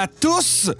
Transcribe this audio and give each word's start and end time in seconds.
à 0.00 0.06
tous. 0.06 0.70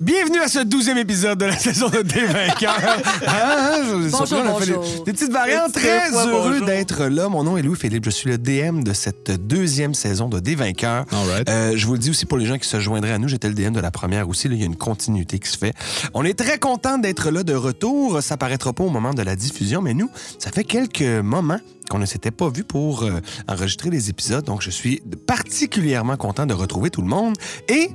Bienvenue 0.00 0.38
à 0.40 0.48
ce 0.48 0.60
douzième 0.60 0.96
épisode 0.96 1.36
de 1.38 1.44
la 1.44 1.58
saison 1.58 1.90
de 1.90 2.00
Des 2.00 2.24
vainqueurs. 2.24 2.80
Je- 3.20 4.10
Bonjour, 4.10 4.42
bonjour. 4.42 4.82
Des, 4.82 5.04
des 5.04 5.12
petites 5.12 5.30
variantes. 5.32 5.74
Des 5.74 5.80
Très 5.80 6.08
fois, 6.10 6.24
heureux 6.26 6.60
d'être 6.64 7.04
là. 7.04 7.28
Mon 7.28 7.44
nom 7.44 7.58
est 7.58 7.62
Louis-Philippe. 7.62 8.06
Je 8.06 8.10
suis 8.10 8.30
le 8.30 8.38
DM 8.38 8.82
de 8.82 8.94
cette 8.94 9.30
deuxième 9.46 9.92
saison 9.92 10.30
de 10.30 10.40
Des 10.40 10.54
vainqueurs. 10.54 11.04
Right. 11.12 11.50
Euh, 11.50 11.72
je 11.76 11.86
vous 11.86 11.92
le 11.92 11.98
dis 11.98 12.08
aussi 12.08 12.24
pour 12.24 12.38
les 12.38 12.46
gens 12.46 12.56
qui 12.56 12.66
se 12.66 12.80
joindraient 12.80 13.12
à 13.12 13.18
nous, 13.18 13.28
j'étais 13.28 13.48
le 13.48 13.54
DM 13.54 13.72
de 13.72 13.80
la 13.80 13.90
première 13.90 14.26
aussi. 14.30 14.48
Là, 14.48 14.54
il 14.54 14.60
y 14.60 14.62
a 14.62 14.66
une 14.66 14.76
continuité 14.76 15.38
qui 15.38 15.50
se 15.50 15.58
fait. 15.58 15.74
On 16.14 16.24
est 16.24 16.38
très 16.38 16.58
content 16.58 16.96
d'être 16.96 17.30
là 17.30 17.42
de 17.42 17.54
retour. 17.54 18.22
Ça 18.22 18.38
paraîtra 18.38 18.72
pas 18.72 18.84
au 18.84 18.90
moment 18.90 19.12
de 19.12 19.22
la 19.22 19.36
diffusion, 19.36 19.82
mais 19.82 19.92
nous, 19.92 20.08
ça 20.38 20.50
fait 20.50 20.64
quelques 20.64 21.02
moments 21.02 21.60
qu'on 21.90 21.98
ne 21.98 22.06
s'était 22.06 22.30
pas 22.30 22.48
vu 22.48 22.62
pour 22.64 23.02
euh, 23.02 23.20
enregistrer 23.48 23.90
les 23.90 24.08
épisodes. 24.08 24.44
Donc, 24.46 24.62
je 24.62 24.70
suis 24.70 25.02
particulièrement 25.26 26.16
content 26.16 26.46
de 26.46 26.54
retrouver 26.54 26.88
tout 26.88 27.02
le 27.02 27.08
monde. 27.08 27.36
Et 27.68 27.90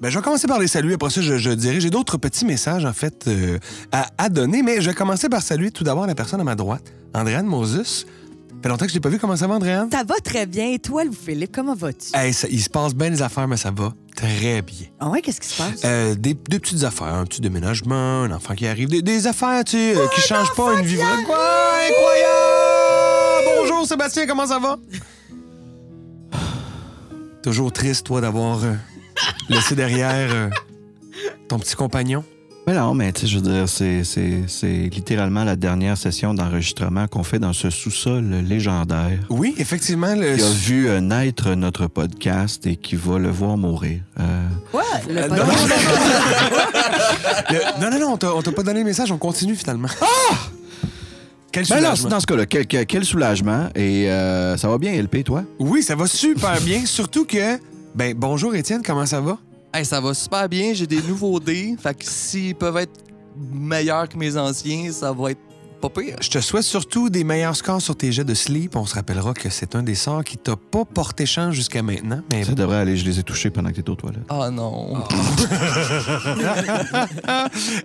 ben, 0.00 0.10
je 0.10 0.18
vais 0.18 0.22
commencer 0.24 0.46
par 0.46 0.58
les 0.58 0.68
saluer. 0.68 0.94
Après 0.94 1.10
ça, 1.10 1.20
je, 1.22 1.38
je 1.38 1.50
dirais, 1.50 1.80
j'ai 1.80 1.90
d'autres 1.90 2.16
petits 2.18 2.44
messages, 2.44 2.84
en 2.84 2.92
fait, 2.92 3.24
euh, 3.28 3.58
à, 3.92 4.06
à 4.18 4.28
donner. 4.28 4.62
Mais 4.62 4.80
je 4.80 4.90
vais 4.90 4.94
commencer 4.94 5.28
par 5.28 5.42
saluer 5.42 5.70
tout 5.70 5.84
d'abord 5.84 6.06
la 6.06 6.14
personne 6.14 6.40
à 6.40 6.44
ma 6.44 6.54
droite, 6.54 6.92
Andréane 7.14 7.46
Moses. 7.46 7.82
Ça 7.86 8.62
fait 8.62 8.68
longtemps 8.70 8.84
que 8.86 8.90
je 8.90 8.94
l'ai 8.96 9.00
pas 9.00 9.08
vu. 9.10 9.18
Comment 9.18 9.36
ça 9.36 9.46
va, 9.46 9.54
Andréane? 9.54 9.88
Ça 9.92 10.02
va 10.04 10.14
très 10.24 10.46
bien. 10.46 10.70
Et 10.72 10.78
toi, 10.78 11.04
Louis-Philippe, 11.04 11.52
comment 11.54 11.74
vas-tu? 11.74 12.08
Hey, 12.14 12.32
ça- 12.34 12.48
il 12.50 12.60
se 12.62 12.68
passe 12.70 12.94
bien 12.94 13.10
les 13.10 13.22
affaires, 13.22 13.46
mais 13.46 13.56
ça 13.58 13.70
va 13.70 13.92
très 14.16 14.62
bien. 14.62 14.86
Ah 14.98 15.08
ouais, 15.10 15.20
qu'est-ce 15.22 15.40
qui 15.40 15.48
se 15.48 15.56
passe? 15.62 15.82
Euh, 15.84 16.14
des, 16.14 16.34
des 16.34 16.58
petites 16.58 16.82
affaires, 16.82 17.14
un 17.14 17.24
petit 17.26 17.40
déménagement, 17.42 18.22
un 18.22 18.30
enfant 18.32 18.54
qui 18.54 18.66
arrive, 18.66 18.88
des, 18.88 19.02
des 19.02 19.26
affaires, 19.26 19.62
tu 19.64 19.76
sais, 19.76 19.96
euh, 19.96 20.06
qui 20.14 20.20
changent 20.22 20.54
pas 20.56 20.74
une 20.78 20.86
vie 20.86 20.96
vraie. 20.96 21.22
Quoi? 21.26 21.38
Incroyable! 21.90 23.60
Bonjour 23.60 23.86
Sébastien, 23.86 24.26
comment 24.26 24.46
ça 24.46 24.58
va? 24.58 24.78
Toujours 27.42 27.70
triste, 27.72 28.06
toi, 28.06 28.20
d'avoir 28.22 28.64
euh, 28.64 28.72
laissé 29.48 29.74
derrière 29.74 30.28
euh, 30.32 30.48
ton 31.48 31.58
petit 31.58 31.74
compagnon. 31.76 32.24
Mais 32.68 32.74
non, 32.74 32.94
mais 32.94 33.12
tu 33.12 33.20
sais, 33.20 33.26
je 33.28 33.38
veux 33.38 33.42
dire, 33.48 33.68
c'est, 33.68 34.02
c'est, 34.02 34.42
c'est 34.48 34.66
littéralement 34.92 35.44
la 35.44 35.54
dernière 35.54 35.96
session 35.96 36.34
d'enregistrement 36.34 37.06
qu'on 37.06 37.22
fait 37.22 37.38
dans 37.38 37.52
ce 37.52 37.70
sous-sol 37.70 38.24
légendaire. 38.44 39.20
Oui, 39.30 39.54
effectivement. 39.58 40.16
Le... 40.16 40.34
Qui 40.36 40.42
a 40.42 40.50
vu 40.50 40.88
euh, 40.88 41.00
naître 41.00 41.54
notre 41.54 41.86
podcast 41.86 42.66
et 42.66 42.74
qui 42.74 42.96
va 42.96 43.20
le 43.20 43.30
voir 43.30 43.56
mourir. 43.56 44.00
Euh, 44.18 44.48
Quoi? 44.72 44.82
Le 45.08 45.16
Euh, 45.16 45.28
pod- 45.28 45.38
non, 45.38 45.44
non, 45.46 45.52
Le- 47.50 47.80
non, 47.80 47.90
non, 47.92 47.98
non, 48.00 48.12
on 48.14 48.16
t'a- 48.16 48.34
on 48.34 48.42
t'a 48.42 48.50
pas 48.50 48.64
donné 48.64 48.80
le 48.80 48.86
message, 48.86 49.12
on 49.12 49.18
continue 49.18 49.54
finalement. 49.54 49.88
Quel 51.52 51.64
Ben 51.68 51.76
là, 51.76 51.80
soulagement. 51.94 52.08
dans 52.10 52.20
ce 52.20 52.26
cas-là, 52.26 52.46
quel, 52.46 52.66
quel- 52.66 52.86
quel 52.86 53.04
soulagement. 53.04 53.68
Et 53.76 54.10
euh, 54.10 54.56
ça 54.56 54.68
va 54.68 54.76
bien, 54.78 54.92
LP, 55.00 55.22
toi? 55.24 55.44
Oui, 55.60 55.82
ça 55.84 55.94
va 55.94 56.06
super 56.08 56.60
bien, 56.62 56.84
surtout 56.84 57.24
que... 57.24 57.58
Ben, 57.96 58.14
bonjour 58.14 58.54
Étienne, 58.54 58.82
comment 58.84 59.06
ça 59.06 59.22
va? 59.22 59.38
Hey, 59.72 59.84
ça 59.86 60.02
va 60.02 60.12
super 60.12 60.48
bien, 60.50 60.74
j'ai 60.74 60.86
des 60.86 61.00
nouveaux 61.00 61.40
dés. 61.40 61.74
Fait 61.78 61.94
que 61.94 62.04
s'ils 62.04 62.54
peuvent 62.54 62.76
être 62.76 62.92
meilleurs 63.54 64.06
que 64.06 64.18
mes 64.18 64.36
anciens, 64.36 64.92
ça 64.92 65.12
va 65.12 65.30
être 65.30 65.40
pas 65.80 65.88
pire. 65.88 66.16
Je 66.20 66.28
te 66.28 66.38
souhaite 66.40 66.62
surtout 66.64 67.08
des 67.08 67.24
meilleurs 67.24 67.56
scores 67.56 67.80
sur 67.80 67.96
tes 67.96 68.12
jets 68.12 68.24
de 68.24 68.34
sleep. 68.34 68.76
On 68.76 68.84
se 68.84 68.94
rappellera 68.94 69.32
que 69.32 69.48
c'est 69.48 69.74
un 69.74 69.82
des 69.82 69.94
sorts 69.94 70.24
qui 70.24 70.36
t'a 70.36 70.56
pas 70.56 70.84
porté 70.84 71.24
chance 71.24 71.54
jusqu'à 71.54 71.82
maintenant. 71.82 72.20
Mais 72.32 72.44
Ça 72.44 72.52
devrait 72.52 72.76
aller, 72.76 72.98
je 72.98 73.04
les 73.06 73.18
ai 73.18 73.22
touchés 73.22 73.48
pendant 73.50 73.70
que 73.70 73.76
t'étais 73.76 73.90
aux 73.90 73.94
toilettes. 73.94 74.24
Ah 74.28 74.50
non. 74.50 75.02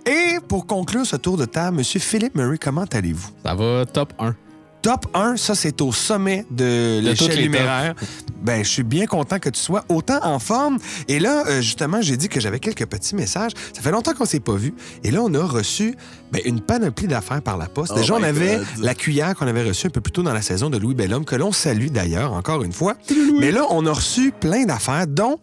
Et 0.06 0.38
pour 0.46 0.66
conclure 0.66 1.06
ce 1.06 1.16
tour 1.16 1.38
de 1.38 1.46
table, 1.46 1.78
Monsieur 1.78 2.00
Philippe 2.00 2.34
Murray, 2.34 2.58
comment 2.58 2.84
allez-vous? 2.92 3.30
Ça 3.44 3.54
va 3.54 3.86
top 3.86 4.12
1. 4.18 4.34
Top 4.82 5.06
1, 5.14 5.36
ça 5.36 5.54
c'est 5.54 5.80
au 5.80 5.92
sommet 5.92 6.44
de 6.50 7.00
l'échelle 7.00 7.40
numéraire. 7.40 7.94
Ben, 8.42 8.64
je 8.64 8.68
suis 8.68 8.82
bien 8.82 9.06
content 9.06 9.38
que 9.38 9.48
tu 9.48 9.60
sois 9.60 9.84
autant 9.88 10.18
en 10.24 10.40
forme. 10.40 10.78
Et 11.06 11.20
là, 11.20 11.44
euh, 11.46 11.60
justement, 11.60 12.02
j'ai 12.02 12.16
dit 12.16 12.28
que 12.28 12.40
j'avais 12.40 12.58
quelques 12.58 12.86
petits 12.86 13.14
messages. 13.14 13.52
Ça 13.72 13.80
fait 13.80 13.92
longtemps 13.92 14.14
qu'on 14.14 14.24
s'est 14.24 14.40
pas 14.40 14.56
vu. 14.56 14.74
Et 15.04 15.12
là, 15.12 15.20
on 15.22 15.32
a 15.34 15.44
reçu 15.44 15.94
ben, 16.32 16.42
une 16.44 16.60
panoplie 16.60 17.06
d'affaires 17.06 17.42
par 17.42 17.56
la 17.56 17.66
poste. 17.66 17.92
Oh 17.94 17.98
Déjà, 18.00 18.14
on 18.14 18.18
my 18.18 18.24
avait 18.24 18.56
God. 18.56 18.66
la 18.80 18.94
cuillère 18.96 19.36
qu'on 19.36 19.46
avait 19.46 19.62
reçue 19.62 19.86
un 19.86 19.90
peu 19.90 20.00
plus 20.00 20.10
tôt 20.10 20.24
dans 20.24 20.34
la 20.34 20.42
saison 20.42 20.70
de 20.70 20.78
Louis 20.78 20.94
Bellhomme, 20.96 21.24
que 21.24 21.36
l'on 21.36 21.52
salue 21.52 21.86
d'ailleurs, 21.86 22.32
encore 22.32 22.64
une 22.64 22.72
fois. 22.72 22.94
Mais 23.38 23.52
là, 23.52 23.64
on 23.70 23.86
a 23.86 23.92
reçu 23.92 24.32
plein 24.32 24.64
d'affaires, 24.64 25.06
dont 25.06 25.38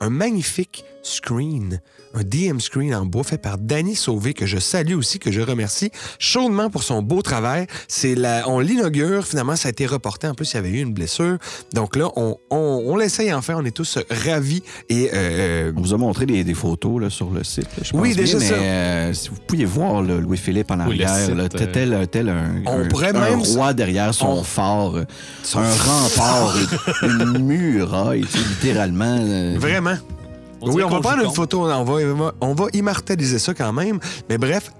un 0.00 0.10
magnifique 0.10 0.84
screen, 1.02 1.80
un 2.14 2.22
DM 2.22 2.58
screen 2.60 2.94
en 2.94 3.04
bois 3.06 3.24
fait 3.24 3.38
par 3.38 3.58
Danny 3.58 3.96
Sauvé, 3.96 4.34
que 4.34 4.46
je 4.46 4.58
salue 4.58 4.94
aussi, 4.94 5.18
que 5.18 5.32
je 5.32 5.40
remercie 5.40 5.90
chaudement 6.18 6.70
pour 6.70 6.82
son 6.82 7.02
beau 7.02 7.22
travail. 7.22 7.66
C'est 7.88 8.14
la, 8.14 8.48
on 8.48 8.60
l'inaugure, 8.60 9.26
finalement, 9.26 9.56
ça 9.56 9.68
a 9.68 9.70
été 9.70 9.86
reporté. 9.86 10.28
En 10.28 10.34
plus, 10.34 10.52
il 10.52 10.54
y 10.54 10.58
avait 10.58 10.70
eu 10.70 10.80
une 10.80 10.92
blessure. 10.94 11.38
Donc 11.72 11.96
là, 11.96 12.08
on, 12.16 12.36
on, 12.50 12.82
on 12.86 12.96
l'essaye 12.96 13.32
enfin. 13.32 13.54
On 13.56 13.64
est 13.64 13.70
tous 13.74 13.98
ravis. 14.10 14.62
Et 14.88 15.10
euh, 15.12 15.72
On 15.76 15.80
vous 15.80 15.92
a 15.94 15.96
montré 15.96 16.26
des, 16.26 16.44
des 16.44 16.54
photos 16.54 17.02
là, 17.02 17.10
sur 17.10 17.30
le 17.30 17.42
site. 17.44 17.64
là, 17.76 17.82
je 17.82 17.90
pense 17.90 18.00
Oui, 18.00 18.14
déjà 18.14 18.38
bien, 18.38 18.48
ça. 18.48 18.56
Mais 18.56 18.62
euh, 18.68 19.12
si 19.14 19.28
vous 19.30 19.36
pouviez 19.46 19.64
voir 19.64 20.02
là, 20.02 20.16
Louis-Philippe 20.16 20.70
en 20.70 20.86
Oui, 20.86 21.02
arrière, 21.02 21.26
site, 21.26 21.60
euh, 21.60 21.66
tel, 21.72 22.06
tel 22.10 22.28
un, 22.28 22.62
On 22.66 22.80
un- 22.80 22.88
pourrait 22.88 23.08
un 23.14 23.20
même- 23.30 23.40
roi 23.40 23.74
derrière 23.74 24.14
son 24.14 24.26
on- 24.28 24.42
phare, 24.44 24.96
euh, 24.98 25.04
un 25.56 25.74
rempart, 25.74 26.56
une, 27.02 27.10
une 27.36 27.38
muraille, 27.44 28.24
littéralement. 28.50 29.18
euh, 29.20 29.56
vraiment. 29.58 29.96
On 30.64 30.72
oui, 30.72 30.82
on 30.82 30.88
va 30.88 31.00
prendre 31.00 31.24
une 31.24 31.30
photo. 31.30 31.66
On 31.66 31.84
va, 31.84 32.32
on 32.40 32.54
va 32.54 32.66
immortaliser 32.72 33.38
ça 33.38 33.54
quand 33.54 33.72
même. 33.72 33.98
Mais 34.28 34.38
bref. 34.38 34.70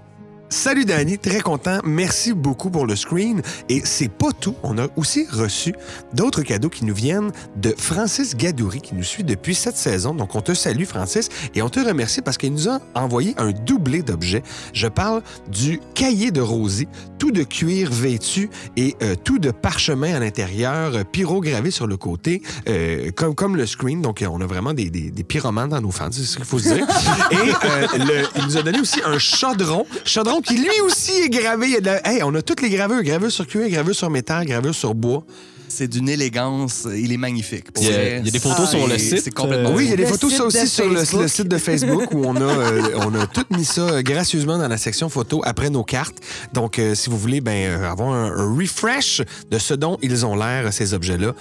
Salut 0.55 0.85
Danny, 0.85 1.17
très 1.19 1.41
content. 1.41 1.79
Merci 1.83 2.31
beaucoup 2.31 2.69
pour 2.69 2.87
le 2.87 2.95
screen. 2.95 3.41
Et 3.67 3.81
c'est 3.83 4.07
pas 4.07 4.31
tout. 4.31 4.55
On 4.63 4.77
a 4.77 4.87
aussi 4.95 5.27
reçu 5.29 5.75
d'autres 6.13 6.43
cadeaux 6.43 6.69
qui 6.69 6.85
nous 6.85 6.93
viennent 6.95 7.31
de 7.57 7.75
Francis 7.77 8.37
Gadouri, 8.37 8.79
qui 8.79 8.95
nous 8.95 9.03
suit 9.03 9.25
depuis 9.25 9.53
cette 9.53 9.75
saison. 9.75 10.15
Donc, 10.15 10.33
on 10.33 10.39
te 10.41 10.53
salue, 10.53 10.85
Francis, 10.85 11.27
et 11.55 11.61
on 11.61 11.67
te 11.69 11.81
remercie 11.81 12.21
parce 12.21 12.37
qu'il 12.37 12.53
nous 12.53 12.69
a 12.69 12.79
envoyé 12.95 13.35
un 13.37 13.51
doublé 13.51 14.01
d'objets. 14.01 14.43
Je 14.71 14.87
parle 14.87 15.21
du 15.51 15.81
cahier 15.93 16.31
de 16.31 16.39
Rosie, 16.39 16.87
tout 17.19 17.31
de 17.31 17.43
cuir 17.43 17.91
vêtu 17.91 18.49
et 18.77 18.95
euh, 19.03 19.15
tout 19.21 19.39
de 19.39 19.51
parchemin 19.51 20.15
à 20.15 20.19
l'intérieur, 20.19 20.95
euh, 20.95 21.03
pyrogravé 21.03 21.69
sur 21.69 21.85
le 21.85 21.97
côté, 21.97 22.41
euh, 22.69 23.11
comme, 23.11 23.35
comme 23.35 23.57
le 23.57 23.65
screen. 23.65 24.01
Donc, 24.01 24.23
on 24.27 24.39
a 24.39 24.45
vraiment 24.47 24.73
des, 24.73 24.89
des, 24.89 25.11
des 25.11 25.23
pyromanes 25.25 25.69
dans 25.71 25.81
nos 25.81 25.91
fans, 25.91 26.07
c'est 26.11 26.23
ce 26.23 26.37
qu'il 26.37 26.45
faut 26.45 26.59
se 26.59 26.69
dire. 26.73 26.87
et 27.31 27.35
euh, 27.35 27.87
le- 28.05 28.27
il 28.37 28.45
nous 28.45 28.57
a 28.57 28.61
donné 28.63 28.79
aussi 28.79 29.01
un 29.05 29.19
chaudron, 29.19 29.85
chaudron 30.05 30.41
qui 30.45 30.57
lui 30.57 30.79
aussi 30.85 31.11
est 31.23 31.29
gravé. 31.29 31.67
Il 31.67 31.73
y 31.73 31.77
a 31.77 31.81
de 31.81 31.85
la- 31.85 32.07
Hey, 32.07 32.21
on 32.23 32.33
a 32.35 32.41
toutes 32.41 32.61
les 32.61 32.69
gravures, 32.69 33.03
gravures 33.03 33.31
sur 33.31 33.47
cuir, 33.47 33.67
gravures 33.69 33.95
sur 33.95 34.09
métal, 34.09 34.45
gravures 34.45 34.75
sur 34.75 34.93
bois. 34.95 35.23
C'est 35.67 35.87
d'une 35.87 36.07
élégance, 36.07 36.87
il 36.95 37.11
est 37.11 37.17
magnifique. 37.17 37.71
Pour 37.71 37.83
Il 37.83 37.89
y 37.89 37.93
a- 37.93 37.97
vrai, 37.97 38.17
il 38.19 38.25
y 38.25 38.29
a 38.29 38.31
des 38.31 38.39
photos 38.39 38.69
sur 38.69 38.87
le 38.87 38.97
site, 38.97 39.21
C'est 39.23 39.33
complètement. 39.33 39.71
euh, 39.71 39.75
Oui, 39.75 39.85
il 39.85 39.89
y 39.89 39.93
a 39.93 39.95
des 39.97 40.03
Le 40.03 40.09
photos, 40.09 40.29
site 40.29 40.37
ça 40.39 40.45
aussi, 40.45 40.67
sur 40.67 40.87
le, 40.87 40.97
Facebook. 40.99 41.21
le 41.23 41.27
site 41.27 41.47
de 41.47 41.57
Facebook 41.57 42.13
où 42.13 42.23
on 42.23 42.35
a, 42.35 42.41
euh, 42.41 42.81
on 42.97 43.13
a 43.15 43.25
tout 43.27 43.43
mis 43.49 43.65
ça 43.65 43.81
euh, 43.81 44.01
gracieusement 44.03 44.57
dans 44.59 44.67
la 44.67 44.77
section 44.77 45.09
photos 45.09 45.41
après 45.43 45.69
nos 45.71 45.83
cartes. 45.83 46.17
Donc, 46.53 46.77
euh, 46.79 46.93
si 46.95 47.09
vous 47.09 47.17
voulez 47.17 47.41
ben, 47.41 47.51
euh, 47.81 47.91
avoir 47.91 48.13
un, 48.13 48.31
un 48.37 48.55
refresh 48.55 49.21
de 49.51 49.57
ce 49.57 49.73
dont 49.73 49.97
ils 50.01 50.25
ont 50.25 50.35
l'air, 50.35 50.71
ces 50.71 50.93
objets-là, 50.93 51.33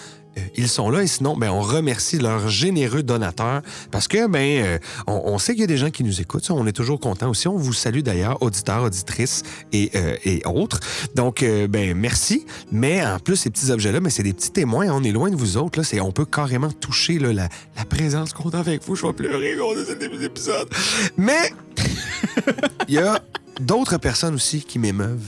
ils 0.57 0.69
sont 0.69 0.91
là 0.91 1.03
et 1.03 1.07
sinon, 1.07 1.37
ben, 1.37 1.51
on 1.51 1.61
remercie 1.61 2.19
leurs 2.19 2.49
généreux 2.49 3.03
donateurs 3.03 3.63
parce 3.91 4.09
que 4.09 4.27
ben, 4.27 4.65
euh, 4.65 4.79
on, 5.07 5.23
on 5.27 5.39
sait 5.39 5.53
qu'il 5.53 5.61
y 5.63 5.65
a 5.65 5.69
des 5.69 5.77
gens 5.77 5.91
qui 5.91 6.05
nous 6.05 6.21
écoutent. 6.21 6.49
on 6.51 6.67
est 6.67 6.73
toujours 6.73 7.01
contents 7.01 7.31
aussi. 7.31 7.49
On 7.49 7.57
vous 7.57 7.73
salue 7.73 8.01
d'ailleurs, 8.01 8.43
auditeurs, 8.43 8.83
auditrices 8.83 9.43
et, 9.73 9.91
euh, 9.95 10.17
et 10.25 10.43
autres. 10.47 10.81
Donc, 11.15 11.43
euh, 11.43 11.67
ben, 11.69 11.95
merci. 11.97 12.47
Mais 12.73 13.05
en 13.05 13.19
plus, 13.19 13.37
ces 13.37 13.51
petits 13.51 13.71
objets-là, 13.71 14.01
mais 14.01 14.11
c'est 14.11 14.23
des 14.23 14.33
petits 14.33 14.51
témoins. 14.51 14.89
On 14.91 15.03
est 15.05 15.13
loin 15.13 15.31
de 15.31 15.37
vous 15.37 15.57
autres. 15.57 15.79
Là. 15.79 15.85
C'est, 15.85 16.01
on 16.01 16.13
peut 16.13 16.25
carrément 16.27 16.71
toucher 16.71 17.19
là, 17.19 17.33
la, 17.33 17.49
la 17.77 17.85
présence 17.85 18.33
qu'on 18.33 18.51
a 18.51 18.59
avec 18.59 18.83
vous. 18.85 18.95
Je 18.97 19.07
vais 19.07 19.13
pleurer 19.13 19.57
on 19.61 19.73
a 19.81 19.85
cet 19.85 20.03
épisode. 20.03 20.69
Mais 21.17 21.53
il 22.89 22.95
y 22.95 22.99
a 22.99 23.21
d'autres 23.61 23.99
personnes 23.99 24.35
aussi 24.35 24.63
qui 24.63 24.79
m'émeuvent. 24.79 25.25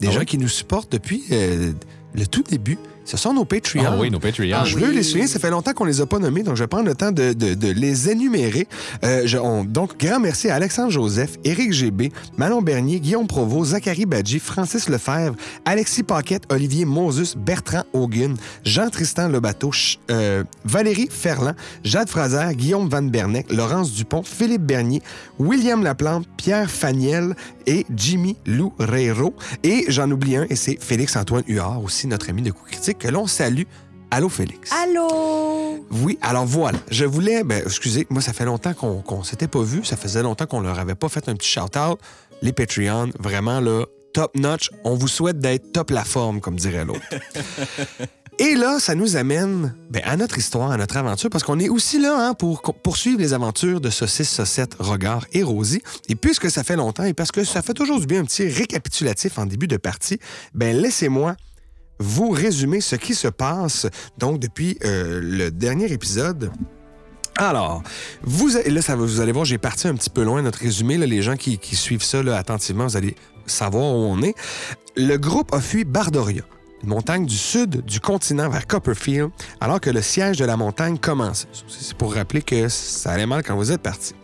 Des 0.00 0.08
Ah 0.08 0.12
gens 0.12 0.20
oui? 0.20 0.26
qui 0.26 0.38
nous 0.38 0.48
supportent 0.48 0.90
depuis 0.92 1.22
euh, 1.30 1.72
le 2.14 2.26
tout 2.26 2.42
début. 2.42 2.78
Ce 3.10 3.16
sont 3.16 3.34
nos 3.34 3.44
Patreons. 3.44 3.82
Ah 3.84 3.96
oui, 3.98 4.08
nos 4.08 4.20
Patreons. 4.20 4.52
Ah 4.54 4.64
Je 4.64 4.76
oui. 4.76 4.82
veux 4.82 4.92
les 4.92 5.02
souligner, 5.02 5.26
ça 5.26 5.40
fait 5.40 5.50
longtemps 5.50 5.72
qu'on 5.72 5.84
les 5.84 6.00
a 6.00 6.06
pas 6.06 6.20
nommés, 6.20 6.44
donc 6.44 6.54
je 6.54 6.62
vais 6.62 6.68
prendre 6.68 6.84
le 6.86 6.94
temps 6.94 7.10
de, 7.10 7.32
de- 7.32 7.54
de 7.54 7.68
les 7.72 8.08
énumérer. 8.08 8.68
Euh, 9.04 9.22
je- 9.24 9.36
on- 9.36 9.64
donc, 9.64 9.98
grand 9.98 10.20
merci 10.20 10.48
à 10.48 10.54
Alexandre 10.54 10.90
Joseph, 10.92 11.36
Éric 11.42 11.72
GB, 11.72 12.12
Manon 12.36 12.62
Bernier, 12.62 13.00
Guillaume 13.00 13.26
Provost, 13.26 13.72
Zachary 13.72 14.06
Badji, 14.06 14.38
Francis 14.38 14.88
Lefebvre, 14.88 15.34
Alexis 15.64 16.04
Paquette, 16.04 16.44
Olivier 16.52 16.84
Mosus, 16.84 17.34
Bertrand 17.36 17.82
Hogan, 17.92 18.36
Jean-Tristan 18.64 19.28
Lebateau, 19.28 19.72
Ch- 19.72 19.98
euh, 20.12 20.44
Valérie 20.64 21.08
Ferland, 21.10 21.54
Jade 21.82 22.08
Fraser, 22.08 22.54
Guillaume 22.54 22.88
Van 22.88 23.02
Bernec, 23.02 23.52
Laurence 23.52 23.92
Dupont, 23.92 24.22
Philippe 24.22 24.62
Bernier, 24.62 25.02
William 25.40 25.82
Laplante, 25.82 26.26
Pierre 26.36 26.70
Faniel 26.70 27.34
et 27.66 27.84
Jimmy 27.96 28.36
Loureiro. 28.46 29.34
Et 29.64 29.84
j'en 29.88 30.08
oublie 30.10 30.36
un, 30.36 30.46
et 30.48 30.54
c'est 30.56 30.78
Félix-Antoine 30.80 31.42
Huard, 31.48 31.82
aussi 31.82 32.06
notre 32.06 32.30
ami 32.30 32.42
de 32.42 32.50
coup 32.52 32.64
critique, 32.70 32.99
que 33.00 33.08
l'on 33.08 33.26
salue. 33.26 33.64
Allô, 34.12 34.28
Félix? 34.28 34.70
Allô? 34.72 35.84
Oui, 35.90 36.18
alors 36.20 36.44
voilà. 36.44 36.78
Je 36.90 37.04
voulais, 37.04 37.42
ben, 37.42 37.62
excusez, 37.64 38.06
moi, 38.10 38.20
ça 38.22 38.32
fait 38.32 38.44
longtemps 38.44 38.74
qu'on 38.74 39.02
qu'on 39.02 39.24
s'était 39.24 39.48
pas 39.48 39.62
vu. 39.62 39.84
Ça 39.84 39.96
faisait 39.96 40.22
longtemps 40.22 40.46
qu'on 40.46 40.60
leur 40.60 40.78
avait 40.78 40.94
pas 40.94 41.08
fait 41.08 41.28
un 41.28 41.34
petit 41.34 41.48
shout-out. 41.48 41.98
Les 42.42 42.52
Patreons, 42.52 43.10
vraiment, 43.18 43.60
là, 43.60 43.84
top 44.12 44.36
notch. 44.36 44.70
On 44.84 44.94
vous 44.94 45.08
souhaite 45.08 45.38
d'être 45.38 45.72
top 45.72 45.90
la 45.90 46.04
forme, 46.04 46.40
comme 46.40 46.56
dirait 46.56 46.84
l'autre. 46.84 47.00
Et 48.38 48.54
là, 48.54 48.78
ça 48.80 48.94
nous 48.94 49.16
amène 49.16 49.74
ben, 49.90 50.02
à 50.04 50.16
notre 50.16 50.38
histoire, 50.38 50.70
à 50.70 50.76
notre 50.78 50.96
aventure, 50.96 51.28
parce 51.28 51.44
qu'on 51.44 51.58
est 51.58 51.68
aussi 51.68 52.00
là 52.00 52.16
hein, 52.18 52.34
pour 52.34 52.62
poursuivre 52.62 53.18
les 53.18 53.34
aventures 53.34 53.82
de 53.82 53.90
Saucisse, 53.90 54.30
Saucette, 54.30 54.76
Regard 54.78 55.26
et 55.34 55.42
Rosie. 55.42 55.82
Et 56.08 56.14
puisque 56.14 56.50
ça 56.50 56.64
fait 56.64 56.76
longtemps 56.76 57.04
et 57.04 57.12
parce 57.12 57.32
que 57.32 57.44
ça 57.44 57.60
fait 57.60 57.74
toujours 57.74 58.00
du 58.00 58.06
bien 58.06 58.20
un 58.20 58.24
petit 58.24 58.48
récapitulatif 58.48 59.38
en 59.38 59.44
début 59.44 59.66
de 59.66 59.76
partie, 59.76 60.18
ben 60.54 60.74
laissez-moi 60.74 61.36
vous 62.00 62.30
résumer 62.30 62.80
ce 62.80 62.96
qui 62.96 63.14
se 63.14 63.28
passe 63.28 63.86
donc 64.18 64.40
depuis 64.40 64.78
euh, 64.84 65.20
le 65.22 65.50
dernier 65.50 65.92
épisode. 65.92 66.50
Alors, 67.36 67.82
vous, 68.22 68.50
là, 68.66 68.82
ça, 68.82 68.96
vous 68.96 69.20
allez 69.20 69.32
voir, 69.32 69.44
j'ai 69.44 69.58
parti 69.58 69.86
un 69.86 69.94
petit 69.94 70.10
peu 70.10 70.24
loin 70.24 70.42
notre 70.42 70.58
résumé. 70.58 70.98
les 70.98 71.22
gens 71.22 71.36
qui, 71.36 71.58
suivent 71.76 72.02
ça 72.02 72.18
attentivement, 72.36 72.86
vous 72.86 72.96
allez 72.96 73.14
savoir 73.46 73.94
où 73.94 73.98
on 73.98 74.22
est. 74.22 74.34
Le 74.96 75.16
groupe 75.16 75.54
a 75.54 75.60
fui 75.60 75.84
Bardoria, 75.84 76.42
une 76.82 76.88
montagne 76.88 77.26
du 77.26 77.36
sud 77.36 77.84
du 77.84 78.00
continent 78.00 78.48
vers 78.48 78.66
Copperfield, 78.66 79.30
alors 79.60 79.80
que 79.80 79.90
le 79.90 80.02
siège 80.02 80.38
de 80.38 80.44
la 80.44 80.56
montagne 80.56 80.98
commençait. 80.98 81.48
C'est 81.68 81.96
pour 81.96 82.14
rappeler 82.14 82.42
que 82.42 82.68
ça 82.68 83.12
allait 83.12 83.26
mal 83.26 83.42
quand 83.42 83.56
vous 83.56 83.72
êtes 83.72 83.82
parti. 83.82 84.14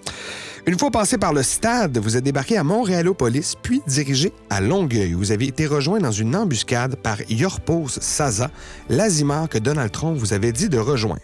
Une 0.69 0.77
fois 0.77 0.91
passé 0.91 1.17
par 1.17 1.33
le 1.33 1.45
stade, 1.45 1.97
vous 1.99 2.17
êtes 2.17 2.25
débarqué 2.25 2.57
à 2.57 2.65
Montréalopolis, 2.65 3.55
puis 3.63 3.83
dirigé 3.87 4.33
à 4.51 4.61
Longueuil. 4.61 5.13
Vous 5.13 5.31
avez 5.31 5.47
été 5.47 5.65
rejoint 5.65 6.01
dans 6.01 6.11
une 6.11 6.35
embuscade 6.35 6.97
par 6.97 7.19
Yorpos 7.31 8.01
Saza, 8.01 8.51
l'azimar 8.89 9.49
que 9.49 9.59
Donald 9.59 9.93
Trump 9.93 10.19
vous 10.19 10.33
avait 10.33 10.51
dit 10.51 10.69
de 10.69 10.79
rejoindre. 10.79 11.23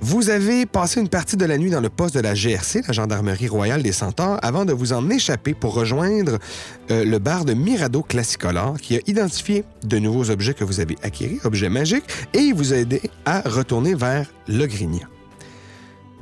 Vous 0.00 0.30
avez 0.30 0.64
passé 0.64 1.00
une 1.00 1.08
partie 1.08 1.36
de 1.36 1.44
la 1.44 1.58
nuit 1.58 1.70
dans 1.70 1.80
le 1.80 1.88
poste 1.88 2.14
de 2.14 2.20
la 2.20 2.34
GRC, 2.34 2.82
la 2.86 2.92
Gendarmerie 2.92 3.48
royale 3.48 3.82
des 3.82 3.90
Centaures, 3.90 4.38
avant 4.42 4.64
de 4.64 4.72
vous 4.72 4.92
en 4.92 5.10
échapper 5.10 5.52
pour 5.52 5.74
rejoindre 5.74 6.38
euh, 6.92 7.04
le 7.04 7.18
bar 7.18 7.44
de 7.44 7.52
Mirado 7.52 8.02
Classicolor, 8.02 8.76
qui 8.80 8.96
a 8.96 9.00
identifié 9.08 9.64
de 9.82 9.98
nouveaux 9.98 10.30
objets 10.30 10.54
que 10.54 10.62
vous 10.62 10.78
avez 10.78 10.96
acquis, 11.02 11.40
objets 11.42 11.68
magiques, 11.68 12.04
et 12.32 12.52
vous 12.52 12.72
a 12.72 12.76
aidé 12.76 13.02
à 13.24 13.40
retourner 13.40 13.96
vers 13.96 14.30
Le 14.46 14.66
Grignan. 14.66 15.08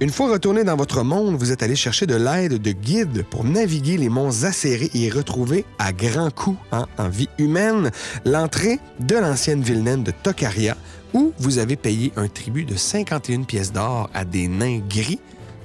Une 0.00 0.10
fois 0.10 0.30
retourné 0.30 0.62
dans 0.62 0.76
votre 0.76 1.02
monde, 1.02 1.34
vous 1.36 1.50
êtes 1.50 1.64
allé 1.64 1.74
chercher 1.74 2.06
de 2.06 2.14
l'aide 2.14 2.62
de 2.62 2.70
guides 2.70 3.24
pour 3.28 3.42
naviguer 3.44 3.96
les 3.96 4.08
monts 4.08 4.44
acérés 4.44 4.90
et 4.94 5.10
retrouver 5.10 5.64
à 5.80 5.92
grands 5.92 6.30
coups 6.30 6.58
hein, 6.70 6.86
en 6.98 7.08
vie 7.08 7.28
humaine 7.38 7.90
l'entrée 8.24 8.78
de 9.00 9.16
l'ancienne 9.16 9.60
ville 9.62 9.82
naine 9.82 10.04
de 10.04 10.12
Tokaria, 10.12 10.76
où 11.14 11.32
vous 11.40 11.58
avez 11.58 11.74
payé 11.74 12.12
un 12.16 12.28
tribut 12.28 12.64
de 12.64 12.76
51 12.76 13.42
pièces 13.42 13.72
d'or 13.72 14.08
à 14.14 14.24
des 14.24 14.46
nains 14.46 14.78
gris 14.88 15.18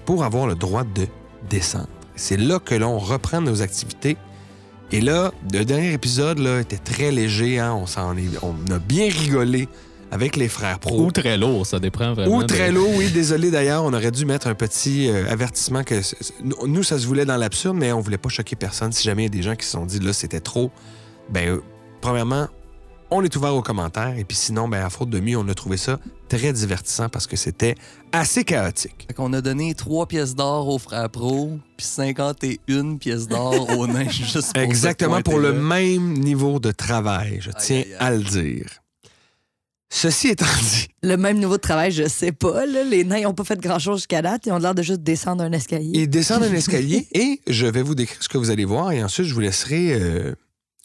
pour 0.06 0.24
avoir 0.24 0.48
le 0.48 0.56
droit 0.56 0.84
de 0.84 1.06
descendre. 1.48 1.88
C'est 2.16 2.38
là 2.38 2.58
que 2.58 2.74
l'on 2.74 2.98
reprend 2.98 3.40
nos 3.40 3.62
activités. 3.62 4.18
Et 4.92 5.02
là, 5.02 5.32
le 5.52 5.64
dernier 5.64 5.94
épisode 5.94 6.40
là, 6.40 6.60
était 6.60 6.78
très 6.78 7.12
léger. 7.12 7.60
hein, 7.60 7.74
On, 7.76 7.86
s'en 7.86 8.18
est- 8.18 8.40
on 8.42 8.56
a 8.72 8.80
bien 8.80 9.10
rigolé 9.10 9.68
avec 10.14 10.36
les 10.36 10.48
frères 10.48 10.80
Pro. 10.80 11.02
Ou 11.06 11.12
très 11.12 11.38
lourd, 11.38 11.66
ça 11.66 11.80
dépend 11.80 12.14
vraiment. 12.14 12.38
Ou 12.38 12.42
de- 12.44 12.48
très 12.48 12.72
lourd, 12.72 12.92
oui. 12.96 13.10
Désolé 13.12 13.50
d'ailleurs, 13.52 13.84
on 13.84 13.94
aurait 13.94 14.12
dû 14.12 14.26
mettre 14.26 14.48
un 14.48 14.56
petit 14.56 15.10
euh, 15.10 15.26
avertissement 15.30 15.84
que 15.84 15.96
nous- 16.66 16.84
ça 16.84 17.00
se 17.00 17.06
voulait 17.08 17.26
dans 17.26 17.38
l'absurde, 17.38 17.78
mais 17.78 17.92
on 17.92 18.00
voulait 18.00 18.18
pas 18.18 18.30
choquer 18.30 18.56
personne. 18.56 18.92
Si 18.92 19.04
jamais 19.04 19.24
il 19.24 19.26
y 19.26 19.28
a 19.28 19.38
des 19.38 19.42
gens 19.44 19.56
qui 19.56 19.66
se 19.66 19.72
sont 19.72 19.86
dit 19.86 20.00
là, 20.00 20.14
c'était 20.14 20.40
trop, 20.40 20.72
ben, 21.30 21.50
euh, 21.50 21.62
premièrement, 22.02 22.48
on 23.12 23.22
est 23.24 23.36
ouvert 23.36 23.54
aux 23.56 23.62
commentaires. 23.62 24.18
Et 24.18 24.24
puis 24.24 24.36
sinon, 24.38 24.68
ben, 24.68 24.84
à 24.86 24.90
faute 24.90 25.10
de 25.10 25.20
mieux, 25.20 25.38
on 25.38 25.48
a 25.48 25.54
trouvé 25.54 25.78
ça 25.78 26.00
très 26.30 26.52
divertissant 26.52 27.10
parce 27.10 27.28
que 27.28 27.36
c'était 27.36 27.76
assez 28.12 28.44
chaotique. 28.44 29.06
Fait 29.08 29.14
qu'on 29.14 29.34
a 29.34 29.42
donné 29.42 29.74
3 29.76 30.08
pièces 30.08 30.34
d'or 30.36 30.68
aux 30.68 30.80
frères 30.80 31.10
pro, 31.10 31.60
puis 31.78 31.86
51 31.86 32.96
pièces 32.98 33.28
d'or 33.28 33.70
aux 33.78 33.86
nains, 33.88 34.08
juste 34.10 34.54
pour 34.54 34.62
Exactement 34.64 35.22
pour 35.22 35.38
le 35.40 35.54
même 35.54 36.14
niveau 36.14 36.60
de 36.60 36.72
travail, 36.72 37.38
je 37.42 37.52
tiens 37.60 37.78
aïe, 37.78 37.86
aïe. 37.92 37.96
à 38.00 38.12
le 38.12 38.20
dire. 38.24 38.68
Ceci 39.96 40.30
étant 40.30 40.46
dit, 40.60 40.88
Le 41.04 41.18
même 41.18 41.38
niveau 41.38 41.56
de 41.58 41.62
travail, 41.62 41.92
je 41.92 42.08
sais 42.08 42.32
pas. 42.32 42.66
là. 42.66 42.84
Les 42.84 43.04
nains 43.04 43.22
n'ont 43.22 43.34
pas 43.36 43.44
fait 43.44 43.60
grand-chose 43.60 44.00
jusqu'à 44.00 44.24
date. 44.24 44.48
Ils 44.48 44.52
ont 44.52 44.58
l'air 44.58 44.74
de 44.74 44.82
juste 44.82 45.02
descendre 45.04 45.44
un 45.44 45.52
escalier. 45.52 45.92
Ils 45.94 46.10
descendent 46.10 46.44
un 46.44 46.54
escalier 46.54 47.08
et 47.14 47.42
je 47.48 47.68
vais 47.68 47.84
vous 47.84 47.94
décrire 47.94 48.22
ce 48.22 48.28
que 48.28 48.40
vous 48.40 48.50
allez 48.50 48.66
voir 48.66 48.92
et 48.92 49.04
ensuite 49.04 49.28
je 49.28 49.34
vous 49.36 49.40
laisserai. 49.40 49.94
euh, 49.94 50.34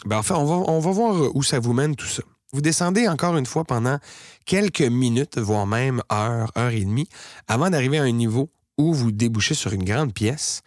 Ben, 0.05 0.19
enfin, 0.19 0.35
on 0.37 0.45
va, 0.45 0.71
on 0.71 0.79
va 0.79 0.91
voir 0.91 1.35
où 1.35 1.43
ça 1.43 1.59
vous 1.59 1.73
mène 1.73 1.97
tout 1.97 2.07
ça. 2.07 2.23
Vous 2.53 2.61
descendez 2.61 3.09
encore 3.09 3.37
une 3.39 3.47
fois 3.47 3.65
pendant 3.65 3.99
quelques 4.45 4.83
minutes, 4.83 5.39
voire 5.39 5.67
même 5.67 6.03
heure, 6.13 6.53
heure 6.59 6.71
et 6.71 6.81
demie, 6.85 7.09
avant 7.47 7.71
d'arriver 7.71 7.99
à 7.99 8.03
un 8.03 8.13
niveau 8.13 8.51
où 8.77 8.93
vous 8.93 9.11
débouchez 9.11 9.55
sur 9.55 9.73
une 9.73 9.85
grande 9.85 10.13
pièce. 10.13 10.61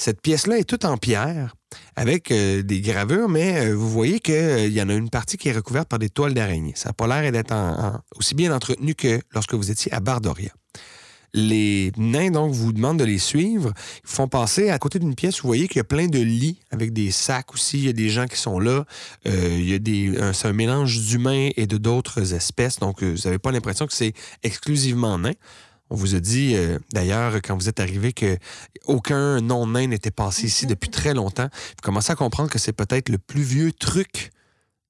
Cette 0.00 0.22
pièce-là 0.22 0.56
est 0.56 0.64
toute 0.64 0.86
en 0.86 0.96
pierre, 0.96 1.54
avec 1.94 2.30
euh, 2.30 2.62
des 2.62 2.80
gravures, 2.80 3.28
mais 3.28 3.66
euh, 3.66 3.74
vous 3.74 3.90
voyez 3.90 4.18
qu'il 4.18 4.72
y 4.72 4.80
en 4.80 4.88
a 4.88 4.94
une 4.94 5.10
partie 5.10 5.36
qui 5.36 5.50
est 5.50 5.52
recouverte 5.52 5.90
par 5.90 5.98
des 5.98 6.08
toiles 6.08 6.32
d'araignée. 6.32 6.72
Ça 6.74 6.88
n'a 6.88 6.92
pas 6.94 7.06
l'air 7.06 7.30
d'être 7.30 7.54
aussi 8.16 8.34
bien 8.34 8.50
entretenu 8.56 8.94
que 8.94 9.20
lorsque 9.34 9.52
vous 9.52 9.70
étiez 9.70 9.92
à 9.92 10.00
Bardoria. 10.00 10.52
Les 11.34 11.92
nains, 11.98 12.30
donc, 12.30 12.54
vous 12.54 12.72
demandent 12.72 12.98
de 12.98 13.04
les 13.04 13.18
suivre. 13.18 13.74
Ils 14.02 14.08
font 14.08 14.26
passer 14.26 14.70
à 14.70 14.78
côté 14.78 14.98
d'une 14.98 15.14
pièce. 15.14 15.42
Vous 15.42 15.48
voyez 15.48 15.68
qu'il 15.68 15.76
y 15.76 15.80
a 15.80 15.84
plein 15.84 16.06
de 16.06 16.18
lits 16.18 16.60
avec 16.70 16.94
des 16.94 17.10
sacs 17.10 17.52
aussi. 17.52 17.76
Il 17.76 17.84
y 17.84 17.90
a 17.90 17.92
des 17.92 18.08
gens 18.08 18.26
qui 18.26 18.38
sont 18.38 18.58
là. 18.58 18.86
Euh, 19.28 19.48
il 19.58 19.68
y 19.68 19.74
a 19.74 19.78
des, 19.78 20.18
c'est 20.32 20.48
un 20.48 20.54
mélange 20.54 20.98
d'humains 20.98 21.50
et 21.56 21.66
de 21.66 21.76
d'autres 21.76 22.32
espèces. 22.32 22.78
Donc, 22.78 23.02
euh, 23.02 23.14
vous 23.14 23.28
n'avez 23.28 23.38
pas 23.38 23.52
l'impression 23.52 23.86
que 23.86 23.92
c'est 23.92 24.14
exclusivement 24.42 25.18
nain. 25.18 25.34
On 25.90 25.96
vous 25.96 26.14
a 26.14 26.20
dit, 26.20 26.54
euh, 26.54 26.78
d'ailleurs, 26.92 27.34
quand 27.42 27.56
vous 27.56 27.68
êtes 27.68 27.80
arrivé, 27.80 28.12
que 28.12 28.38
aucun 28.86 29.40
non-nain 29.40 29.88
n'était 29.88 30.12
passé 30.12 30.46
ici 30.46 30.66
depuis 30.66 30.88
très 30.88 31.14
longtemps. 31.14 31.48
Vous 31.52 31.82
commencez 31.82 32.12
à 32.12 32.14
comprendre 32.14 32.48
que 32.48 32.60
c'est 32.60 32.72
peut-être 32.72 33.08
le 33.08 33.18
plus 33.18 33.42
vieux 33.42 33.72
truc 33.72 34.30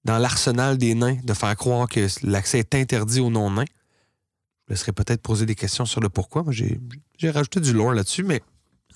dans 0.04 0.18
l'arsenal 0.18 0.76
des 0.76 0.94
nains 0.94 1.16
de 1.24 1.32
faire 1.32 1.56
croire 1.56 1.88
que 1.88 2.06
l'accès 2.22 2.58
est 2.58 2.74
interdit 2.74 3.20
aux 3.20 3.30
non-nains. 3.30 3.64
Je 4.68 4.74
laisserai 4.74 4.92
peut-être 4.92 5.22
poser 5.22 5.46
des 5.46 5.54
questions 5.54 5.86
sur 5.86 6.00
le 6.00 6.10
pourquoi. 6.10 6.42
Moi, 6.42 6.52
j'ai, 6.52 6.78
rajouté 7.30 7.60
du 7.60 7.72
lore 7.72 7.92
là-dessus, 7.92 8.22
mais 8.22 8.42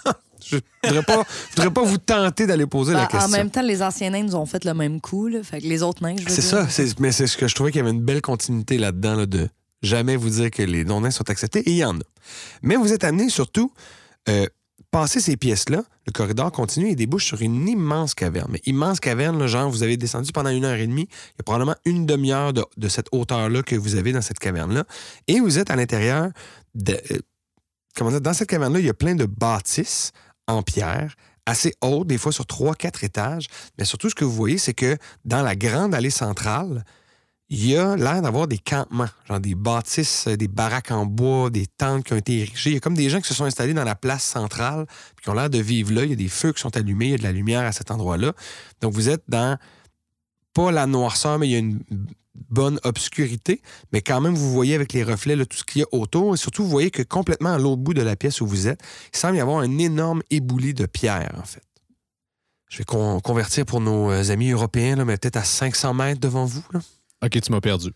je 0.44 0.56
ne 0.56 0.60
voudrais 0.84 1.02
pas, 1.02 1.24
je 1.50 1.56
voudrais 1.56 1.72
pas 1.72 1.82
vous 1.84 1.98
tenter 1.98 2.46
d'aller 2.46 2.66
poser 2.66 2.92
la 2.92 3.00
Ben, 3.00 3.06
question. 3.08 3.28
en 3.28 3.32
même 3.32 3.50
temps, 3.50 3.62
les 3.62 3.82
anciens 3.82 4.10
nains 4.10 4.22
nous 4.22 4.36
ont 4.36 4.46
fait 4.46 4.64
le 4.64 4.74
même 4.74 5.00
coup. 5.00 5.26
Là. 5.28 5.42
Fait 5.42 5.60
que 5.60 5.66
les 5.66 5.82
autres 5.82 6.02
nains, 6.02 6.16
je 6.18 6.24
veux 6.24 6.30
C'est 6.30 6.42
ça, 6.42 6.68
mais 7.00 7.12
c'est 7.12 7.26
ce 7.26 7.38
que 7.38 7.48
je 7.48 7.54
trouvais 7.54 7.72
qu'il 7.72 7.80
y 7.80 7.82
avait 7.82 7.90
une 7.90 8.04
belle 8.04 8.22
continuité 8.22 8.76
là-dedans, 8.76 9.16
là, 9.16 9.26
de 9.26 9.48
jamais 9.84 10.16
vous 10.16 10.30
dire 10.30 10.50
que 10.50 10.62
les 10.62 10.84
non-nains 10.84 11.10
sont 11.10 11.30
acceptés, 11.30 11.60
et 11.60 11.70
il 11.70 11.76
y 11.76 11.84
en 11.84 11.96
a. 11.96 12.04
Mais 12.62 12.76
vous 12.76 12.92
êtes 12.92 13.04
amené 13.04 13.28
surtout, 13.28 13.72
euh, 14.28 14.46
passer 14.90 15.20
ces 15.20 15.36
pièces-là, 15.36 15.82
le 16.06 16.12
corridor 16.12 16.52
continue 16.52 16.88
et 16.88 16.94
débouche 16.94 17.26
sur 17.26 17.42
une 17.42 17.68
immense 17.68 18.14
caverne. 18.14 18.48
Mais 18.50 18.60
immense 18.66 19.00
caverne, 19.00 19.38
là, 19.38 19.46
genre, 19.46 19.70
vous 19.70 19.82
avez 19.82 19.96
descendu 19.96 20.32
pendant 20.32 20.50
une 20.50 20.64
heure 20.64 20.78
et 20.78 20.86
demie, 20.86 21.08
il 21.10 21.38
y 21.38 21.40
a 21.40 21.42
probablement 21.42 21.76
une 21.84 22.06
demi-heure 22.06 22.52
de, 22.52 22.88
cette 22.88 23.08
hauteur-là 23.12 23.62
que 23.62 23.76
vous 23.76 23.96
avez 23.96 24.12
dans 24.12 24.22
cette 24.22 24.38
caverne-là, 24.38 24.84
et 25.26 25.40
vous 25.40 25.58
êtes 25.58 25.70
à 25.70 25.76
l'intérieur 25.76 26.30
de... 26.74 27.00
euh, 27.10 27.18
comment 27.96 28.10
dire, 28.10 28.20
dans 28.20 28.34
cette 28.34 28.48
caverne-là, 28.48 28.80
il 28.80 28.86
y 28.86 28.90
a 28.90 28.94
plein 28.94 29.14
de 29.14 29.26
bâtisses 29.26 30.12
en 30.46 30.62
pierre, 30.62 31.14
assez 31.46 31.74
hautes, 31.80 32.06
des 32.06 32.18
fois 32.18 32.32
sur 32.32 32.46
trois, 32.46 32.74
quatre 32.74 33.04
étages. 33.04 33.48
Mais 33.78 33.84
surtout, 33.84 34.10
ce 34.10 34.14
que 34.14 34.24
vous 34.24 34.32
voyez, 34.32 34.58
c'est 34.58 34.74
que 34.74 34.96
dans 35.24 35.42
la 35.42 35.56
grande 35.56 35.94
allée 35.94 36.10
centrale, 36.10 36.84
il 37.50 37.66
y 37.68 37.76
a 37.76 37.94
l'air 37.96 38.22
d'avoir 38.22 38.48
des 38.48 38.58
campements, 38.58 39.08
genre 39.28 39.40
des 39.40 39.54
bâtisses, 39.54 40.26
euh, 40.28 40.36
des 40.36 40.48
baraques 40.48 40.90
en 40.90 41.04
bois, 41.04 41.50
des 41.50 41.66
tentes 41.66 42.04
qui 42.04 42.12
ont 42.14 42.16
été 42.16 42.38
érigées. 42.38 42.70
Il 42.70 42.74
y 42.74 42.76
a 42.76 42.80
comme 42.80 42.96
des 42.96 43.10
gens 43.10 43.20
qui 43.20 43.28
se 43.28 43.34
sont 43.34 43.44
installés 43.44 43.74
dans 43.74 43.84
la 43.84 43.94
place 43.94 44.24
centrale, 44.24 44.86
puis 45.14 45.24
qui 45.24 45.30
ont 45.30 45.34
l'air 45.34 45.50
de 45.50 45.58
vivre 45.58 45.92
là. 45.92 46.04
Il 46.04 46.10
y 46.10 46.14
a 46.14 46.16
des 46.16 46.28
feux 46.28 46.52
qui 46.52 46.60
sont 46.60 46.74
allumés, 46.76 47.06
il 47.06 47.10
y 47.12 47.14
a 47.14 47.18
de 47.18 47.22
la 47.22 47.32
lumière 47.32 47.62
à 47.62 47.72
cet 47.72 47.90
endroit-là. 47.90 48.32
Donc, 48.80 48.94
vous 48.94 49.08
êtes 49.10 49.22
dans, 49.28 49.58
pas 50.54 50.72
la 50.72 50.86
noirceur, 50.86 51.38
mais 51.38 51.48
il 51.48 51.52
y 51.52 51.56
a 51.56 51.58
une 51.58 51.80
bonne 52.50 52.80
obscurité, 52.82 53.60
mais 53.92 54.00
quand 54.00 54.20
même, 54.20 54.34
vous 54.34 54.50
voyez 54.50 54.74
avec 54.74 54.92
les 54.92 55.04
reflets 55.04 55.36
là, 55.36 55.44
tout 55.44 55.56
ce 55.56 55.64
qu'il 55.64 55.80
y 55.80 55.84
a 55.84 55.86
autour. 55.92 56.34
Et 56.34 56.36
surtout, 56.36 56.64
vous 56.64 56.70
voyez 56.70 56.90
que 56.90 57.02
complètement 57.02 57.52
à 57.52 57.58
l'autre 57.58 57.82
bout 57.82 57.94
de 57.94 58.02
la 58.02 58.16
pièce 58.16 58.40
où 58.40 58.46
vous 58.46 58.68
êtes, 58.68 58.80
il 59.12 59.18
semble 59.18 59.36
y 59.36 59.40
avoir 59.40 59.58
un 59.58 59.78
énorme 59.78 60.22
éboulis 60.30 60.74
de 60.74 60.86
pierre, 60.86 61.36
en 61.38 61.44
fait. 61.44 61.62
Je 62.70 62.78
vais 62.78 62.84
con- 62.84 63.20
convertir 63.20 63.66
pour 63.66 63.80
nos 63.80 64.10
euh, 64.10 64.30
amis 64.30 64.50
européens, 64.50 64.96
là, 64.96 65.04
mais 65.04 65.16
peut-être 65.16 65.36
à 65.36 65.44
500 65.44 65.94
mètres 65.94 66.20
devant 66.20 66.44
vous. 66.44 66.64
là. 66.72 66.80
Ok, 67.24 67.40
tu 67.40 67.52
m'as 67.52 67.60
perdu. 67.60 67.90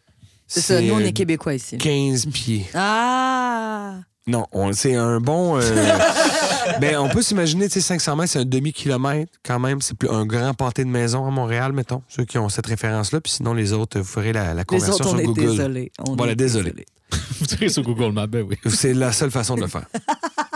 C'est 0.47 0.61
ça, 0.63 0.81
nous, 0.81 0.95
on 0.95 0.99
est 1.01 1.13
Québécois 1.13 1.55
ici. 1.55 1.77
15 1.77 2.27
pieds. 2.27 2.67
Ah! 2.75 3.97
Non, 4.27 4.47
on- 4.53 4.73
c'est 4.73 4.95
un 4.95 5.21
bon. 5.21 5.59
euh, 5.61 5.99
ben, 6.81 6.97
on 6.99 7.09
peut 7.09 7.23
s'imaginer, 7.23 7.67
tu 7.67 7.75
sais, 7.75 7.81
500 7.81 8.17
mètres, 8.17 8.33
c'est 8.33 8.39
un 8.41 8.45
demi-kilomètre 8.45 9.33
quand 9.45 9.59
même. 9.59 9.81
C'est 9.81 9.97
plus 9.97 10.09
un 10.11 10.25
grand 10.27 10.53
pâté 10.55 10.85
de 10.85 10.91
maison 10.91 11.27
à 11.27 11.31
Montréal, 11.31 11.73
mettons, 11.73 12.03
ceux 12.09 12.25
qui 12.25 12.39
ont 12.39 12.49
cette 12.49 12.67
référence-là. 12.67 13.21
Puis 13.21 13.33
sinon, 13.33 13.55
les 13.55 13.73
autres, 13.73 13.99
vous 13.99 14.05
ferez 14.05 14.33
la, 14.33 14.53
la 14.55 14.61
Les 14.61 14.65
conversion 14.65 14.95
autres, 14.95 15.07
on 15.07 15.11
sur 15.11 15.21
est 15.21 15.25
Google. 15.25 15.41
désolés. 15.51 15.93
On 16.07 16.15
Voilà, 16.17 16.33
est 16.33 16.37
désolé. 16.37 16.75
Vous 17.41 17.47
direz 17.47 17.69
sur 17.71 17.83
Google 17.83 18.13
Maps, 18.13 18.27
ben 18.27 18.45
oui. 18.49 18.57
C'est 18.69 18.93
la 18.93 19.13
seule 19.13 19.31
façon 19.31 19.55
de 19.55 19.63
le 19.63 19.67
faire. 19.69 19.87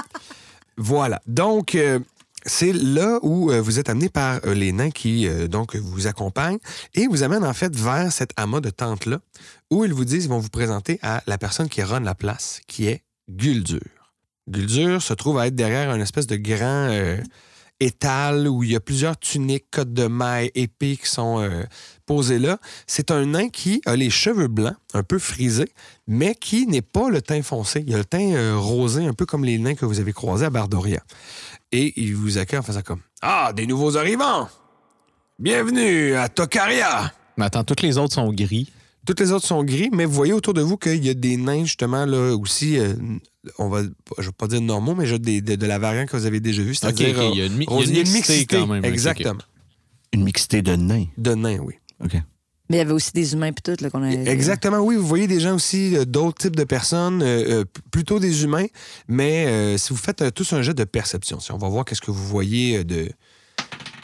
voilà. 0.77 1.21
Donc, 1.27 1.75
euh, 1.75 1.99
c'est 2.45 2.73
là 2.73 3.19
où 3.23 3.51
euh, 3.51 3.61
vous 3.61 3.79
êtes 3.79 3.89
amené 3.89 4.09
par 4.09 4.41
euh, 4.45 4.55
les 4.55 4.73
nains 4.73 4.91
qui 4.91 5.29
euh, 5.29 5.49
donc 5.49 5.77
vous 5.77 6.07
accompagnent 6.07 6.59
et 6.95 7.07
vous 7.07 7.23
amènent 7.23 7.45
en 7.45 7.53
fait 7.53 7.75
vers 7.75 8.13
cet 8.13 8.33
amas 8.37 8.61
de 8.61 8.71
tente-là 8.71 9.21
où 9.71 9.85
ils 9.85 9.93
vous 9.93 10.05
disent, 10.05 10.25
ils 10.25 10.29
vont 10.29 10.39
vous 10.39 10.49
présenter 10.49 10.99
à 11.03 11.23
la 11.27 11.39
personne 11.39 11.69
qui 11.69 11.83
run 11.83 12.01
la 12.01 12.15
place, 12.15 12.61
qui 12.67 12.87
est 12.87 13.05
Guldur. 13.31 13.81
Guldur 14.49 15.01
se 15.01 15.15
trouve 15.15 15.39
à 15.39 15.47
être 15.47 15.55
derrière 15.55 15.91
un 15.91 16.01
espèce 16.01 16.27
de 16.27 16.37
grand 16.37 16.91
étal 17.81 18.49
où 18.49 18.63
il 18.63 18.73
y 18.73 18.77
a 18.77 18.81
plusieurs 18.81 19.17
tuniques, 19.17 19.71
cottes 19.71 19.93
de 19.93 20.07
mailles, 20.07 20.51
épées 20.55 20.97
qui 20.97 21.09
sont 21.09 21.49
posées 22.05 22.41
là. 22.41 22.59
C'est 22.87 23.11
un 23.11 23.25
nain 23.25 23.49
qui 23.49 23.81
a 23.87 23.97
les 23.97 24.11
cheveux 24.11 24.49
blancs, 24.49 24.75
un 24.93 25.05
peu 25.05 25.19
frisés, 25.19 25.73
mais 26.07 26.35
qui 26.35 26.67
n'est 26.67 26.83
pas 26.83 27.09
le 27.09 27.23
teint 27.23 27.43
foncé. 27.43 27.85
Il 27.87 27.95
a 27.95 27.99
le 27.99 28.05
teint 28.05 28.57
rosé, 28.59 29.07
un 29.07 29.15
peu 29.15 29.25
comme 29.25 29.45
les 29.45 29.59
nains 29.59 29.75
que 29.75 29.87
vous 29.87 30.01
avez 30.01 30.13
croisés 30.13 30.45
à 30.45 30.51
Bardoria. 30.51 31.03
Et 31.73 31.93
il 32.01 32.15
vous 32.15 32.39
accueille 32.39 32.59
en 32.59 32.63
faisant 32.63 32.83
comme 32.83 33.01
Ah, 33.23 33.53
des 33.55 33.67
nouveaux 33.67 33.97
arrivants! 33.97 34.49
Bienvenue 35.39 36.15
à 36.15 36.29
Tokaria! 36.29 37.13
Mais 37.37 37.47
attends, 37.47 37.65
toutes 37.65 37.83
les 37.83 37.97
autres 37.99 38.15
sont 38.15 38.31
gris. 38.33 38.71
Toutes 39.07 39.19
les 39.21 39.33
autres 39.33 39.47
sont 39.47 39.65
gris, 39.65 39.89
mais 39.93 40.05
vous 40.05 40.13
voyez 40.13 40.33
autour 40.33 40.55
de 40.55 40.61
vous 40.61 40.77
qu'il 40.77 41.05
y 41.05 41.09
a 41.09 41.15
des 41.15 41.37
nains, 41.37 41.65
justement, 41.65 42.05
là 42.07 42.37
aussi, 42.37 42.79
euh, 42.79 42.95
on 43.59 43.69
va, 43.69 43.83
je 44.19 44.27
vais 44.27 44.33
pas 44.33 44.47
dire 44.47 44.61
normaux, 44.61 44.95
mais 44.95 45.07
je- 45.07 45.17
des- 45.17 45.41
de, 45.41 45.57
de 45.57 45.67
la 45.67 45.79
variante 45.79 46.09
que 46.11 46.17
vous 46.17 46.27
avez 46.27 46.39
déjà 46.41 46.63
vue, 46.63 46.71
OK, 46.71 46.77
c'est-à-dire... 46.77 47.21
Il 47.33 47.39
y 47.39 47.43
a 47.43 47.47
une, 47.47 47.57
mi- 47.57 47.65
il 47.65 47.71
y 47.71 47.75
a 47.75 47.77
rose- 47.77 47.89
une 47.91 47.97
mixité 48.13 48.47
quand 48.47 48.67
même. 48.69 48.85
Exactement. 48.85 49.41
Une 50.13 50.23
mixité 50.25 50.63
de 50.63 50.77
nains. 50.77 51.07
De 51.19 51.35
nains, 51.35 51.59
oui. 51.59 51.75
OK. 52.05 52.17
Mais 52.71 52.77
il 52.77 52.79
y 52.79 52.83
avait 52.83 52.93
aussi 52.93 53.13
des 53.13 53.33
humains 53.35 53.53
puis 53.53 53.63
tout 53.63 53.83
là, 53.83 53.91
qu'on 53.91 54.03
avait. 54.03 54.27
Exactement, 54.31 54.79
oui. 54.79 54.97
Vous 54.97 55.07
voyez 55.07 55.27
des 55.27 55.41
gens 55.41 55.55
aussi, 55.55 55.97
euh, 55.97 56.05
d'autres 56.05 56.39
types 56.39 56.57
de 56.57 56.65
personnes, 56.65 57.23
euh, 57.23 57.61
euh, 57.61 57.65
plutôt 57.91 58.19
des 58.19 58.45
humains, 58.45 58.67
mais 59.09 59.47
euh, 59.47 59.77
si 59.77 59.91
vous 59.91 59.99
faites 59.99 60.23
euh, 60.23 60.31
tous 60.31 60.53
un 60.53 60.63
jet 60.63 60.73
de 60.75 60.85
perception, 60.85 61.39
si 61.41 61.53
on 61.53 61.59
va 61.59 61.69
voir 61.69 61.85
qu'est-ce 61.85 62.01
que 62.01 62.11
vous 62.11 62.27
voyez 62.27 62.85
de, 62.85 63.11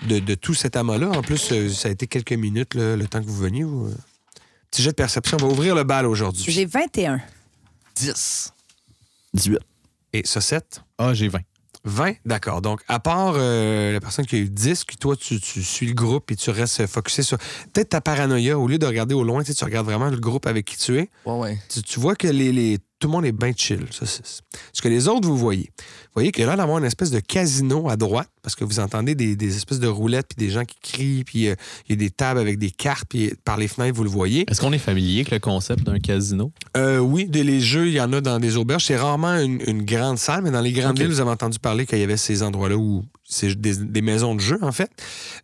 de, 0.08 0.18
de 0.18 0.34
tout 0.34 0.54
cet 0.54 0.76
amas-là. 0.76 1.08
En 1.10 1.22
plus, 1.22 1.50
euh, 1.52 1.68
ça 1.70 1.88
a 1.88 1.92
été 1.92 2.06
quelques 2.06 2.32
minutes, 2.32 2.74
là, 2.74 2.96
le 2.96 3.06
temps 3.06 3.20
que 3.20 3.26
vous 3.26 3.36
veniez. 3.38 3.62
vous. 3.62 3.90
Petit 4.70 4.82
jet 4.82 4.90
de 4.90 4.94
perception. 4.96 5.38
On 5.40 5.46
va 5.46 5.52
ouvrir 5.52 5.74
le 5.74 5.84
bal 5.84 6.04
aujourd'hui. 6.04 6.44
J'ai 6.52 6.66
21. 6.66 7.20
10. 7.96 8.52
18. 9.34 9.58
Et 10.12 10.22
ça, 10.26 10.40
7? 10.40 10.82
Ah, 10.98 11.14
j'ai 11.14 11.28
20. 11.28 11.38
20, 11.84 12.12
d'accord. 12.24 12.60
Donc, 12.62 12.80
à 12.88 12.98
part 13.00 13.34
euh, 13.36 13.92
la 13.92 14.00
personne 14.00 14.26
qui 14.26 14.36
a 14.36 14.38
eu 14.38 14.48
10, 14.50 14.84
que 14.84 14.96
toi, 14.96 15.16
tu, 15.16 15.40
tu 15.40 15.62
suis 15.62 15.86
le 15.86 15.94
groupe 15.94 16.30
et 16.30 16.36
tu 16.36 16.50
restes 16.50 16.86
focusé 16.86 17.22
sur 17.22 17.38
peut-être 17.72 17.90
ta 17.90 18.00
paranoïa, 18.00 18.58
au 18.58 18.66
lieu 18.68 18.78
de 18.78 18.86
regarder 18.86 19.14
au 19.14 19.22
loin, 19.24 19.40
tu 19.42 19.48
sais, 19.48 19.54
tu 19.54 19.64
regardes 19.64 19.86
vraiment 19.86 20.08
le 20.10 20.16
groupe 20.18 20.46
avec 20.46 20.64
qui 20.66 20.76
tu 20.76 20.98
es. 20.98 21.08
Ouais, 21.24 21.34
ouais. 21.38 21.58
Tu, 21.68 21.82
tu 21.82 22.00
vois 22.00 22.14
que 22.16 22.26
les, 22.28 22.52
les- 22.52 22.78
tout 22.98 23.06
le 23.08 23.12
monde 23.12 23.24
est 23.26 23.32
bien 23.32 23.52
chill. 23.56 23.86
Ça, 23.90 24.06
c'est- 24.06 24.40
Ce 24.72 24.82
que 24.82 24.88
les 24.88 25.06
autres, 25.08 25.28
vous 25.28 25.36
voyez, 25.36 25.70
vous 25.78 26.10
voyez 26.14 26.32
qu'il 26.32 26.40
y 26.40 26.44
a 26.44 26.48
l'air 26.48 26.56
d'avoir 26.56 26.78
une 26.78 26.84
espèce 26.84 27.10
de 27.10 27.20
casino 27.20 27.88
à 27.88 27.96
droite, 27.96 28.28
parce 28.42 28.54
que 28.56 28.64
vous 28.64 28.80
entendez 28.80 29.14
des, 29.14 29.36
des 29.36 29.56
espèces 29.56 29.78
de 29.78 29.86
roulettes, 29.86 30.26
puis 30.34 30.44
des 30.46 30.50
gens 30.52 30.64
qui 30.64 30.76
crient, 30.82 31.24
puis 31.24 31.48
euh, 31.48 31.54
il 31.86 31.90
y 31.90 31.92
a 31.92 31.96
des 31.96 32.10
tables 32.10 32.40
avec 32.40 32.58
des 32.58 32.70
cartes, 32.72 33.04
puis 33.08 33.32
par 33.44 33.56
les 33.56 33.68
fenêtres, 33.68 33.96
vous 33.96 34.04
le 34.04 34.10
voyez. 34.10 34.44
Est-ce 34.50 34.60
qu'on 34.60 34.72
est 34.72 34.78
familier 34.78 35.20
avec 35.20 35.30
le 35.30 35.38
concept 35.38 35.84
d'un 35.84 35.98
casino? 36.00 36.52
Euh, 36.76 36.98
oui, 36.98 37.26
des, 37.26 37.44
les 37.44 37.60
jeux, 37.60 37.86
il 37.86 37.94
y 37.94 38.00
en 38.00 38.12
a 38.12 38.20
dans 38.20 38.40
des 38.40 38.56
auberges. 38.56 38.84
C'est 38.86 38.96
rarement 38.96 39.34
une, 39.38 39.60
une 39.66 39.84
grande 39.84 40.18
salle, 40.18 40.42
mais 40.42 40.50
dans 40.50 40.60
les 40.60 40.72
grandes 40.72 40.98
villes, 40.98 41.08
vous 41.08 41.20
avez 41.20 41.30
entendu 41.30 41.58
parler 41.58 41.86
qu'il 41.86 41.98
y 41.98 42.02
avait 42.02 42.16
ces 42.16 42.42
endroits-là 42.42 42.76
où 42.76 43.04
c'est 43.24 43.54
des, 43.60 43.76
des 43.76 44.02
maisons 44.02 44.34
de 44.34 44.40
jeu, 44.40 44.58
en 44.62 44.72
fait. 44.72 44.90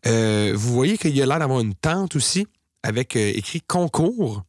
Euh, 0.07 0.53
vous 0.57 0.73
voyez 0.75 0.99
qu'il 0.99 1.17
y 1.17 1.23
a 1.23 1.27
l'air 1.27 1.39
d'avoir 1.39 1.61
une 1.61 1.75
tente 1.75 2.17
aussi 2.17 2.47
avec 2.83 3.15
écrit 3.17 3.61
concours. 3.61 4.43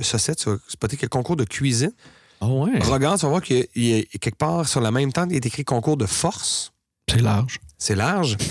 Saucette, 0.00 0.38
tu 0.38 0.50
vas 0.50 0.58
spotter 0.68 0.98
a 1.02 1.08
concours 1.08 1.36
de 1.36 1.44
cuisine. 1.44 1.92
Ah 2.40 2.46
ouais. 2.48 2.78
Regarde, 2.80 3.18
tu 3.18 3.24
vas 3.26 3.30
voir 3.30 3.42
qu'il 3.42 3.66
y 3.76 3.94
a- 4.00 4.02
quelque 4.18 4.36
part 4.36 4.68
sur 4.68 4.80
la 4.80 4.90
même 4.90 5.12
tente, 5.12 5.28
il 5.30 5.36
est 5.36 5.46
écrit 5.46 5.64
concours 5.64 5.96
de 5.96 6.06
force. 6.06 6.72
C'est 7.10 7.22
large. 7.22 7.60
C'est 7.78 7.94
large. 7.94 8.36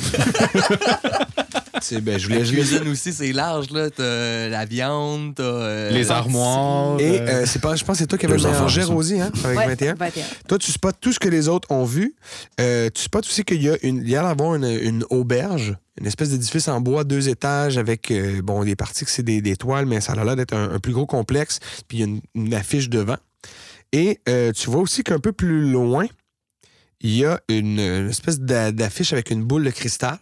C'est- 1.82 2.00
ben, 2.02 2.18
je 2.18 2.28
voulais, 2.28 2.40
La 2.44 2.46
cuisine 2.50 2.88
aussi, 2.88 3.12
c'est 3.14 3.32
large, 3.34 3.70
là. 3.70 3.90
T'as 3.90 4.48
la 4.50 4.66
viande, 4.66 5.36
t'as. 5.36 5.44
euh, 5.44 5.90
Les 5.92 6.10
armoires. 6.10 7.00
Et 7.00 7.20
euh, 7.20 7.28
euh, 7.28 7.46
c'est 7.46 7.60
pas, 7.62 7.76
je 7.76 7.84
pense 7.84 7.98
que 7.98 8.00
c'est 8.00 8.08
toi 8.08 8.18
qui 8.18 8.26
avais 8.26 8.38
mélangé. 8.38 8.84
Rosie, 8.84 9.20
hein, 9.20 9.30
avec 9.44 9.58
Ouais, 9.58 9.68
21. 9.68 9.94
21. 9.96 10.24
Toi, 10.48 10.58
tu 10.58 10.72
spots 10.72 10.92
tout 11.00 11.12
ce 11.12 11.20
que 11.20 11.28
les 11.30 11.48
autres 11.50 11.70
ont 11.72 11.84
vu. 11.84 12.16
Euh, 12.62 12.90
tu 12.94 13.04
spots 13.04 13.20
aussi 13.20 13.44
qu'il 13.44 13.62
y 13.62 13.70
a 13.70 13.76
une, 13.84 13.98
il 13.98 14.10
y 14.10 14.16
a 14.16 14.24
d'avoir 14.24 14.56
une, 14.56 14.64
une 14.66 15.04
auberge, 15.10 15.76
une 16.00 16.08
espèce 16.08 16.30
d'édifice 16.30 16.68
en 16.70 16.80
bois, 16.82 17.04
deux 17.04 17.28
étages, 17.30 17.78
avec, 17.78 18.10
euh, 18.10 18.42
bon, 18.42 18.64
des 18.64 18.76
parties 18.76 19.06
que 19.06 19.12
c'est 19.12 19.24
des, 19.24 19.42
des 19.42 19.56
toiles, 19.58 19.86
mais 19.86 20.02
ça 20.02 20.14
a 20.14 20.24
l'air 20.24 20.36
d'être 20.38 20.54
un, 20.56 20.72
un 20.72 20.80
plus 20.80 20.94
gros 20.94 21.06
complexe. 21.06 21.60
Puis 21.88 21.98
il 21.98 22.00
y 22.00 22.04
a 22.04 22.08
une, 22.08 22.22
une 22.36 22.54
affiche 22.54 22.90
devant. 22.90 23.18
Et 23.92 24.20
euh, 24.28 24.52
tu 24.52 24.70
vois 24.70 24.82
aussi 24.82 25.04
qu'un 25.04 25.20
peu 25.20 25.32
plus 25.32 25.70
loin, 25.72 26.06
il 27.02 27.16
y 27.16 27.26
a 27.26 27.40
une, 27.50 27.80
une 27.80 28.10
espèce 28.10 28.40
d'a- 28.40 28.72
d'affiche 28.72 29.14
avec 29.14 29.30
une 29.32 29.44
boule 29.44 29.64
de 29.64 29.70
cristal 29.70 30.18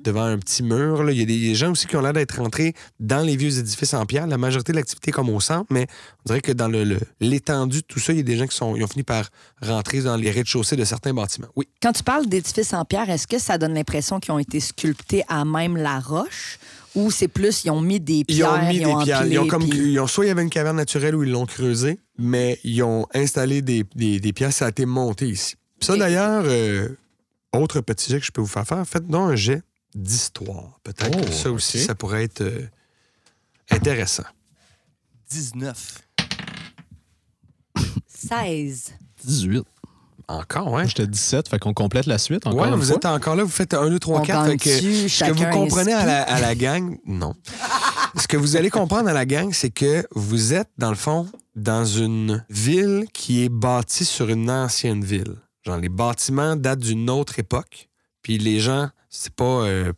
devant 0.00 0.24
un 0.24 0.38
petit 0.38 0.62
mur. 0.62 1.02
là. 1.02 1.12
Il 1.12 1.18
y 1.18 1.22
a 1.22 1.24
des, 1.24 1.54
gens 1.54 1.70
aussi 1.70 1.86
qui 1.86 1.96
ont 1.96 2.02
l'air 2.02 2.12
d'être 2.12 2.36
rentrés 2.38 2.74
dans 3.00 3.20
les 3.24 3.36
vieux 3.36 3.58
édifices 3.58 3.94
en 3.94 4.04
pierre. 4.04 4.26
La 4.26 4.36
majorité 4.36 4.72
de 4.72 4.76
l'activité 4.76 5.08
est 5.10 5.12
comme 5.12 5.30
au 5.30 5.40
centre, 5.40 5.66
mais 5.70 5.86
on 6.20 6.22
dirait 6.26 6.40
que 6.42 6.52
dans 6.52 6.68
le- 6.68 6.84
le- 6.84 7.00
l'étendue 7.20 7.78
de 7.80 7.86
tout 7.86 8.00
ça, 8.00 8.12
il 8.12 8.16
y 8.16 8.20
a 8.20 8.22
des 8.24 8.36
gens 8.36 8.46
qui 8.46 8.54
sont, 8.56 8.76
ils 8.76 8.84
ont 8.84 8.88
fini 8.88 9.02
par 9.02 9.30
rentrer 9.62 10.02
dans 10.02 10.16
les 10.16 10.30
rez-de-chaussée 10.30 10.76
de 10.76 10.84
certains 10.84 11.14
bâtiments. 11.14 11.48
Oui. 11.56 11.66
Quand 11.80 11.92
tu 11.92 12.02
parles 12.02 12.26
d'édifices 12.26 12.74
en 12.74 12.84
pierre, 12.84 13.08
est-ce 13.08 13.26
que 13.26 13.38
ça 13.38 13.56
donne 13.56 13.72
l'impression 13.74 14.20
qu'ils 14.20 14.32
ont 14.32 14.38
été 14.38 14.60
sculptés 14.60 15.22
à 15.28 15.44
même 15.46 15.76
la 15.78 16.00
roche 16.00 16.58
ou 16.94 17.10
c'est 17.10 17.28
plus 17.28 17.64
ils 17.64 17.70
ont 17.70 17.80
mis 17.80 17.98
des 17.98 18.18
Ils 18.18 18.24
pierres, 18.26 18.52
ont 18.52 18.68
mis 18.68 18.78
des 18.80 18.94
pierres. 19.04 19.24
Ils 19.26 19.38
ont 19.38 19.46
comme, 19.48 19.66
puis- 19.66 19.92
ils 19.92 20.00
ont, 20.00 20.06
soit 20.06 20.26
il 20.26 20.28
y 20.28 20.30
avait 20.32 20.42
une 20.42 20.50
caverne 20.50 20.76
naturelle 20.76 21.14
où 21.16 21.22
ils 21.22 21.30
l'ont 21.30 21.46
creusé, 21.46 21.98
mais 22.18 22.58
ils 22.64 22.82
ont 22.82 23.06
installé 23.14 23.62
des, 23.62 23.84
des, 23.94 24.20
des 24.20 24.32
pierres. 24.32 24.52
Ça 24.52 24.66
a 24.66 24.68
été 24.68 24.86
monté 24.86 25.28
ici. 25.28 25.56
Puis 25.80 25.86
ça, 25.86 25.96
d'ailleurs, 25.96 26.44
euh, 26.46 26.88
autre 27.52 27.80
petit 27.80 28.10
jet 28.10 28.20
que 28.20 28.26
je 28.26 28.32
peux 28.32 28.40
vous 28.40 28.46
faire 28.46 28.66
faire, 28.66 28.86
faites 28.86 29.06
donc 29.06 29.30
un 29.32 29.36
jet 29.36 29.62
d'histoire. 29.94 30.78
Peut-être 30.82 31.16
Oh, 31.18 31.24
que 31.24 31.32
ça 31.32 31.50
aussi, 31.50 31.78
ça 31.80 31.94
pourrait 31.94 32.24
être 32.24 32.40
euh, 32.42 32.66
intéressant. 33.70 34.24
19. 35.30 36.00
16. 38.08 38.92
18. 39.24 39.62
Encore, 40.26 40.72
ouais. 40.72 40.88
J'étais 40.88 41.06
17, 41.06 41.48
fait 41.50 41.58
qu'on 41.58 41.74
complète 41.74 42.06
la 42.06 42.16
suite 42.16 42.46
encore 42.46 42.60
Ouais, 42.62 42.68
une 42.68 42.76
vous 42.76 42.86
fois. 42.86 42.96
êtes 42.96 43.04
encore 43.04 43.36
là, 43.36 43.44
vous 43.44 43.50
faites 43.50 43.74
1, 43.74 43.90
2, 43.90 43.98
3, 43.98 44.20
On 44.20 44.22
4. 44.22 44.46
Fait 44.46 44.56
que 44.56 44.70
ce 45.08 45.24
que 45.24 45.32
vous 45.32 45.50
comprenez 45.50 45.92
un 45.92 45.98
à 45.98 46.06
la, 46.06 46.22
à 46.22 46.40
la 46.40 46.54
gang, 46.54 46.96
non. 47.04 47.34
ce 48.18 48.26
que 48.26 48.38
vous 48.38 48.56
allez 48.56 48.70
comprendre 48.70 49.08
à 49.08 49.12
la 49.12 49.26
gang, 49.26 49.52
c'est 49.52 49.68
que 49.70 50.06
vous 50.14 50.54
êtes, 50.54 50.70
dans 50.78 50.88
le 50.88 50.96
fond, 50.96 51.28
dans 51.54 51.84
une 51.84 52.44
ville 52.50 53.06
qui 53.12 53.44
est 53.44 53.48
bâtie 53.48 54.04
sur 54.04 54.28
une 54.28 54.50
ancienne 54.50 55.04
ville. 55.04 55.36
Genre, 55.64 55.78
les 55.78 55.88
bâtiments 55.88 56.56
datent 56.56 56.80
d'une 56.80 57.08
autre 57.08 57.38
époque. 57.38 57.88
Puis 58.22 58.38
les 58.38 58.58
gens, 58.60 58.88
c'est 59.08 59.32
pas 59.34 59.62
euh, 59.64 59.92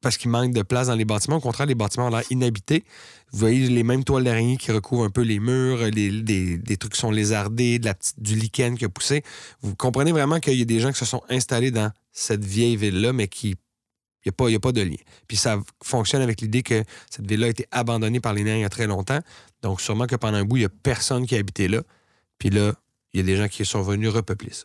parce 0.00 0.16
qu'il 0.16 0.30
manque 0.30 0.52
de 0.52 0.62
place 0.62 0.88
dans 0.88 0.94
les 0.94 1.04
bâtiments. 1.04 1.36
Au 1.36 1.40
contraire, 1.40 1.66
les 1.66 1.74
bâtiments 1.74 2.06
ont 2.06 2.10
l'air 2.10 2.24
inhabités. 2.30 2.84
Vous 3.32 3.38
voyez 3.38 3.68
les 3.68 3.82
mêmes 3.82 4.04
toiles 4.04 4.24
d'araignée 4.24 4.56
qui 4.56 4.70
recouvrent 4.72 5.04
un 5.04 5.10
peu 5.10 5.22
les 5.22 5.40
murs, 5.40 5.78
les- 5.90 6.22
des, 6.22 6.56
des 6.58 6.76
trucs 6.76 6.92
qui 6.92 7.00
sont 7.00 7.10
lézardés, 7.10 7.80
du 8.18 8.36
lichen 8.36 8.76
qui 8.76 8.84
a 8.84 8.88
poussé. 8.88 9.22
Vous 9.60 9.74
comprenez 9.74 10.12
vraiment 10.12 10.40
qu'il 10.40 10.58
y 10.58 10.62
a 10.62 10.64
des 10.64 10.80
gens 10.80 10.92
qui 10.92 10.98
se 10.98 11.04
sont 11.04 11.22
installés 11.28 11.70
dans 11.70 11.90
cette 12.12 12.44
vieille 12.44 12.76
ville-là, 12.76 13.12
mais 13.12 13.28
qui. 13.28 13.56
Il 14.24 14.32
n'y 14.38 14.54
a, 14.54 14.56
a 14.56 14.60
pas 14.60 14.72
de 14.72 14.80
lien. 14.80 14.96
Puis 15.28 15.36
ça 15.36 15.60
fonctionne 15.82 16.22
avec 16.22 16.40
l'idée 16.40 16.62
que 16.62 16.82
cette 17.10 17.28
ville-là 17.28 17.46
a 17.46 17.50
été 17.50 17.66
abandonnée 17.70 18.20
par 18.20 18.32
les 18.32 18.44
nains 18.44 18.56
il 18.56 18.62
y 18.62 18.64
a 18.64 18.68
très 18.68 18.86
longtemps. 18.86 19.20
Donc, 19.62 19.80
sûrement 19.80 20.06
que 20.06 20.16
pendant 20.16 20.38
un 20.38 20.44
bout, 20.44 20.56
il 20.56 20.60
n'y 20.60 20.66
a 20.66 20.70
personne 20.82 21.26
qui 21.26 21.34
a 21.36 21.38
habité 21.38 21.68
là. 21.68 21.82
Puis 22.38 22.50
là, 22.50 22.72
il 23.12 23.18
y 23.18 23.20
a 23.20 23.26
des 23.26 23.36
gens 23.36 23.48
qui 23.48 23.64
sont 23.64 23.82
venus 23.82 24.10
repeupler 24.10 24.52
ça. 24.52 24.64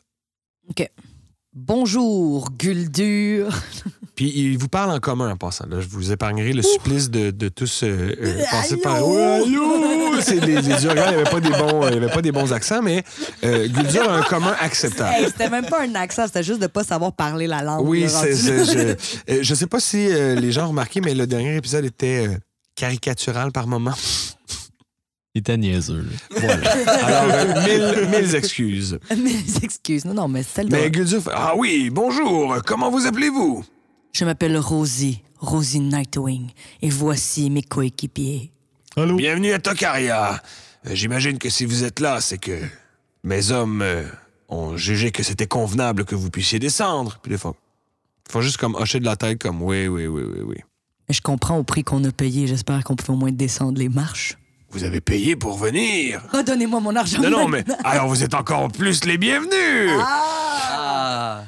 Bonjour, 1.54 2.52
Guldur. 2.52 3.50
Puis 4.16 4.32
ils 4.36 4.58
vous 4.58 4.68
parlent 4.68 4.92
en 4.92 5.00
commun 5.00 5.32
en 5.32 5.38
passant. 5.38 5.66
Là. 5.68 5.82
Je 5.82 5.88
vous 5.88 6.12
épargnerai 6.12 6.54
le 6.54 6.62
supplice 6.62 7.10
de, 7.10 7.32
de 7.32 7.50
tous 7.50 7.84
euh, 7.84 8.16
euh, 8.22 8.44
passer 8.52 8.78
par. 8.78 8.96
Allô! 8.96 10.09
C'est 10.22 10.40
les, 10.46 10.62
les 10.62 10.84
il 10.84 10.88
n'y 10.94 11.00
avait, 11.00 11.24
pas 11.24 11.40
des 11.40 11.50
bons- 11.50 11.88
il 11.88 11.94
y 11.94 11.98
avait 11.98 12.10
pas 12.10 12.22
des 12.22 12.32
bons 12.32 12.52
accents, 12.54 12.82
mais 12.82 13.04
euh, 13.44 13.68
Guldur 13.68 14.10
a 14.10 14.18
un 14.18 14.22
commun 14.24 14.56
acceptable. 14.60 15.14
Hey, 15.16 15.26
c'était 15.28 15.50
même 15.50 15.66
pas 15.66 15.82
un 15.84 15.96
accent, 15.96 16.26
c'était 16.28 16.44
juste 16.44 16.62
de 16.62 16.68
pas 16.68 16.84
savoir 16.84 17.14
parler 17.14 17.48
la 17.48 17.62
langue. 17.64 17.88
Oui, 17.88 18.06
c'est, 18.10 18.36
je, 18.36 18.80
euh, 18.80 18.96
je 19.42 19.54
sais 19.56 19.68
pas 19.68 19.80
si 19.80 20.08
euh, 20.12 20.36
les 20.36 20.52
gens 20.52 20.66
ont 20.66 20.70
remarqué, 20.70 21.02
mais 21.02 21.14
le 21.14 21.26
dernier 21.28 21.56
épisode 21.56 21.86
était 21.86 22.28
euh, 22.28 22.38
caricatural 22.76 23.52
par 23.52 23.68
moment. 23.68 23.94
Il 25.36 25.40
était 25.40 25.58
niaiseux. 25.58 26.06
là. 26.32 26.40
Voilà. 26.42 26.72
Alors, 27.04 27.36
euh, 27.36 27.68
mille, 28.02 28.10
mille 28.10 28.36
excuses. 28.36 28.98
Mais 29.18 29.36
excuse, 29.62 30.04
non, 30.06 30.16
non, 30.16 30.28
mais 30.28 30.42
celle 30.44 30.70
Mais 30.72 30.90
Guldur 30.90 31.22
fait 31.22 31.30
Ah 31.34 31.54
oui, 31.56 31.90
bonjour, 31.92 32.58
comment 32.66 32.90
vous 32.90 33.06
appelez-vous? 33.06 33.64
Je 34.12 34.26
m'appelle 34.26 34.58
Rosie, 34.58 35.22
Rosie 35.38 35.82
Nightwing, 35.82 36.50
et 36.82 36.90
voici 36.90 37.52
mes 37.52 37.62
coéquipiers. 37.62 38.52
Allô? 39.02 39.16
Bienvenue 39.16 39.54
à 39.54 39.60
Tokaria. 39.60 40.42
Euh, 40.86 40.90
J'imagine 40.94 41.38
que 41.38 41.50
si 41.50 41.66
vous 41.66 41.84
êtes 41.84 42.00
là, 42.00 42.20
c'est 42.20 42.38
que 42.38 42.60
mes 43.24 43.52
hommes 43.52 43.82
euh, 43.82 44.04
ont 44.50 44.76
jugé 44.76 45.12
que 45.12 45.24
c'était 45.24 45.48
convenable 45.48 46.04
que 46.04 46.16
vous 46.16 46.30
puissiez 46.30 46.60
descendre. 46.60 47.20
Puis 47.22 47.32
des 47.32 47.38
fois, 47.38 47.56
font 48.30 48.42
juste 48.42 48.58
comme 48.58 48.76
hocher 48.76 49.00
de 49.00 49.06
la 49.06 49.16
tête, 49.16 49.42
comme 49.42 49.62
oui, 49.62 49.88
oui, 49.88 50.08
oui, 50.08 50.24
oui, 50.24 50.42
oui. 50.46 50.58
Je 51.10 51.22
comprends 51.22 51.58
au 51.58 51.64
prix 51.64 51.84
qu'on 51.84 52.04
a 52.04 52.12
payé, 52.12 52.46
j'espère 52.46 52.84
qu'on 52.84 52.96
peut 52.96 53.12
au 53.12 53.16
moins 53.16 53.32
descendre 53.32 53.80
les 53.80 53.90
marches. 53.90 54.38
Vous 54.72 54.84
avez 54.84 55.02
payé 55.02 55.36
pour 55.36 55.58
venir. 55.58 56.22
Redonnez-moi 56.32 56.80
mon 56.80 56.96
argent. 56.96 57.22
Non, 57.22 57.30
non, 57.30 57.48
mais 57.48 57.64
alors 57.84 58.08
vous 58.08 58.24
êtes 58.24 58.36
encore 58.36 58.68
plus 58.68 59.06
les 59.06 59.18
bienvenus. 59.18 59.92
Ah! 60.00 61.44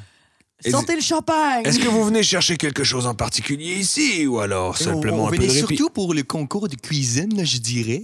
Sortez 0.70 0.94
le 0.96 1.02
champagne! 1.02 1.62
Est-ce 1.64 1.78
que 1.78 1.88
vous 1.88 2.04
venez 2.04 2.22
chercher 2.22 2.56
quelque 2.56 2.84
chose 2.84 3.06
en 3.06 3.14
particulier 3.14 3.74
ici 3.74 4.26
ou 4.26 4.38
alors 4.40 4.76
simplement 4.78 5.18
on, 5.18 5.24
on 5.24 5.28
un 5.28 5.30
peu 5.30 5.38
de 5.38 5.42
répit? 5.42 5.58
surtout 5.58 5.90
pour 5.90 6.14
le 6.14 6.22
concours 6.22 6.68
de 6.68 6.76
cuisine, 6.76 7.34
là, 7.36 7.44
je 7.44 7.58
dirais. 7.58 8.02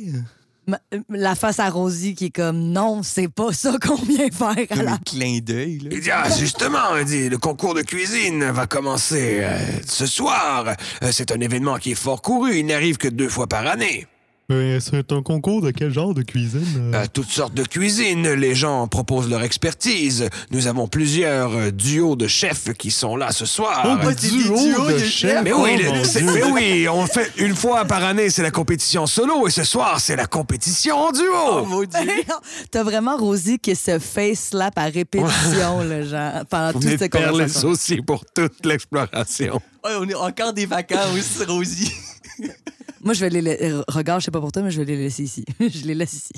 Ma- 0.67 0.81
euh, 0.93 1.01
La 1.09 1.35
face 1.35 1.61
à 1.61 1.71
Rosie 1.71 2.15
qui 2.15 2.27
est 2.27 2.31
comme 2.31 2.59
non, 2.73 3.03
c'est 3.03 3.29
pas 3.29 3.53
ça 3.55 3.79
qu'on 3.81 3.95
vient 3.97 4.29
faire 4.31 4.49
à 4.49 4.67
Comme 4.67 4.83
la 4.83 4.93
un 4.93 4.99
clin 4.99 5.39
d'œil, 5.43 5.79
là. 5.79 5.89
Il 5.93 6.01
dit, 6.01 6.11
ah, 6.11 6.29
justement, 6.39 6.95
il 6.99 7.05
dit, 7.07 7.29
le 7.31 7.39
concours 7.39 7.75
de 7.75 7.81
cuisine 7.83 8.45
va 8.51 8.67
commencer 8.67 9.39
euh, 9.41 9.59
ce 9.87 10.05
soir. 10.07 10.75
Euh, 11.03 11.09
c'est 11.11 11.33
un 11.33 11.41
événement 11.41 11.79
qui 11.79 11.93
est 11.93 11.95
fort 11.95 12.21
couru. 12.21 12.59
Il 12.59 12.67
n'arrive 12.67 12.99
que 12.99 13.09
deux 13.09 13.31
fois 13.31 13.47
par 13.47 13.67
année. 13.67 14.07
Mais 14.51 14.81
c'est 14.81 15.13
un 15.13 15.21
concours 15.23 15.61
de 15.61 15.71
quel 15.71 15.93
genre 15.93 16.15
de 16.15 16.23
cuisine? 16.23 16.93
Euh, 16.95 17.05
toutes 17.13 17.29
sortes 17.29 17.53
de 17.53 17.65
cuisines. 17.65 18.33
Les 18.33 18.55
gens 18.55 18.89
proposent 18.89 19.29
leur 19.29 19.43
expertise. 19.43 20.31
Nous 20.51 20.67
avons 20.69 20.89
plusieurs 20.89 21.53
euh, 21.55 21.71
duos 21.71 22.17
de 22.17 22.27
chefs 22.27 22.73
qui 22.73 22.91
sont 22.91 23.15
là 23.17 23.31
ce 23.31 23.45
soir. 23.45 23.85
Oh, 24.03 24.11
duos 24.19 24.57
duos 24.57 24.87
de 24.89 24.93
de 24.95 24.99
chefs! 25.05 25.43
mais 25.45 25.53
Oh, 25.53 25.65
oui, 25.65 25.77
le- 25.77 26.03
c'est- 26.03 26.23
Dieu. 26.23 26.31
mais 26.33 26.45
oui, 26.45 26.89
on 26.89 27.05
fait 27.07 27.31
une 27.37 27.55
fois 27.55 27.85
par 27.85 28.03
année, 28.03 28.31
c'est 28.31 28.43
la 28.43 28.51
compétition 28.51 29.07
solo 29.07 29.47
et 29.47 29.51
ce 29.51 29.65
soir, 29.65 30.01
c'est 30.01 30.17
la 30.17 30.27
compétition 30.27 30.97
en 30.97 31.13
duo. 31.13 31.25
Oh, 31.51 31.65
mon 31.67 31.81
Dieu. 31.83 32.25
T'as 32.71 32.83
vraiment 32.83 33.19
Rosie 33.19 33.59
qui 33.59 33.77
se 33.77 33.99
face 33.99 34.49
slap 34.49 34.79
à 34.79 34.85
répétition, 34.85 35.83
le 35.83 36.07
genre, 36.09 36.47
pendant 36.49 36.69
Vous 36.69 36.73
toute 36.73 36.85
venez 36.85 36.95
de 36.95 36.99
cette 37.01 37.13
perdre 37.13 37.27
les 37.37 37.45
conversation. 37.45 37.69
sauciers 37.75 38.01
pour 38.01 38.25
toute 38.25 38.65
l'exploration. 38.65 39.61
Ouais, 39.85 39.93
on 40.01 40.09
est 40.09 40.15
encore 40.15 40.55
des 40.55 40.65
vacances, 40.65 41.43
Rosie. 41.47 41.93
Moi, 43.05 43.15
je 43.15 43.21
vais 43.21 43.31
les 43.31 43.41
la- 43.43 43.51
euh, 43.53 43.83
Regarde, 43.89 44.21
je 44.21 44.27
sais 44.27 44.31
pas 44.31 44.41
pour 44.41 44.53
toi, 44.53 44.63
mais 44.63 44.71
je 44.71 44.81
vais 44.81 44.85
les 44.85 44.97
laisser 44.97 45.23
ici. 45.25 45.45
je 45.61 45.87
les 45.87 45.95
laisse 45.95 46.13
ici. 46.15 46.33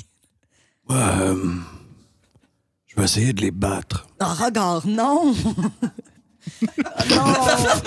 Euh, 0.89 1.35
je 2.87 2.95
vais 2.95 3.03
essayer 3.03 3.33
de 3.33 3.41
les 3.41 3.51
battre. 3.51 4.07
Oh, 4.21 4.25
regarde, 4.43 4.85
non! 4.85 5.33
non! 6.63 7.33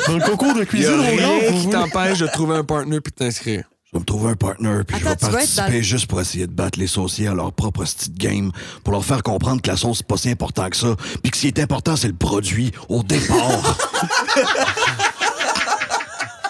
Dans 0.09 0.16
le 0.16 0.25
concours 0.30 0.54
de 0.54 0.61
Il 0.61 0.64
y 0.64 0.66
cuisine, 0.66 1.00
a 1.00 1.02
rien 1.02 1.52
qui 1.61 1.68
t'empêche 1.68 2.18
de 2.18 2.26
trouver 2.26 2.56
un 2.56 2.64
partner 2.64 3.00
puis 3.00 3.11
de 3.11 3.16
t'inscrire. 3.16 3.64
Je 3.85 3.92
vais 3.92 4.00
me 4.00 4.04
trouver 4.04 4.30
un 4.30 4.35
partner, 4.37 4.80
puis 4.87 4.99
je 4.99 5.04
vais 5.04 5.14
participer 5.16 5.76
dans- 5.76 5.83
juste 5.83 6.06
pour 6.09 6.21
essayer 6.21 6.47
de 6.49 6.52
battre 6.52 6.80
les 6.80 6.88
sauciers 6.88 7.28
à 7.28 7.35
leur 7.35 7.52
propre 7.52 7.85
petite 7.85 8.16
game, 8.18 8.50
pour 8.83 8.92
leur 8.92 9.04
faire 9.04 9.23
comprendre 9.23 9.62
que 9.62 9.71
la 9.71 9.76
sauce, 9.76 9.99
c'est 9.99 10.06
pas 10.06 10.16
si 10.16 10.30
important 10.30 10.68
que 10.68 10.76
ça, 10.76 10.97
puis 11.23 11.30
que 11.30 11.37
ce 11.37 11.42
qui 11.42 11.47
est 11.49 11.61
important, 11.61 11.94
c'est 11.94 12.09
le 12.09 12.14
produit 12.14 12.73
au 12.88 13.04
départ. 13.04 13.78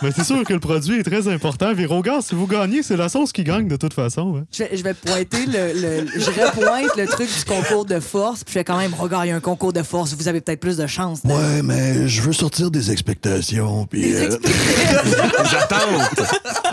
Mais 0.04 0.10
c'est 0.14 0.22
sûr 0.24 0.44
que 0.44 0.52
le 0.52 0.60
produit 0.60 0.98
est 1.00 1.02
très 1.02 1.26
important. 1.28 1.74
Puis 1.74 1.86
regarde, 1.86 2.22
si 2.22 2.34
vous 2.34 2.46
gagnez, 2.46 2.82
c'est 2.82 2.96
la 2.96 3.08
sauce 3.08 3.32
qui 3.32 3.42
gagne 3.42 3.66
de 3.68 3.76
toute 3.76 3.94
façon. 3.94 4.36
hein. 4.36 4.44
Je 4.52 4.64
vais, 4.64 4.76
je 4.76 4.82
vais 4.82 4.92
pointer 4.94 5.46
le, 5.46 5.72
le- 6.04 6.06
Je 6.20 6.26
repointe 6.30 6.94
le 6.96 7.06
truc 7.06 7.26
du 7.28 7.44
concours 7.46 7.86
de 7.86 7.98
force, 8.00 8.44
puis 8.44 8.52
je 8.52 8.58
fais 8.58 8.64
quand 8.64 8.76
même, 8.76 8.92
regarde, 8.94 9.24
il 9.24 9.28
y 9.30 9.32
a 9.32 9.36
un 9.36 9.40
concours 9.40 9.72
de 9.72 9.82
force, 9.82 10.12
vous 10.14 10.28
avez 10.28 10.40
peut-être 10.42 10.60
plus 10.60 10.76
de 10.76 10.86
chance. 10.86 11.22
de- 11.22 11.30
ouais, 11.32 11.62
mais 11.62 12.06
je 12.06 12.20
veux 12.20 12.32
sortir 12.34 12.70
des 12.70 12.90
expectations, 12.90 13.86
puis 13.86 14.02
Des 14.02 14.14
euh, 14.16 14.24
expectations. 14.26 15.42
Les 15.42 15.56
attentes. 15.56 16.22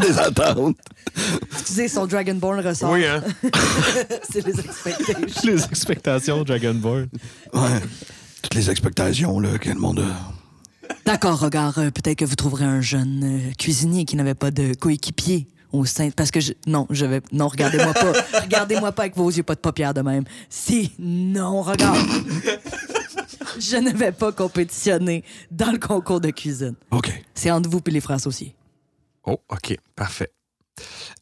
des 0.02 0.20
attentes. 0.20 0.78
Excusez, 1.54 1.88
son 1.88 2.06
Dragonborn 2.08 2.60
ressort. 2.60 2.92
Oui, 2.92 3.06
hein? 3.06 3.24
C'est 4.30 4.46
les 4.46 4.60
expectations. 4.60 5.42
Les 5.46 5.64
expectations 5.64 6.44
Dragon 6.44 6.74
Ball. 6.74 7.08
Ouais. 7.54 7.62
Toutes 8.42 8.56
les 8.56 8.70
expectations, 8.70 9.40
là, 9.40 9.58
que 9.58 9.70
le 9.70 9.76
monde 9.80 10.00
a. 10.00 10.41
D'accord, 11.06 11.40
regarde, 11.40 11.78
euh, 11.78 11.92
peut-être 11.92 12.20
que 12.20 12.26
vous 12.26 12.36
trouverez 12.36 12.66
un 12.66 12.82
jeune 12.82 13.24
euh, 13.24 13.52
cuisinier 13.58 14.06
qui 14.06 14.16
n'avait 14.16 14.36
pas 14.36 14.52
de 14.52 14.74
coéquipier 14.74 15.48
au 15.72 15.86
sein. 15.86 16.10
Parce 16.12 16.32
que 16.32 16.40
je. 16.40 16.54
Non, 16.68 16.86
je 16.90 17.06
vais. 17.06 17.22
Non, 17.32 17.48
regardez-moi 17.48 17.94
pas. 17.94 18.14
regardez-moi 18.42 18.92
pas 18.92 19.04
avec 19.04 19.16
vos 19.16 19.30
yeux, 19.30 19.44
pas 19.44 19.56
de 19.56 19.60
paupières 19.60 19.94
de 19.94 20.02
même. 20.02 20.24
Si, 20.50 20.92
non, 21.00 21.62
regarde. 21.62 21.98
je 23.60 23.78
ne 23.78 23.92
vais 23.92 24.12
pas 24.12 24.32
compétitionner 24.32 25.24
dans 25.50 25.72
le 25.72 25.80
concours 25.80 26.22
de 26.22 26.30
cuisine. 26.30 26.76
OK. 26.92 27.12
C'est 27.34 27.52
entre 27.52 27.70
vous 27.70 27.82
et 27.86 27.92
les 27.92 28.02
frères 28.02 28.18
associés. 28.18 28.56
Oh, 29.26 29.40
OK, 29.50 29.76
parfait. 29.96 30.32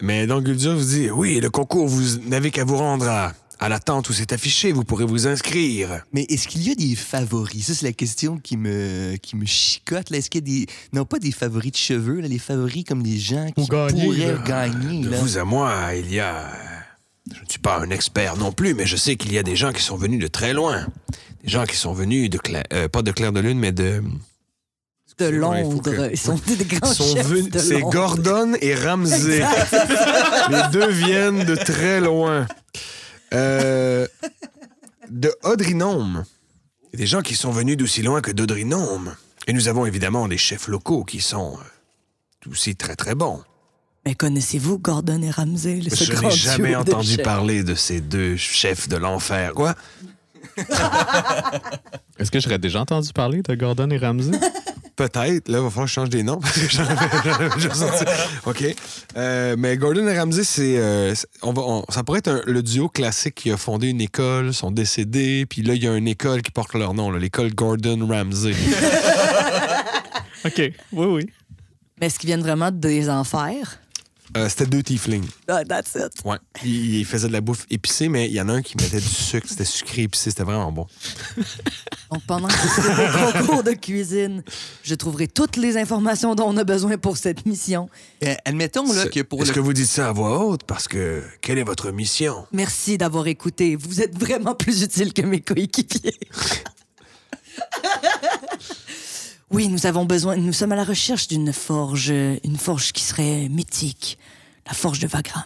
Mais 0.02 0.28
donc, 0.28 0.44
Guldur 0.44 0.76
vous 0.76 0.86
dit 0.86 1.10
Oui, 1.12 1.40
le 1.40 1.50
concours, 1.50 1.88
vous 1.88 2.18
n'avez 2.26 2.52
qu'à 2.52 2.64
vous 2.64 2.78
rendre 2.78 3.08
à, 3.08 3.34
à 3.60 3.68
la 3.70 3.80
tente 3.80 4.10
où 4.10 4.14
c'est 4.14 4.32
affiché, 4.32 4.72
vous 4.72 4.84
pourrez 4.84 5.06
vous 5.06 5.28
inscrire. 5.28 6.04
Mais 6.14 6.24
est-ce 6.30 6.48
qu'il 6.48 6.66
y 6.68 6.72
a 6.72 6.76
des 6.76 6.96
favoris? 6.96 7.68
Ça, 7.68 7.74
c'est 7.74 7.86
la 7.86 7.92
question 7.94 8.38
qui 8.38 8.56
me, 8.58 9.16
qui 9.18 9.36
me 9.36 9.46
chicote. 9.46 10.10
là. 10.10 10.18
Est-ce 10.18 10.30
qu'il 10.30 10.48
y 10.48 10.62
a 10.62 10.66
des. 10.66 10.72
Non, 10.94 11.06
pas 11.06 11.20
des 11.20 11.32
favoris 11.32 11.72
de 11.74 11.78
cheveux, 11.78 12.22
là, 12.22 12.28
les 12.28 12.40
favoris 12.40 12.84
comme 12.86 13.04
les 13.04 13.18
gens 13.20 13.50
qui 13.56 13.68
gagner, 13.68 14.04
pourraient 14.06 14.34
là. 14.34 14.44
gagner. 14.46 15.04
De 15.04 15.10
là? 15.10 15.18
vous 15.20 15.38
à 15.38 15.44
moi, 15.44 15.74
il 15.96 16.12
y 16.14 16.20
a. 16.20 16.50
Je 17.34 17.42
ne 17.44 17.50
suis 17.50 17.60
pas 17.60 17.80
un 17.80 17.90
expert 17.92 18.38
non 18.38 18.52
plus, 18.52 18.74
mais 18.74 18.86
je 18.88 18.96
sais 18.96 19.16
qu'il 19.16 19.32
y 19.34 19.38
a 19.38 19.44
des 19.44 19.56
gens 19.56 19.72
qui 19.72 19.84
sont 19.84 19.98
venus 19.98 20.20
de 20.20 20.28
très 20.28 20.54
loin. 20.54 20.88
Des 21.44 21.50
gens 21.50 21.66
qui 21.66 21.76
sont 21.76 21.94
venus 21.94 22.30
de 22.30 22.38
Claire, 22.40 22.64
euh, 22.74 22.88
pas 22.88 23.02
de 23.04 23.12
Claire 23.12 23.32
de 23.32 23.40
Lune, 23.40 23.60
mais 23.60 23.72
de. 23.72 24.02
De 25.20 25.26
Londres. 25.26 25.82
que- 25.82 26.12
Ils 26.12 26.18
sont 26.18 26.40
des 26.48 26.64
grands 26.64 26.90
Ils 26.92 26.96
sont 26.96 27.14
chefs 27.16 27.28
venus. 27.28 27.50
de 27.52 27.60
C'est. 27.60 27.82
Gordon 27.82 28.54
et 28.62 28.74
Ramsey. 28.74 29.44
Les 30.50 30.62
deux 30.72 30.90
viennent 30.90 31.44
de 31.44 31.56
très 31.56 32.00
loin. 32.00 32.48
Euh, 33.34 34.08
de 35.10 35.34
Audrinome. 35.44 36.26
Il 36.92 36.94
y 36.94 36.96
a 36.96 37.04
des 37.04 37.08
gens 37.08 37.22
qui 37.22 37.36
sont 37.36 37.52
venus 37.52 37.78
d'aussi 37.78 38.02
loin 38.02 38.22
que 38.22 38.32
d'Audrinome. 38.32 39.16
Et 39.48 39.54
nous 39.54 39.68
avons 39.68 39.86
évidemment 39.86 40.28
des 40.28 40.38
chefs 40.38 40.68
locaux 40.68 41.04
qui 41.04 41.22
sont 41.22 41.58
euh, 41.58 42.50
aussi 42.52 42.76
très 42.76 42.96
très 42.96 43.16
bons. 43.16 43.42
Mais 44.06 44.16
connaissez-vous 44.16 44.80
Gordon 44.80 45.22
et 45.22 45.30
Ramsay, 45.30 45.82
le 45.82 45.90
ce 45.90 46.04
Je 46.04 46.14
n'ai 46.14 46.32
jamais 46.32 46.76
entendu 46.76 47.16
chefs? 47.16 47.24
parler 47.24 47.64
de 47.64 47.76
ces 47.76 48.00
deux 48.02 48.38
chefs 48.38 48.88
de 48.88 48.98
l'enfer. 48.98 49.54
Quoi? 49.54 49.76
Est-ce 52.18 52.32
que 52.32 52.40
j'aurais 52.40 52.60
déjà 52.60 52.82
entendu 52.82 53.12
parler 53.14 53.42
de 53.42 53.56
Gordon 53.56 53.90
et 53.92 53.98
Ramsay? 53.98 54.32
Peut-être. 55.00 55.48
Là, 55.48 55.60
il 55.60 55.64
va 55.64 55.70
falloir 55.70 55.86
que 55.86 55.88
je 55.88 55.94
change 55.94 56.10
des 56.10 56.24
noms 56.24 56.40
parce 56.40 56.60
que 56.60 56.70
j'en 56.70 56.84
avais, 56.84 57.08
j'en 57.24 57.32
avais 57.36 57.56
déjà 57.56 57.74
sorti. 57.74 58.04
OK. 58.46 58.66
Euh, 59.16 59.56
mais 59.58 59.78
Gordon 59.78 60.06
et 60.10 60.20
Ramsay, 60.20 60.44
c'est, 60.44 60.76
euh, 60.78 61.14
on 61.42 61.54
va, 61.54 61.62
on- 61.62 61.86
ça 61.88 62.04
pourrait 62.04 62.20
être 62.20 62.28
un- 62.28 62.42
le 62.46 62.62
duo 62.62 62.90
classique 62.90 63.36
qui 63.36 63.50
a 63.52 63.56
fondé 63.56 63.88
une 63.88 64.02
école, 64.02 64.54
sont 64.54 64.72
décédés, 64.72 65.46
puis 65.50 65.62
là, 65.62 65.74
il 65.74 65.82
y 65.84 65.88
a 65.88 65.96
une 65.96 66.08
école 66.10 66.42
qui 66.42 66.52
porte 66.52 66.74
leur 66.74 66.94
nom, 66.94 67.12
là, 67.12 67.18
l'école 67.18 67.54
Gordon 67.56 68.06
Ramsay. 68.10 68.52
OK. 70.46 70.58
Oui, 70.92 71.06
oui. 71.06 71.30
Mais 72.00 72.08
est-ce 72.08 72.20
qu'ils 72.20 72.28
viennent 72.28 72.42
vraiment 72.42 72.72
des 72.72 73.10
enfers? 73.10 73.80
Euh, 74.38 74.48
c'était 74.48 74.68
deux 74.68 74.84
tieflings. 74.84 75.28
Ah, 75.48 75.64
that's 75.66 75.96
it. 75.96 76.24
Ouais. 76.24 76.38
Ils, 76.64 77.00
ils 77.00 77.06
faisaient 77.06 77.28
de 77.28 77.34
la 77.34 77.42
bouffe 77.42 77.66
épicée, 77.72 78.10
mais 78.10 78.28
il 78.28 78.34
y 78.34 78.42
en 78.42 78.48
a 78.50 78.54
un 78.54 78.62
qui 78.62 78.78
mettait 78.78 79.00
du 79.00 79.08
sucre. 79.08 79.48
C'était 79.50 79.66
sucré 79.66 80.04
épicé. 80.04 80.30
C'était 80.30 80.44
vraiment 80.44 80.72
bon. 80.72 80.86
Donc, 82.12 82.22
pendant 82.28 82.48
que 82.48 83.34
mon 83.38 83.48
concours 83.48 83.64
de 83.64 83.72
cuisine, 83.72 84.44
je 84.84 84.96
trouverai 84.96 85.28
toutes 85.28 85.58
les 85.58 85.78
informations 85.78 86.36
dont 86.36 86.46
on 86.48 86.58
a 86.58 86.64
besoin 86.64 86.98
pour 86.98 87.18
cette 87.18 87.46
mission. 87.46 87.90
Euh, 88.24 88.36
admettons 88.46 88.92
là, 88.94 89.08
que 89.08 89.22
pour 89.22 89.42
Est-ce 89.42 89.50
le. 89.50 89.56
que 89.56 89.60
vous 89.60 89.74
dites 89.74 89.88
ça 89.90 90.10
à 90.10 90.12
voix 90.12 90.46
haute? 90.46 90.64
Parce 90.64 90.88
que 90.88 91.24
quelle 91.42 91.58
est 91.58 91.64
votre 91.64 91.92
mission? 91.92 92.46
Merci 92.52 92.98
d'avoir 92.98 93.28
écouté. 93.28 93.76
Vous 93.76 94.02
êtes 94.02 94.18
vraiment 94.18 94.54
plus 94.56 94.84
utile 94.84 95.14
que 95.14 95.22
mes 95.24 95.42
coéquipiers. 95.42 96.20
oui, 99.52 99.68
nous 99.68 99.86
avons 99.86 100.06
besoin. 100.06 100.36
Nous 100.36 100.54
sommes 100.54 100.72
à 100.72 100.76
la 100.76 100.84
recherche 100.84 101.28
d'une 101.28 101.54
forge, 101.54 102.10
une 102.10 102.58
forge 102.58 102.92
qui 102.92 103.04
serait 103.04 103.50
mythique, 103.50 104.20
la 104.68 104.74
forge 104.74 105.00
de 105.00 105.08
Vagram. 105.08 105.44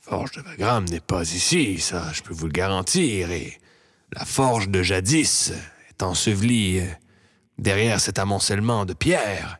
Forge 0.00 0.32
de 0.32 0.42
Vagram 0.42 0.84
n'est 0.84 1.00
pas 1.00 1.22
ici, 1.32 1.80
ça, 1.80 2.12
je 2.12 2.22
peux 2.22 2.34
vous 2.34 2.46
le 2.46 2.52
garantir. 2.52 3.32
Et 3.32 3.58
la 4.12 4.24
forge 4.24 4.68
de 4.68 4.82
jadis 4.82 5.52
est 5.88 6.02
ensevelie 6.02 6.78
euh, 6.78 6.86
derrière 7.58 8.00
cet 8.00 8.18
amoncellement 8.18 8.84
de 8.84 8.92
pierres. 8.92 9.58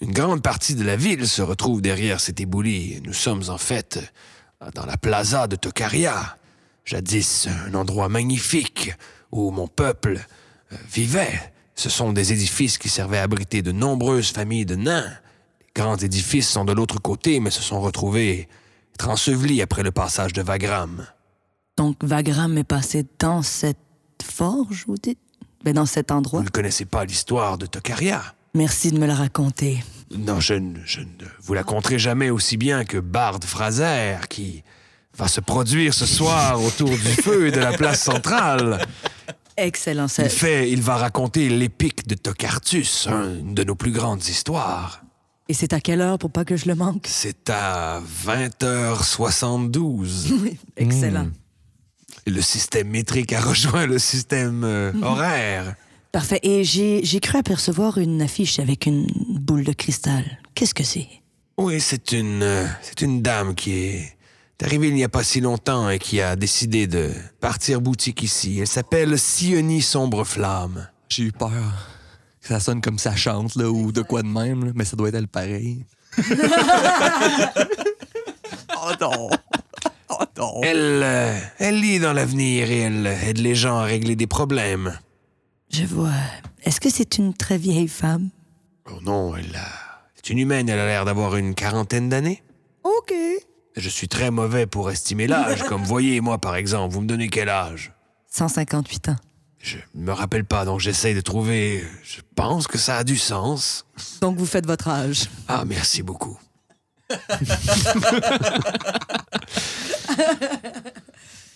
Une 0.00 0.12
grande 0.12 0.42
partie 0.42 0.74
de 0.74 0.84
la 0.84 0.94
ville 0.94 1.26
se 1.26 1.42
retrouve 1.42 1.82
derrière 1.82 2.20
cet 2.20 2.40
éboulis. 2.40 3.00
Nous 3.02 3.12
sommes 3.12 3.42
en 3.48 3.58
fait 3.58 3.98
euh, 4.62 4.70
dans 4.74 4.86
la 4.86 4.96
plaza 4.96 5.46
de 5.46 5.56
Tokaria. 5.56 6.36
Jadis, 6.84 7.48
un 7.66 7.74
endroit 7.74 8.08
magnifique 8.08 8.92
où 9.32 9.50
mon 9.50 9.66
peuple 9.66 10.20
euh, 10.72 10.76
vivait. 10.88 11.54
Ce 11.76 11.90
sont 11.90 12.12
des 12.12 12.32
édifices 12.32 12.78
qui 12.78 12.88
servaient 12.88 13.18
à 13.18 13.22
abriter 13.24 13.62
de 13.62 13.70
nombreuses 13.72 14.30
familles 14.32 14.64
de 14.66 14.76
nains. 14.76 15.10
Les 15.60 15.82
grands 15.82 15.96
édifices 15.96 16.48
sont 16.48 16.64
de 16.64 16.72
l'autre 16.72 17.00
côté, 17.00 17.38
mais 17.38 17.50
se 17.50 17.62
sont 17.62 17.80
retrouvés 17.80 18.48
ensevelis 19.06 19.60
après 19.60 19.82
le 19.82 19.90
passage 19.92 20.32
de 20.32 20.40
Vagram. 20.42 21.06
Donc, 21.76 22.02
Vagram 22.02 22.56
est 22.56 22.64
passé 22.64 23.04
dans 23.18 23.42
cette 23.42 23.76
forge, 24.24 24.84
vous 24.88 24.96
dites? 24.96 25.18
Ben, 25.64 25.74
dans 25.74 25.84
cet 25.84 26.10
Vous 26.10 26.16
endroit. 26.16 26.42
ne 26.42 26.48
connaissez 26.48 26.86
pas 26.86 27.04
l'histoire 27.04 27.58
de 27.58 27.66
Tokaria. 27.66 28.22
Merci 28.54 28.90
de 28.90 28.98
me 28.98 29.06
la 29.06 29.14
raconter. 29.14 29.84
Non, 30.16 30.40
je, 30.40 30.54
ne- 30.54 30.78
je 30.86 31.00
ne 31.00 31.06
vous 31.42 31.52
la 31.52 31.62
conterai 31.62 31.98
jamais 31.98 32.30
aussi 32.30 32.56
bien 32.56 32.84
que 32.86 32.96
Bard 32.96 33.40
Fraser, 33.44 34.16
qui 34.30 34.62
va 35.18 35.28
se 35.28 35.40
produire 35.42 35.92
ce 35.92 36.06
soir 36.06 36.62
autour 36.62 36.88
du 36.88 36.96
feu 36.96 37.50
de 37.50 37.58
la 37.60 37.72
place 37.76 38.02
centrale. 38.02 38.78
Excellent. 39.56 40.06
Il, 40.18 40.28
fait, 40.28 40.70
il 40.70 40.82
va 40.82 40.96
raconter 40.96 41.48
l'épique 41.48 42.06
de 42.06 42.14
Tocartus, 42.14 43.08
une 43.08 43.54
de 43.54 43.64
nos 43.64 43.74
plus 43.74 43.92
grandes 43.92 44.26
histoires. 44.26 45.02
Et 45.48 45.54
c'est 45.54 45.72
à 45.72 45.80
quelle 45.80 46.00
heure 46.00 46.18
pour 46.18 46.30
pas 46.30 46.44
que 46.44 46.56
je 46.56 46.66
le 46.66 46.74
manque? 46.74 47.06
C'est 47.08 47.48
à 47.50 48.02
20h72. 48.26 50.56
Excellent. 50.76 51.28
Et 52.26 52.30
le 52.30 52.42
système 52.42 52.88
métrique 52.88 53.32
a 53.32 53.40
rejoint 53.40 53.86
le 53.86 54.00
système 54.00 54.64
euh, 54.64 54.90
horaire. 55.02 55.76
Parfait. 56.10 56.40
Et 56.42 56.64
j'ai 56.64 57.20
cru 57.20 57.38
apercevoir 57.38 57.98
une 57.98 58.20
affiche 58.22 58.58
avec 58.58 58.86
une 58.86 59.06
boule 59.28 59.62
de 59.64 59.72
cristal. 59.72 60.24
Qu'est-ce 60.54 60.74
que 60.74 60.82
c'est? 60.82 61.06
Oui, 61.58 61.80
c'est 61.80 62.10
une, 62.12 62.42
euh, 62.42 62.66
c'est 62.82 63.00
une 63.02 63.22
dame 63.22 63.54
qui 63.54 63.72
est 63.72 64.15
arrivée 64.62 64.88
il 64.88 64.94
n'y 64.94 65.04
a 65.04 65.08
pas 65.08 65.22
si 65.24 65.40
longtemps 65.40 65.90
et 65.90 65.98
qui 65.98 66.20
a 66.20 66.34
décidé 66.36 66.86
de 66.86 67.10
partir 67.40 67.80
boutique 67.80 68.22
ici. 68.22 68.58
Elle 68.60 68.66
s'appelle 68.66 69.18
Sionie 69.18 69.82
Sombre 69.82 70.24
Flamme. 70.24 70.88
J'ai 71.08 71.24
eu 71.24 71.32
peur 71.32 71.50
que 72.40 72.48
ça 72.48 72.60
sonne 72.60 72.80
comme 72.80 72.98
ça 72.98 73.14
chante, 73.16 73.54
là, 73.56 73.68
ou 73.70 73.92
de 73.92 74.02
quoi 74.02 74.22
de 74.22 74.28
même, 74.28 74.64
là, 74.66 74.72
mais 74.74 74.84
ça 74.84 74.96
doit 74.96 75.08
être 75.08 75.14
elle 75.16 75.28
pareil. 75.28 75.84
oh 78.76 78.92
non! 79.00 79.28
Oh 80.08 80.24
non! 80.38 80.60
Elle, 80.62 81.00
euh, 81.02 81.38
elle 81.58 81.80
lit 81.80 81.98
dans 81.98 82.12
l'avenir 82.12 82.70
et 82.70 82.78
elle 82.80 83.06
aide 83.06 83.38
les 83.38 83.54
gens 83.54 83.78
à 83.78 83.84
régler 83.84 84.16
des 84.16 84.26
problèmes. 84.26 84.98
Je 85.70 85.84
vois. 85.84 86.10
Est-ce 86.62 86.80
que 86.80 86.90
c'est 86.90 87.18
une 87.18 87.34
très 87.34 87.58
vieille 87.58 87.88
femme? 87.88 88.30
Oh 88.90 88.98
non, 89.02 89.34
elle 89.36 89.54
a- 89.56 90.08
est 90.16 90.30
une 90.30 90.38
humaine, 90.38 90.68
elle 90.68 90.78
a 90.78 90.86
l'air 90.86 91.04
d'avoir 91.04 91.36
une 91.36 91.54
quarantaine 91.54 92.08
d'années. 92.08 92.42
OK. 92.84 93.12
Je 93.76 93.88
suis 93.90 94.08
très 94.08 94.30
mauvais 94.30 94.66
pour 94.66 94.90
estimer 94.90 95.26
l'âge, 95.26 95.62
comme 95.64 95.82
vous 95.82 95.88
voyez, 95.88 96.20
moi 96.22 96.38
par 96.38 96.56
exemple, 96.56 96.94
vous 96.94 97.02
me 97.02 97.06
donnez 97.06 97.28
quel 97.28 97.48
âge? 97.50 97.92
158 98.30 99.10
ans. 99.10 99.16
Je 99.60 99.76
me 99.94 100.12
rappelle 100.12 100.44
pas, 100.44 100.64
donc 100.64 100.80
j'essaye 100.80 101.14
de 101.14 101.20
trouver. 101.20 101.84
Je 102.04 102.20
pense 102.34 102.66
que 102.66 102.78
ça 102.78 102.98
a 102.98 103.04
du 103.04 103.16
sens. 103.16 103.84
Donc 104.20 104.36
vous 104.38 104.46
faites 104.46 104.66
votre 104.66 104.88
âge. 104.88 105.24
Ah, 105.48 105.64
merci 105.66 106.02
beaucoup. 106.02 106.38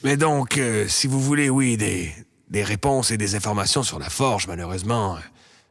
Mais 0.02 0.16
donc, 0.16 0.56
euh, 0.58 0.88
si 0.88 1.06
vous 1.06 1.20
voulez, 1.20 1.50
oui, 1.50 1.76
des, 1.76 2.12
des 2.48 2.64
réponses 2.64 3.10
et 3.10 3.16
des 3.18 3.34
informations 3.34 3.82
sur 3.82 3.98
la 3.98 4.08
forge, 4.08 4.46
malheureusement, 4.46 5.16
euh, 5.16 5.20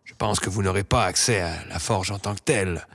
je 0.05 0.13
pense 0.13 0.39
que 0.39 0.49
vous 0.49 0.61
n'aurez 0.61 0.83
pas 0.83 1.05
accès 1.05 1.41
à 1.41 1.65
la 1.67 1.79
forge 1.79 2.11
en 2.11 2.19
tant 2.19 2.35
que 2.35 2.41
telle. 2.41 2.85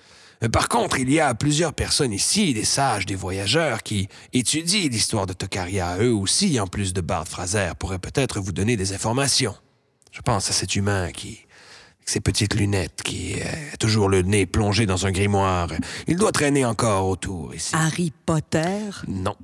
Euh, 0.44 0.48
Par 0.48 0.68
contre, 0.68 0.98
il 0.98 1.10
y 1.10 1.20
a 1.20 1.34
plusieurs 1.34 1.72
personnes 1.72 2.12
ici, 2.12 2.54
des 2.54 2.64
sages, 2.64 3.06
des 3.06 3.14
voyageurs, 3.14 3.82
qui 3.82 4.08
étudient 4.32 4.88
l'histoire 4.88 5.26
de 5.26 5.32
Tokaria. 5.32 5.96
Eux 5.98 6.14
aussi, 6.14 6.58
en 6.60 6.66
plus 6.66 6.92
de 6.92 7.00
Bart 7.00 7.26
Fraser, 7.26 7.72
pourraient 7.78 7.98
peut-être 7.98 8.40
vous 8.40 8.52
donner 8.52 8.76
des 8.76 8.92
informations. 8.92 9.54
Je 10.12 10.20
pense 10.20 10.48
à 10.50 10.52
cet 10.52 10.76
humain 10.76 11.10
qui, 11.10 11.40
avec 11.98 12.08
ses 12.08 12.20
petites 12.20 12.54
lunettes, 12.54 13.02
qui 13.02 13.34
euh, 13.40 13.46
a 13.72 13.76
toujours 13.76 14.08
le 14.08 14.22
nez 14.22 14.46
plongé 14.46 14.86
dans 14.86 15.06
un 15.06 15.12
grimoire. 15.12 15.68
Il 16.06 16.16
doit 16.16 16.32
traîner 16.32 16.64
encore 16.64 17.08
autour 17.08 17.54
ici. 17.54 17.74
Harry 17.74 18.12
Potter? 18.26 18.90
Non, 19.08 19.36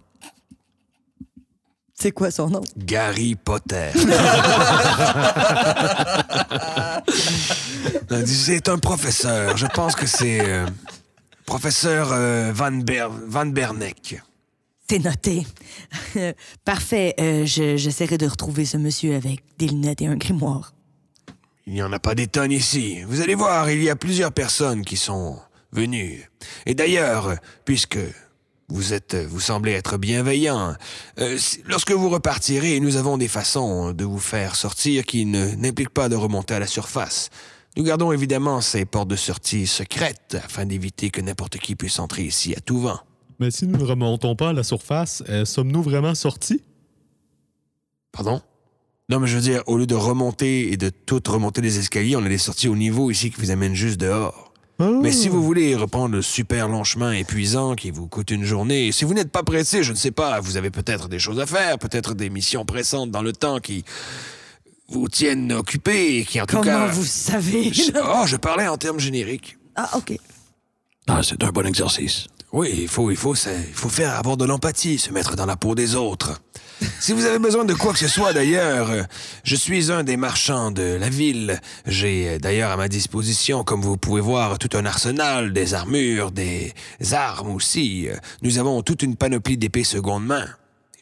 C'est 2.00 2.12
quoi 2.12 2.30
son 2.30 2.48
nom? 2.48 2.62
Gary 2.78 3.34
Potter. 3.34 3.90
c'est 8.26 8.68
un 8.68 8.78
professeur. 8.78 9.56
Je 9.56 9.66
pense 9.66 9.94
que 9.94 10.06
c'est 10.06 10.40
euh, 10.40 10.66
professeur 11.46 12.10
euh, 12.12 12.52
Van, 12.54 12.72
Ber- 12.72 13.10
Van 13.26 13.46
Berneck. 13.46 14.20
C'est 14.88 14.98
noté. 14.98 15.46
Parfait. 16.64 17.14
Euh, 17.20 17.46
je- 17.46 17.76
J'essaierai 17.76 18.18
de 18.18 18.26
retrouver 18.26 18.64
ce 18.64 18.76
monsieur 18.76 19.14
avec 19.14 19.42
des 19.58 19.68
lunettes 19.68 20.02
et 20.02 20.06
un 20.06 20.16
grimoire. 20.16 20.72
Il 21.66 21.74
n'y 21.74 21.82
en 21.82 21.92
a 21.92 21.98
pas 21.98 22.14
des 22.14 22.26
tonnes 22.26 22.52
ici. 22.52 23.02
Vous 23.06 23.20
allez 23.20 23.34
voir, 23.34 23.70
il 23.70 23.82
y 23.82 23.90
a 23.90 23.96
plusieurs 23.96 24.32
personnes 24.32 24.84
qui 24.84 24.96
sont 24.96 25.38
venues. 25.72 26.28
Et 26.66 26.74
d'ailleurs, 26.74 27.36
puisque 27.64 27.98
vous 28.70 28.92
êtes, 28.92 29.14
vous 29.14 29.40
semblez 29.40 29.72
être 29.72 29.98
bienveillant, 29.98 30.74
euh, 31.18 31.38
lorsque 31.66 31.92
vous 31.92 32.08
repartirez, 32.08 32.80
nous 32.80 32.96
avons 32.96 33.18
des 33.18 33.28
façons 33.28 33.92
de 33.92 34.04
vous 34.04 34.18
faire 34.18 34.56
sortir 34.56 35.04
qui 35.04 35.26
ne 35.26 35.54
n'impliquent 35.56 35.90
pas 35.90 36.08
de 36.08 36.16
remonter 36.16 36.54
à 36.54 36.58
la 36.58 36.66
surface. 36.66 37.30
Nous 37.76 37.84
gardons 37.84 38.12
évidemment 38.12 38.60
ces 38.60 38.84
portes 38.84 39.08
de 39.08 39.16
sortie 39.16 39.66
secrètes 39.66 40.36
afin 40.44 40.66
d'éviter 40.66 41.10
que 41.10 41.20
n'importe 41.20 41.58
qui 41.58 41.76
puisse 41.76 41.98
entrer 41.98 42.24
ici 42.24 42.54
à 42.56 42.60
tout 42.60 42.80
vent. 42.80 42.98
Mais 43.38 43.50
si 43.50 43.66
nous 43.66 43.78
ne 43.78 43.84
remontons 43.84 44.36
pas 44.36 44.50
à 44.50 44.52
la 44.52 44.62
surface, 44.64 45.22
euh, 45.28 45.44
sommes-nous 45.44 45.82
vraiment 45.82 46.14
sortis? 46.14 46.62
Pardon? 48.12 48.42
Non, 49.08 49.18
mais 49.18 49.26
je 49.26 49.36
veux 49.36 49.42
dire, 49.42 49.62
au 49.66 49.76
lieu 49.76 49.86
de 49.86 49.94
remonter 49.94 50.72
et 50.72 50.76
de 50.76 50.88
tout 50.90 51.22
remonter 51.26 51.60
les 51.60 51.78
escaliers, 51.78 52.16
on 52.16 52.24
a 52.24 52.28
des 52.28 52.38
sorties 52.38 52.68
au 52.68 52.76
niveau 52.76 53.10
ici 53.10 53.30
qui 53.30 53.40
vous 53.40 53.50
amènent 53.50 53.74
juste 53.74 53.98
dehors. 53.98 54.49
Mais 55.02 55.12
si 55.12 55.28
vous 55.28 55.42
voulez 55.42 55.74
reprendre 55.76 56.14
le 56.16 56.22
super 56.22 56.68
long 56.68 56.84
chemin 56.84 57.12
épuisant 57.12 57.74
qui 57.74 57.90
vous 57.90 58.06
coûte 58.08 58.30
une 58.30 58.44
journée, 58.44 58.92
si 58.92 59.04
vous 59.04 59.14
n'êtes 59.14 59.30
pas 59.30 59.42
pressé, 59.42 59.82
je 59.82 59.92
ne 59.92 59.96
sais 59.96 60.10
pas, 60.10 60.40
vous 60.40 60.56
avez 60.56 60.70
peut-être 60.70 61.08
des 61.08 61.18
choses 61.18 61.38
à 61.40 61.46
faire, 61.46 61.78
peut-être 61.78 62.14
des 62.14 62.30
missions 62.30 62.64
pressantes 62.64 63.10
dans 63.10 63.22
le 63.22 63.32
temps 63.32 63.58
qui 63.58 63.84
vous 64.88 65.08
tiennent 65.08 65.52
occupé 65.52 66.16
et 66.18 66.24
qui 66.24 66.40
en 66.40 66.46
tout 66.46 66.56
Comment 66.56 66.64
cas... 66.64 66.86
vous 66.86 67.04
savez? 67.04 67.72
Je- 67.72 67.92
Oh, 68.02 68.26
je 68.26 68.36
parlais 68.36 68.66
en 68.68 68.76
termes 68.76 68.98
génériques. 69.00 69.56
Ah, 69.76 69.90
OK. 69.96 70.18
Ah, 71.06 71.20
c'est 71.22 71.42
un 71.44 71.50
bon 71.50 71.66
exercice. 71.66 72.26
Oui, 72.52 72.70
il 72.82 72.88
faut, 72.88 73.10
il 73.10 73.16
faut, 73.16 73.34
il 73.34 73.74
faut 73.74 73.88
faire 73.88 74.14
avoir 74.16 74.36
de 74.36 74.44
l'empathie, 74.44 74.98
se 74.98 75.12
mettre 75.12 75.36
dans 75.36 75.46
la 75.46 75.56
peau 75.56 75.74
des 75.74 75.94
autres. 75.94 76.40
Si 76.98 77.12
vous 77.12 77.26
avez 77.26 77.38
besoin 77.38 77.66
de 77.66 77.74
quoi 77.74 77.92
que 77.92 77.98
ce 77.98 78.08
soit, 78.08 78.32
d'ailleurs, 78.32 78.90
je 79.44 79.56
suis 79.56 79.92
un 79.92 80.02
des 80.02 80.16
marchands 80.16 80.70
de 80.70 80.82
la 80.82 81.10
ville. 81.10 81.60
J'ai 81.86 82.28
euh, 82.28 82.38
d'ailleurs 82.38 82.70
à 82.70 82.76
ma 82.78 82.88
disposition, 82.88 83.64
comme 83.64 83.82
vous 83.82 83.98
pouvez 83.98 84.22
voir, 84.22 84.58
tout 84.58 84.74
un 84.74 84.86
arsenal, 84.86 85.52
des 85.52 85.74
armures, 85.74 86.30
des 86.30 86.72
armes 87.12 87.50
aussi. 87.50 88.08
Nous 88.40 88.58
avons 88.58 88.82
toute 88.82 89.02
une 89.02 89.16
panoplie 89.16 89.58
d'épées 89.58 89.84
seconde 89.84 90.24
main. 90.24 90.46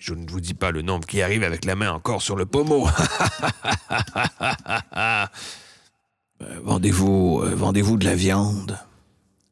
Je 0.01 0.15
ne 0.15 0.29
vous 0.29 0.41
dis 0.41 0.55
pas 0.55 0.71
le 0.71 0.83
nombre 0.83 1.07
qui 1.07 1.23
arrive 1.23 1.43
avec 1.43 1.65
la 1.65 1.75
main 1.75 1.93
encore 1.93 2.23
sur 2.23 2.37
le 2.37 2.47
pommeau. 2.47 2.89
Euh, 6.41 6.61
vendez-vous 6.63 7.41
euh, 7.43 7.55
vendez-vous 7.57 7.97
de 7.97 8.05
la 8.05 8.15
viande. 8.15 8.79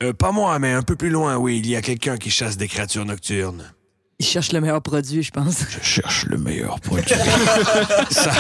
Euh, 0.03 0.13
pas 0.13 0.31
moi, 0.33 0.59
mais 0.59 0.73
un 0.73 0.83
peu 0.83 0.97
plus 0.97 1.09
loin, 1.11 1.37
oui, 1.37 1.59
il 1.59 1.69
y 1.69 1.77
a 1.77 1.83
quelqu'un 1.83 2.17
qui 2.19 2.31
chasse 2.31 2.57
des 2.57 2.69
créatures 2.69 3.05
nocturnes. 3.05 3.73
Il 4.19 4.25
cherche 4.27 4.53
le 4.53 4.61
meilleur 4.63 4.81
produit, 4.83 5.23
je 5.23 5.31
pense. 5.31 5.59
Je 5.71 5.83
cherche 5.83 6.25
le 6.27 6.39
meilleur 6.39 6.81
produit. 6.81 7.05
Ça, 8.11 8.31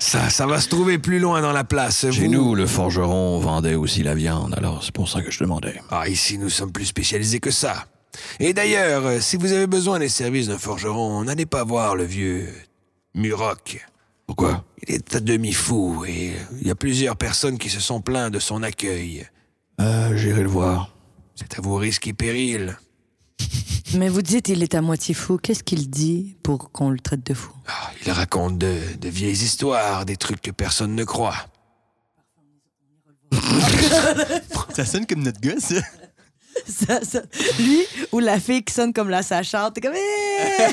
ça, 0.00 0.30
ça 0.30 0.46
va 0.46 0.60
se 0.60 0.68
trouver 0.68 0.98
plus 0.98 1.18
loin 1.20 1.40
dans 1.40 1.52
la 1.52 1.62
place. 1.64 2.00
Chez 2.10 2.26
Vous- 2.26 2.32
nous, 2.32 2.54
le 2.54 2.66
forgeron 2.66 3.38
vendait 3.38 3.74
aussi 3.74 4.02
la 4.02 4.14
viande, 4.14 4.54
alors 4.56 4.82
c'est 4.84 4.92
pour 4.92 5.08
ça 5.08 5.22
que 5.22 5.30
je 5.30 5.40
demandais. 5.40 5.80
Ah, 5.90 6.08
ici, 6.08 6.38
nous 6.38 6.50
sommes 6.50 6.72
plus 6.72 6.86
spécialisés 6.86 7.40
que 7.40 7.50
ça. 7.50 7.86
Et 8.40 8.52
d'ailleurs, 8.52 9.06
euh, 9.06 9.20
si 9.20 9.36
vous 9.36 9.52
avez 9.52 9.66
besoin 9.66 9.98
des 9.98 10.08
services 10.08 10.48
d'un 10.48 10.58
forgeron, 10.58 11.22
n'allez 11.24 11.46
pas 11.46 11.62
voir 11.64 11.94
le 11.96 12.04
vieux 12.04 12.48
Muroc. 13.14 13.84
Pourquoi? 14.26 14.64
Il 14.86 14.94
est 14.94 15.14
à 15.16 15.20
demi 15.20 15.52
fou 15.52 16.04
et 16.06 16.32
il 16.60 16.66
y 16.66 16.70
a 16.70 16.74
plusieurs 16.74 17.16
personnes 17.16 17.58
qui 17.58 17.68
se 17.70 17.80
sont 17.80 18.00
plaints 18.00 18.30
de 18.30 18.38
son 18.38 18.62
accueil. 18.62 19.26
Euh, 19.80 20.16
j'irai 20.16 20.42
le 20.42 20.48
voir. 20.48 20.90
C'est 21.34 21.58
à 21.58 21.62
vos 21.62 21.76
risques 21.76 22.06
et 22.06 22.12
périls. 22.12 22.76
Mais 23.94 24.08
vous 24.08 24.22
dites 24.22 24.48
il 24.48 24.62
est 24.62 24.74
à 24.74 24.82
moitié 24.82 25.14
fou. 25.14 25.38
Qu'est-ce 25.38 25.62
qu'il 25.62 25.88
dit 25.88 26.36
pour 26.42 26.70
qu'on 26.72 26.90
le 26.90 26.98
traite 26.98 27.24
de 27.26 27.34
fou? 27.34 27.52
Ah, 27.66 27.90
il 28.04 28.12
raconte 28.12 28.58
de, 28.58 28.76
de 29.00 29.08
vieilles 29.08 29.32
histoires, 29.32 30.04
des 30.04 30.16
trucs 30.16 30.42
que 30.42 30.50
personne 30.50 30.94
ne 30.94 31.04
croit. 31.04 31.36
Ça 34.74 34.84
sonne 34.84 35.06
comme 35.06 35.22
notre 35.22 35.40
gars, 35.40 35.54
ça. 36.66 37.00
Lui 37.58 37.82
ou 38.12 38.18
la 38.18 38.40
fille 38.40 38.64
qui 38.64 38.74
sonne 38.74 38.92
comme 38.92 39.08
la 39.08 39.22
sachante, 39.22 39.74
t'es 39.74 39.80
comme... 39.80 39.94
Eh! 39.94 40.72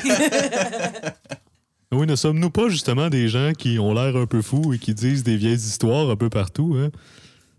Oui, 1.92 2.06
ne 2.06 2.16
sommes-nous 2.16 2.50
pas 2.50 2.68
justement 2.68 3.08
des 3.08 3.28
gens 3.28 3.52
qui 3.56 3.78
ont 3.78 3.94
l'air 3.94 4.16
un 4.16 4.26
peu 4.26 4.42
fous 4.42 4.74
et 4.74 4.78
qui 4.78 4.94
disent 4.94 5.22
des 5.22 5.36
vieilles 5.36 5.54
histoires 5.54 6.10
un 6.10 6.16
peu 6.16 6.28
partout, 6.28 6.76
hein? 6.76 6.90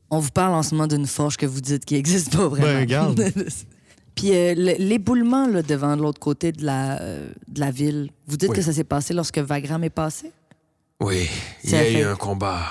On 0.09 0.19
vous 0.19 0.31
parle 0.31 0.53
en 0.53 0.63
ce 0.63 0.73
moment 0.73 0.87
d'une 0.87 1.05
forge 1.07 1.37
que 1.37 1.45
vous 1.45 1.61
dites 1.61 1.83
qui 1.85 1.95
n'existe 1.95 2.35
pas 2.35 2.47
vraiment. 2.47 2.65
Ben, 2.67 2.85
garde. 2.85 3.23
Puis 4.15 4.33
euh, 4.33 4.55
le- 4.55 4.75
l'éboulement 4.83 5.47
là, 5.47 5.61
devant 5.61 5.95
l'autre 5.95 6.19
côté 6.19 6.51
de 6.51 6.65
la, 6.65 6.99
euh, 7.01 7.29
de 7.47 7.59
la 7.59 7.71
ville, 7.71 8.09
vous 8.25 8.37
dites 8.37 8.49
Oui. 8.49 8.55
que 8.55 8.61
ça 8.61 8.73
s'est 8.73 8.83
passé 8.83 9.13
lorsque 9.13 9.37
Vagram 9.37 9.83
est 9.83 9.89
passé? 9.91 10.31
Oui, 10.99 11.29
il 11.63 11.69
y 11.69 11.75
a 11.75 11.79
fait- 11.79 12.01
eu 12.01 12.03
un 12.03 12.15
combat. 12.15 12.63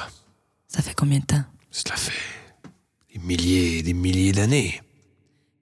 Ça 0.66 0.83
fait 0.83 0.94
combien 0.94 1.20
de 1.20 1.25
temps? 1.27 1.44
Cela 1.70 1.94
fait 1.96 2.12
des 3.14 3.20
milliers 3.20 3.79
et 3.79 3.83
des 3.83 3.92
milliers 3.94 4.33
d'années. 4.33 4.81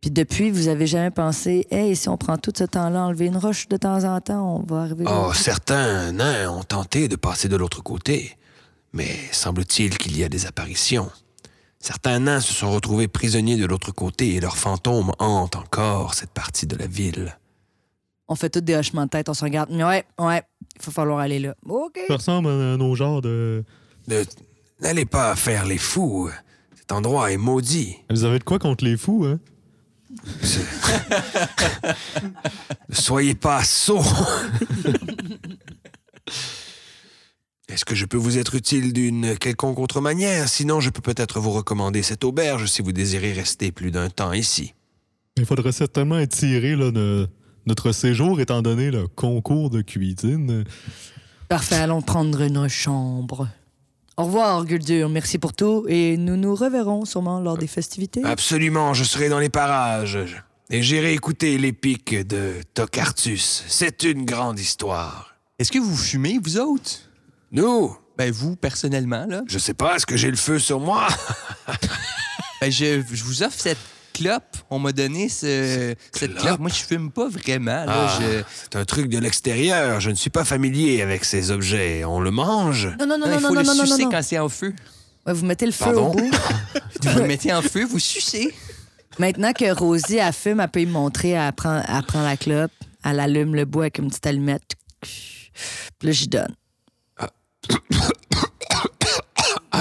Puis 0.00 0.10
depuis, 0.10 0.50
vous 0.50 0.68
avez 0.68 0.86
jamais 0.86 1.10
pensé, 1.10 1.66
hey, 1.70 1.96
si 1.96 2.08
on 2.08 2.16
prend 2.16 2.36
tout 2.38 2.52
ce 2.56 2.64
temps-là, 2.64 3.04
enlever 3.06 3.26
une 3.26 3.36
roche 3.36 3.68
de 3.68 3.76
temps 3.76 4.04
en 4.04 4.20
temps, 4.20 4.56
on 4.58 4.62
va 4.62 4.82
arriver. 4.82 5.04
Oh, 5.08 5.32
certains 5.34 6.12
nains 6.12 6.50
ont 6.50 6.62
tenté 6.62 7.08
de 7.08 7.16
passer 7.16 7.48
de 7.48 7.56
l'autre 7.56 7.82
côté, 7.82 8.36
mais 8.92 9.08
semble-t-il 9.32 9.96
qu'il 9.98 10.16
y 10.16 10.24
a 10.24 10.28
des 10.28 10.46
apparitions. 10.46 11.10
Certains 11.84 12.18
nains 12.18 12.40
se 12.40 12.54
sont 12.54 12.72
retrouvés 12.72 13.08
prisonniers 13.08 13.58
de 13.58 13.66
l'autre 13.66 13.92
côté 13.92 14.36
et 14.36 14.40
leurs 14.40 14.56
fantômes 14.56 15.12
hantent 15.18 15.56
encore 15.56 16.14
cette 16.14 16.30
partie 16.30 16.66
de 16.66 16.76
la 16.76 16.86
ville. 16.86 17.36
On 18.26 18.34
fait 18.36 18.48
tous 18.48 18.62
des 18.62 18.74
hochements 18.74 19.04
de 19.04 19.10
tête, 19.10 19.28
on 19.28 19.34
se 19.34 19.44
regarde. 19.44 19.70
Ouais, 19.70 20.06
ouais, 20.18 20.42
il 20.80 20.82
va 20.86 20.92
falloir 20.92 21.18
aller 21.18 21.38
là. 21.40 21.54
OK. 21.68 22.00
Ça 22.08 22.16
ressemble 22.16 22.48
à 22.48 22.78
nos 22.78 22.94
genres 22.94 23.20
de. 23.20 23.64
Ne- 24.08 24.24
N'allez 24.80 25.04
pas 25.04 25.36
faire 25.36 25.66
les 25.66 25.76
fous. 25.76 26.30
Cet 26.74 26.90
endroit 26.90 27.30
est 27.32 27.36
maudit. 27.36 27.96
Vous 28.08 28.24
avez 28.24 28.38
de 28.38 28.44
quoi 28.44 28.58
contre 28.58 28.82
les 28.82 28.96
fous, 28.96 29.26
hein? 29.26 29.38
Ne 32.88 32.94
soyez 32.94 33.34
pas 33.34 33.62
sots. 33.62 34.00
Est-ce 37.74 37.84
que 37.84 37.96
je 37.96 38.06
peux 38.06 38.16
vous 38.16 38.38
être 38.38 38.54
utile 38.54 38.92
d'une 38.92 39.36
quelconque 39.36 39.80
autre 39.80 40.00
manière? 40.00 40.48
Sinon, 40.48 40.78
je 40.78 40.90
peux 40.90 41.00
peut-être 41.00 41.40
vous 41.40 41.50
recommander 41.50 42.04
cette 42.04 42.22
auberge 42.22 42.66
si 42.66 42.82
vous 42.82 42.92
désirez 42.92 43.32
rester 43.32 43.72
plus 43.72 43.90
d'un 43.90 44.08
temps 44.10 44.32
ici. 44.32 44.74
Il 45.36 45.44
faudrait 45.44 45.72
certainement 45.72 46.20
être 46.20 46.36
tiré 46.36 46.76
là, 46.76 46.92
de, 46.92 47.26
notre 47.66 47.90
séjour 47.90 48.40
étant 48.40 48.62
donné 48.62 48.92
le 48.92 49.08
concours 49.08 49.70
de 49.70 49.82
cuisine. 49.82 50.62
Parfait, 51.48 51.74
allons 51.74 52.00
prendre 52.00 52.42
une 52.42 52.68
chambre. 52.68 53.48
Au 54.16 54.26
revoir, 54.26 54.64
Guldur. 54.64 55.08
Merci 55.08 55.38
pour 55.38 55.52
tout. 55.52 55.84
Et 55.88 56.16
nous 56.16 56.36
nous 56.36 56.54
reverrons 56.54 57.04
sûrement 57.04 57.40
lors 57.40 57.58
des 57.58 57.66
festivités. 57.66 58.22
Absolument, 58.22 58.94
je 58.94 59.02
serai 59.02 59.28
dans 59.28 59.40
les 59.40 59.48
parages. 59.48 60.20
Et 60.70 60.80
j'irai 60.80 61.12
écouter 61.12 61.58
l'épique 61.58 62.14
de 62.14 62.52
Tocartus. 62.72 63.64
C'est 63.66 64.04
une 64.04 64.24
grande 64.24 64.60
histoire. 64.60 65.34
Est-ce 65.58 65.72
que 65.72 65.80
vous 65.80 65.96
fumez, 65.96 66.38
vous 66.40 66.56
autres? 66.58 67.03
Nous, 67.54 67.96
Ben, 68.18 68.30
vous, 68.30 68.54
personnellement, 68.56 69.26
là. 69.28 69.42
je 69.48 69.58
sais 69.58 69.74
pas, 69.74 69.96
est-ce 69.96 70.06
que 70.06 70.16
j'ai 70.16 70.30
le 70.30 70.36
feu 70.36 70.58
sur 70.58 70.80
moi? 70.80 71.08
Ben, 72.60 72.70
je, 72.72 73.02
je 73.12 73.24
vous 73.24 73.42
offre 73.42 73.58
cette 73.60 73.78
clope. 74.14 74.56
On 74.70 74.78
m'a 74.78 74.92
donné 74.92 75.28
ce- 75.28 75.94
cette 76.12 76.30
Clope? 76.34 76.42
clope? 76.46 76.60
Moi, 76.60 76.70
je 76.70 76.82
fume 76.82 77.10
pas 77.10 77.28
vraiment, 77.28 77.84
là. 77.84 78.06
Ah, 78.08 78.18
Je- 78.20 78.42
C'est 78.62 78.76
un 78.76 78.84
truc 78.86 79.08
de 79.08 79.18
l'extérieur. 79.18 80.00
Je 80.00 80.08
ne 80.10 80.14
suis 80.14 80.30
pas 80.30 80.44
familier 80.44 81.02
avec 81.02 81.24
ces 81.26 81.50
objets. 81.50 82.04
On 82.04 82.20
le 82.20 82.30
mange? 82.30 82.86
Non, 82.98 83.06
non, 83.06 83.18
non, 83.18 83.26
Non, 83.26 83.26
non, 83.26 83.34
il 83.36 83.40
faut 83.40 83.54
non, 83.54 83.60
le 83.60 83.66
non, 83.66 83.74
non, 83.74 83.84
sucer 83.86 84.04
non. 84.04 84.10
quand 84.10 84.22
c'est 84.22 84.38
en 84.38 84.48
feu. 84.48 84.72
Ouais, 85.26 85.32
vous 85.34 85.44
mettez 85.44 85.66
le 85.66 85.72
feu 85.72 85.84
Pardon? 85.86 86.08
au 86.08 86.12
bout. 86.12 86.30
Vous 87.02 87.18
le 87.18 87.26
mettez 87.26 87.52
en 87.52 87.60
feu, 87.60 87.84
vous 87.84 87.98
sucez. 87.98 88.54
Maintenant 89.18 89.52
que 89.52 89.70
Rosie, 89.76 90.16
elle 90.16 90.32
fume, 90.32 90.60
elle 90.60 90.68
peut 90.70 90.80
y 90.80 90.86
montrer, 90.86 91.30
elle 91.30 91.52
prend, 91.52 91.82
elle 91.86 92.02
prend 92.04 92.22
la 92.22 92.36
clope, 92.38 92.72
elle 93.04 93.20
allume 93.20 93.54
le 93.54 93.64
bois 93.66 93.84
avec 93.84 93.98
une 93.98 94.08
petite 94.08 94.26
allumette. 94.26 94.72
Puis 95.02 95.50
là, 96.02 96.12
j'y 96.12 96.28
donne. 96.28 96.54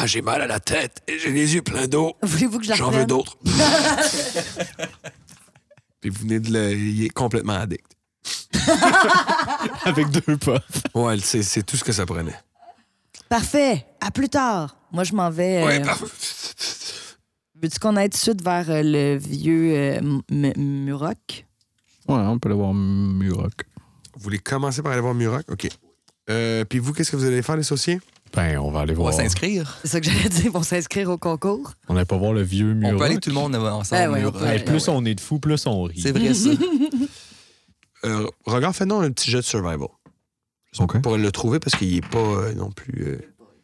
Ah, 0.03 0.07
j'ai 0.07 0.21
mal 0.21 0.41
à 0.41 0.47
la 0.47 0.59
tête 0.59 1.01
et 1.07 1.17
j'ai 1.17 1.31
les 1.31 1.55
yeux 1.55 1.61
pleins 1.61 1.87
d'eau. 1.87 2.13
Voulez-vous 2.21 2.57
que 2.59 2.65
je 2.65 2.71
la 2.71 2.75
J'en 2.75 2.91
veux 2.91 3.05
d'autres. 3.05 3.37
Puis 6.01 6.09
vous 6.09 6.19
venez 6.23 6.41
de 6.41 6.51
le... 6.51 6.73
Il 6.73 7.05
est 7.05 7.09
complètement 7.09 7.53
addict. 7.53 7.85
Avec 9.85 10.09
deux 10.09 10.35
puffs. 10.37 10.83
Ouais, 10.93 11.17
c'est 11.19 11.41
c'est 11.41 11.63
tout 11.63 11.77
ce 11.77 11.85
que 11.85 11.93
ça 11.93 12.05
prenait. 12.05 12.35
Parfait. 13.29 13.85
À 14.01 14.11
plus 14.11 14.27
tard. 14.27 14.75
Moi, 14.91 15.05
je 15.05 15.13
m'en 15.13 15.29
vais. 15.29 15.63
euh, 15.63 15.65
Ouais, 15.67 15.79
parfait. 15.81 16.05
Veux-tu 17.61 17.79
qu'on 17.79 17.95
aille 17.95 18.09
tout 18.09 18.17
de 18.17 18.21
suite 18.21 18.41
vers 18.43 18.69
euh, 18.69 18.81
le 18.83 19.15
vieux 19.17 19.71
euh, 19.73 19.97
M- 19.99 20.21
M- 20.29 20.53
Muroc? 20.57 21.45
Ouais, 22.09 22.15
on 22.17 22.39
peut 22.39 22.49
l'avoir 22.49 22.73
Muroc. 22.73 23.53
Vous 24.15 24.21
voulez 24.23 24.39
commencer 24.39 24.81
par 24.81 24.91
aller 24.91 25.01
voir 25.01 25.13
Muroc? 25.13 25.43
OK. 25.49 25.69
Euh, 26.29 26.65
puis 26.65 26.79
vous, 26.79 26.91
qu'est-ce 26.91 27.11
que 27.11 27.15
vous 27.15 27.23
allez 27.25 27.41
faire, 27.41 27.55
les 27.55 27.63
sauciers? 27.63 28.01
Ben, 28.35 28.57
on 28.57 28.71
va 28.71 28.81
aller 28.81 28.93
On 28.93 28.97
va 28.97 29.01
voir. 29.03 29.13
s'inscrire. 29.13 29.77
C'est 29.83 29.89
ça 29.89 29.99
que 30.01 30.07
j'allais 30.09 30.29
dire. 30.29 30.45
Ils 30.45 30.51
vont 30.51 30.63
s'inscrire 30.63 31.09
au 31.09 31.17
concours. 31.17 31.73
On 31.87 31.93
n'allait 31.93 32.05
pas 32.05 32.17
voir 32.17 32.33
le 32.33 32.41
vieux 32.41 32.73
mur. 32.73 32.89
On 32.93 32.97
peut 32.97 33.03
aller 33.03 33.17
tout 33.19 33.29
le 33.29 33.35
monde 33.35 33.55
ensemble. 33.55 34.01
Ben 34.01 34.11
ouais, 34.11 34.19
Mur. 34.21 34.29
on 34.35 34.39
peut. 34.39 34.45
Hey, 34.45 34.57
Ouais, 34.59 34.63
plus 34.63 34.87
on 34.87 35.05
est 35.05 35.15
de 35.15 35.19
fous, 35.21 35.39
plus 35.39 35.65
on 35.67 35.83
rit. 35.83 35.99
C'est 36.01 36.11
vrai, 36.17 36.33
ça. 36.33 36.49
Euh, 38.05 38.27
regarde, 38.45 38.75
fais-nous 38.75 38.95
un 38.99 39.09
petit 39.11 39.31
jet 39.31 39.37
de 39.37 39.43
survival. 39.43 39.87
OK. 40.77 41.01
Pour 41.01 41.15
le 41.15 41.31
trouver, 41.31 41.59
parce 41.59 41.77
qu'il 41.77 41.93
n'est 41.95 42.01
pas 42.01 42.17
euh, 42.17 42.53
non 42.53 42.69
plus... 42.69 43.01
euh, 43.07 43.17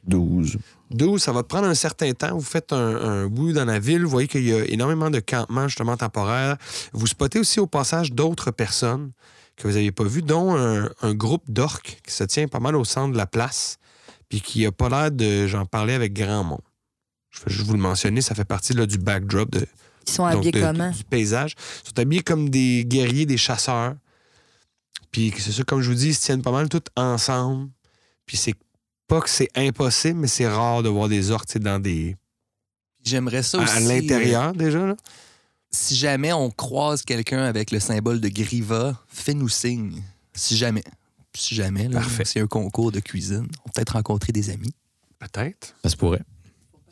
12. 0.07 0.57
12, 0.91 1.21
ça 1.21 1.33
va 1.33 1.43
te 1.43 1.47
prendre 1.49 1.67
un 1.67 1.73
certain 1.73 2.13
temps. 2.13 2.33
Vous 2.35 2.41
faites 2.41 2.71
un, 2.71 2.77
un 2.95 3.27
bout 3.27 3.51
dans 3.51 3.65
la 3.65 3.79
ville. 3.79 4.03
Vous 4.03 4.09
voyez 4.09 4.29
qu'il 4.29 4.47
y 4.47 4.53
a 4.53 4.63
énormément 4.63 5.09
de 5.09 5.19
campements, 5.19 5.67
justement, 5.67 5.97
temporaires. 5.97 6.55
Vous 6.93 7.05
spottez 7.05 7.37
aussi 7.37 7.59
au 7.59 7.67
passage 7.67 8.13
d'autres 8.13 8.51
personnes 8.51 9.11
que 9.57 9.67
vous 9.67 9.73
n'aviez 9.73 9.91
pas 9.91 10.05
vues, 10.05 10.21
dont 10.21 10.55
un, 10.55 10.89
un 11.01 11.13
groupe 11.13 11.43
d'orques 11.49 11.99
qui 12.07 12.13
se 12.13 12.23
tient 12.23 12.47
pas 12.47 12.61
mal 12.61 12.77
au 12.77 12.85
centre 12.85 13.11
de 13.11 13.17
la 13.17 13.27
place, 13.27 13.77
puis 14.29 14.41
qui 14.41 14.65
a 14.65 14.71
pas 14.71 14.89
l'air 14.89 15.11
de... 15.11 15.47
J'en 15.47 15.65
parlais 15.65 15.93
avec 15.93 16.13
grand 16.13 16.43
monde. 16.43 16.61
Je 17.31 17.39
vais 17.41 17.51
juste 17.51 17.65
vous 17.65 17.73
le 17.73 17.79
mentionner, 17.79 18.21
ça 18.21 18.33
fait 18.35 18.45
partie 18.45 18.73
là, 18.73 18.85
du 18.85 18.97
backdrop 18.97 19.51
de, 19.51 19.65
Ils 20.07 20.11
sont 20.11 20.23
donc, 20.23 20.35
habillés 20.35 20.51
de- 20.51 20.61
comment? 20.61 20.91
du 20.91 21.03
paysage. 21.03 21.55
Ils 21.83 21.89
sont 21.89 21.99
habillés 21.99 22.23
comme 22.23 22.49
des 22.49 22.85
guerriers, 22.85 23.25
des 23.25 23.37
chasseurs. 23.37 23.95
Puis 25.11 25.33
c'est 25.37 25.51
ça, 25.51 25.63
comme 25.63 25.81
je 25.81 25.89
vous 25.89 25.95
dis, 25.95 26.09
ils 26.09 26.15
se 26.15 26.21
tiennent 26.21 26.41
pas 26.41 26.51
mal 26.51 26.69
tous 26.69 26.81
ensemble. 26.95 27.69
Puis 28.25 28.37
c'est 28.37 28.55
pas 29.07 29.21
que 29.21 29.29
c'est 29.29 29.49
impossible, 29.55 30.19
mais 30.19 30.27
c'est 30.27 30.47
rare 30.47 30.83
de 30.83 30.89
voir 30.89 31.09
des 31.09 31.31
orques 31.31 31.57
dans 31.57 31.79
des. 31.79 32.15
J'aimerais 33.03 33.43
ça 33.43 33.59
à, 33.59 33.63
aussi. 33.63 33.73
à 33.73 33.77
euh, 33.77 33.87
l'intérieur 33.87 34.53
déjà. 34.53 34.85
Là. 34.85 34.95
si 35.71 35.95
jamais 35.95 36.31
on 36.33 36.51
croise 36.51 37.01
quelqu'un 37.03 37.43
avec 37.43 37.71
le 37.71 37.79
symbole 37.79 38.19
de 38.21 38.29
Griva, 38.29 39.01
fais-nous 39.07 39.49
signe. 39.49 40.01
Si 40.33 40.55
jamais. 40.55 40.83
Si 41.35 41.55
jamais, 41.55 41.87
là, 41.87 41.99
Parfait. 41.99 42.25
c'est 42.25 42.39
un 42.41 42.47
concours 42.47 42.91
de 42.91 42.99
cuisine. 42.99 43.47
On 43.59 43.63
peut 43.65 43.71
peut-être 43.75 43.93
rencontrer 43.93 44.31
des 44.33 44.49
amis. 44.49 44.73
Peut-être. 45.19 45.75
Ça 45.83 45.89
se 45.89 45.95
pourrait. 45.95 46.23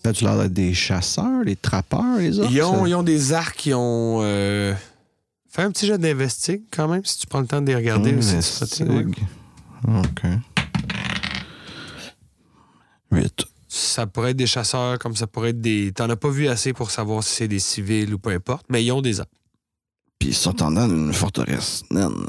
As-tu 0.06 0.23
l'air 0.23 0.38
d'être 0.38 0.54
des 0.54 0.73
chasseurs, 0.73 1.43
des 1.43 1.56
trappeurs, 1.56 2.17
les 2.19 2.39
autres? 2.39 2.50
Ils 2.52 2.62
ont, 2.62 2.86
ils 2.86 2.95
ont 2.95 3.04
des 3.04 3.34
arcs 3.34 3.58
qui 3.58 3.73
ont. 3.73 4.19
euh, 4.21 4.73
Fais 5.50 5.63
un 5.63 5.71
petit 5.71 5.88
jet 5.88 5.97
d'investig 5.97 6.62
quand 6.71 6.88
même, 6.88 7.04
si 7.04 7.17
tu 7.17 7.26
prends 7.28 7.41
le 7.41 7.47
temps 7.47 7.62
de 7.62 7.67
les 7.67 7.76
regarder 7.76 8.21
ça, 8.21 8.65
tu 8.67 8.84
ouais. 8.84 9.06
OK. 9.88 10.21
8. 13.12 13.43
Ça 13.67 14.08
pourrait 14.08 14.32
être 14.32 14.38
des 14.38 14.47
chasseurs, 14.47 14.97
comme 15.00 15.15
ça 15.15 15.28
pourrait 15.28 15.50
être 15.50 15.62
des. 15.62 15.91
T'en 15.93 16.10
as 16.10 16.15
pas 16.15 16.30
vu 16.30 16.47
assez 16.47 16.73
pour 16.73 16.91
savoir 16.91 17.23
si 17.23 17.36
c'est 17.36 17.47
des 17.47 17.60
civils 17.60 18.13
ou 18.13 18.19
peu 18.19 18.30
importe, 18.32 18.65
mais 18.69 18.84
ils 18.84 18.91
ont 18.91 19.02
des 19.02 19.19
arcs. 19.19 19.30
Puis 20.19 20.30
ils 20.30 20.36
sont 20.36 20.62
en 20.63 20.71
d'une 20.88 21.13
forteresse 21.13 21.84
naine. 21.91 22.26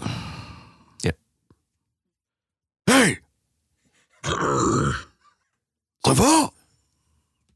Hey! 2.89 3.19
Ça 6.05 6.13
va? 6.15 6.51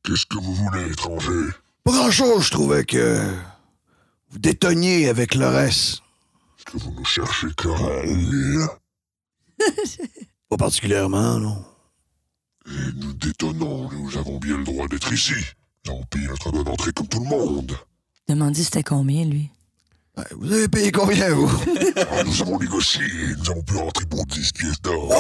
Qu'est-ce 0.05 0.27
que 0.27 0.37
vous 0.37 0.55
voulez, 0.55 0.91
étranger? 0.93 1.49
Pas 1.85 1.93
grand-chose, 1.93 2.45
je 2.45 2.51
trouvais 2.51 2.85
que 2.85 3.35
vous 4.29 4.39
détonniez 4.39 5.09
avec 5.09 5.35
le 5.35 5.49
reste. 5.49 6.03
Est-ce 6.59 6.65
que 6.67 6.77
vous 6.77 6.93
nous 6.93 7.05
cherchez 7.07 7.47
querelle 7.57 8.67
Pas 10.51 10.57
particulièrement, 10.59 11.39
non. 11.39 11.65
Et 12.67 12.93
nous 12.97 13.15
détonnons, 13.15 13.91
nous 13.91 14.19
avons 14.19 14.39
bien 14.39 14.59
le 14.59 14.65
droit 14.65 14.87
d'être 14.87 15.13
ici. 15.15 15.35
Nous 15.87 15.93
avons 15.93 16.05
payé 16.05 16.27
notre 16.27 16.51
bonne 16.51 16.69
entrée 16.69 16.93
comme 16.93 17.09
tout 17.09 17.21
le 17.21 17.31
monde. 17.31 17.75
Demandez 18.29 18.63
c'était 18.63 18.83
combien, 18.83 19.25
lui? 19.25 19.51
Vous 20.37 20.53
avez 20.53 20.69
payé 20.69 20.93
combien, 20.93 21.31
vous? 21.35 21.51
Ah, 21.97 22.23
nous 22.25 22.41
avons 22.43 22.59
négocié 22.59 23.03
nous 23.39 23.51
avons 23.51 23.63
pu 23.63 23.77
rentrer 23.77 24.05
pour 24.07 24.25
10 24.27 24.53
pièces 24.53 24.81
d'or. 24.83 25.09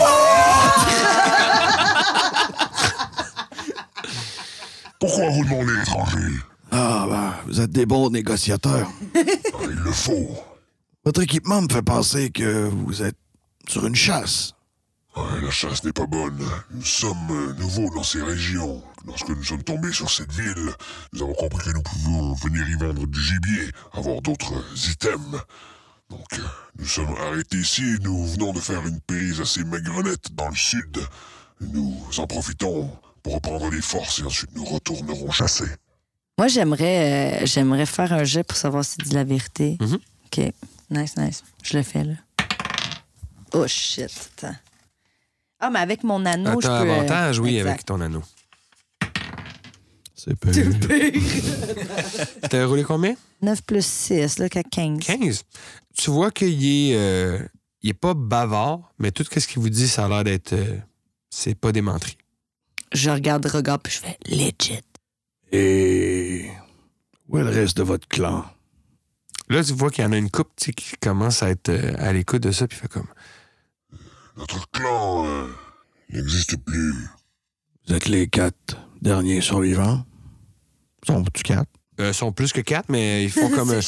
Pourquoi 5.01 5.31
vous 5.31 5.45
demandez, 5.45 5.73
étranger 5.83 6.29
Ah, 6.71 7.07
ben, 7.09 7.35
vous 7.47 7.61
êtes 7.61 7.71
des 7.71 7.87
bons 7.87 8.11
négociateurs. 8.11 8.91
Ah, 9.15 9.19
Il 9.65 9.71
le 9.71 9.93
faut. 9.93 10.29
Votre 11.05 11.23
équipement 11.23 11.61
me 11.63 11.69
fait 11.73 11.83
penser 11.83 12.31
que 12.31 12.69
vous 12.69 13.03
êtes 13.03 13.17
sur 13.69 13.87
une 13.87 13.95
chasse. 13.97 14.53
Ouais, 15.15 15.41
la 15.43 15.51
chasse 15.51 15.85
n'est 15.85 15.93
pas 15.93 16.07
bonne. 16.07 16.43
Nous 16.71 16.85
sommes 16.85 17.31
euh, 17.31 17.53
nouveaux 17.55 17.95
dans 17.95 18.03
ces 18.03 18.23
régions. 18.23 18.83
Lorsque 19.07 19.29
nous 19.29 19.45
sommes 19.45 19.63
tombés 19.63 19.93
sur 19.93 20.11
cette 20.11 20.33
ville, 20.33 20.71
nous 21.13 21.23
avons 21.23 21.35
compris 21.35 21.65
que 21.65 21.75
nous 21.75 21.83
pouvions 21.83 22.33
venir 22.35 22.67
y 22.69 22.75
vendre 22.75 23.07
du 23.07 23.21
gibier, 23.21 23.71
avoir 23.93 24.23
d'autres 24.23 24.55
items. 24.89 25.41
Donc, 26.09 26.27
euh, 26.35 26.43
nous 26.79 26.87
sommes 26.87 27.15
arrêtés 27.29 27.59
ici 27.59 27.83
et 27.83 27.99
nous 28.03 28.27
venons 28.27 28.53
de 28.53 28.61
faire 28.61 28.87
une 28.87 29.01
prise 29.01 29.41
assez 29.41 29.65
maigrelette 29.65 30.35
dans 30.35 30.49
le 30.49 30.57
sud. 30.57 30.99
Nous 31.61 31.95
en 32.17 32.27
profitons 32.27 32.91
pour 33.23 33.35
reprendre 33.35 33.71
les 33.71 33.83
forces 33.83 34.21
et 34.21 34.25
ensuite 34.25 34.55
nous 34.55 34.65
retournerons 34.65 35.31
chasser. 35.31 35.69
Moi, 36.39 36.49
j'aimerais 36.49 37.43
euh, 37.43 37.47
j'aimerais 37.47 37.87
faire 37.87 38.13
un 38.15 38.25
jet 38.25 38.45
pour 38.45 38.57
savoir 38.57 38.85
si 38.85 38.97
dit 38.97 39.15
la 39.15 39.25
vérité. 39.25 39.77
Mhm. 39.81 39.99
OK. 40.27 40.53
Nice, 40.91 41.17
nice. 41.19 41.45
Je 41.63 41.77
le 41.77 41.83
fais, 41.83 42.05
là. 42.05 42.15
Oh, 43.53 43.67
shit. 43.67 44.11
Attends. 44.39 44.57
Ah, 45.65 45.71
mais 45.71 45.79
avec 45.79 46.03
mon 46.03 46.27
anneau, 46.27 46.61
je 46.61 46.67
peux... 46.67 46.73
T'as 46.73 46.85
euh, 46.85 46.93
avantage, 46.93 47.39
oui, 47.39 47.57
exact. 47.57 47.71
avec 47.71 47.85
ton 47.85 48.01
anneau. 48.01 48.23
C'est 50.17 50.35
peu. 50.35 50.51
T'as 52.51 52.67
roulé 52.67 52.83
combien? 52.83 53.15
9 53.43 53.63
plus 53.63 53.87
6, 53.87 54.41
là, 54.41 54.49
qu'à 54.49 54.65
15. 54.65 54.99
15. 54.99 55.45
Tu 55.97 56.11
vois 56.11 56.33
qu'il 56.33 56.65
est, 56.65 56.97
euh, 56.97 57.39
il 57.81 57.91
est 57.91 57.95
pas 57.95 58.15
bavard, 58.15 58.93
mais 58.99 59.13
tout 59.13 59.25
ce 59.25 59.47
qu'il 59.47 59.63
vous 59.63 59.69
dit, 59.71 59.87
ça 59.87 60.07
a 60.07 60.09
l'air 60.09 60.25
d'être. 60.25 60.53
euh, 60.53 60.79
c'est 61.31 61.55
pas 61.55 61.71
des 61.71 61.81
menteries. 61.81 62.19
Je 62.93 63.11
regarde, 63.11 63.47
regarde, 63.47 63.83
puis 63.83 63.93
je 63.93 64.01
fais 64.01 64.19
legit. 64.27 64.81
Et 65.53 66.51
où 67.29 67.39
est 67.39 67.45
le 67.45 67.51
reste 67.51 67.77
de 67.77 67.85
votre 67.85 68.09
clan? 68.09 68.45
Là, 69.49 69.63
tu 69.63 69.75
vois 69.75 69.91
qu'il 69.91 70.03
y 70.03 70.07
en 70.09 70.13
a 70.13 70.17
une 70.17 70.31
couple 70.31 70.51
tu 70.57 70.67
sais, 70.67 70.73
qui 70.73 70.97
commence 71.01 71.45
à 71.45 71.51
être 71.51 71.69
euh, 71.69 71.95
à 71.99 72.13
l'écoute 72.13 72.43
de 72.43 72.51
ça, 72.51 72.67
puis 72.67 72.77
fait 72.77 72.89
comme. 72.89 73.07
Notre 74.37 74.69
clan 74.71 75.27
euh, 75.27 75.47
n'existe 76.11 76.57
plus. 76.65 76.95
Vous 77.87 77.95
êtes 77.95 78.09
les 78.09 78.29
quatre 78.29 78.77
derniers 79.01 79.41
survivants? 79.41 80.05
Sont-tu 81.07 81.43
quatre? 81.43 81.69
Euh, 82.01 82.09
ils 82.09 82.15
sont 82.15 82.33
plus 82.33 82.53
que 82.53 82.61
quatre, 82.61 82.89
mais 82.89 83.25
ils 83.25 83.31
font 83.31 83.51
comme. 83.55 83.71
euh, 83.71 83.81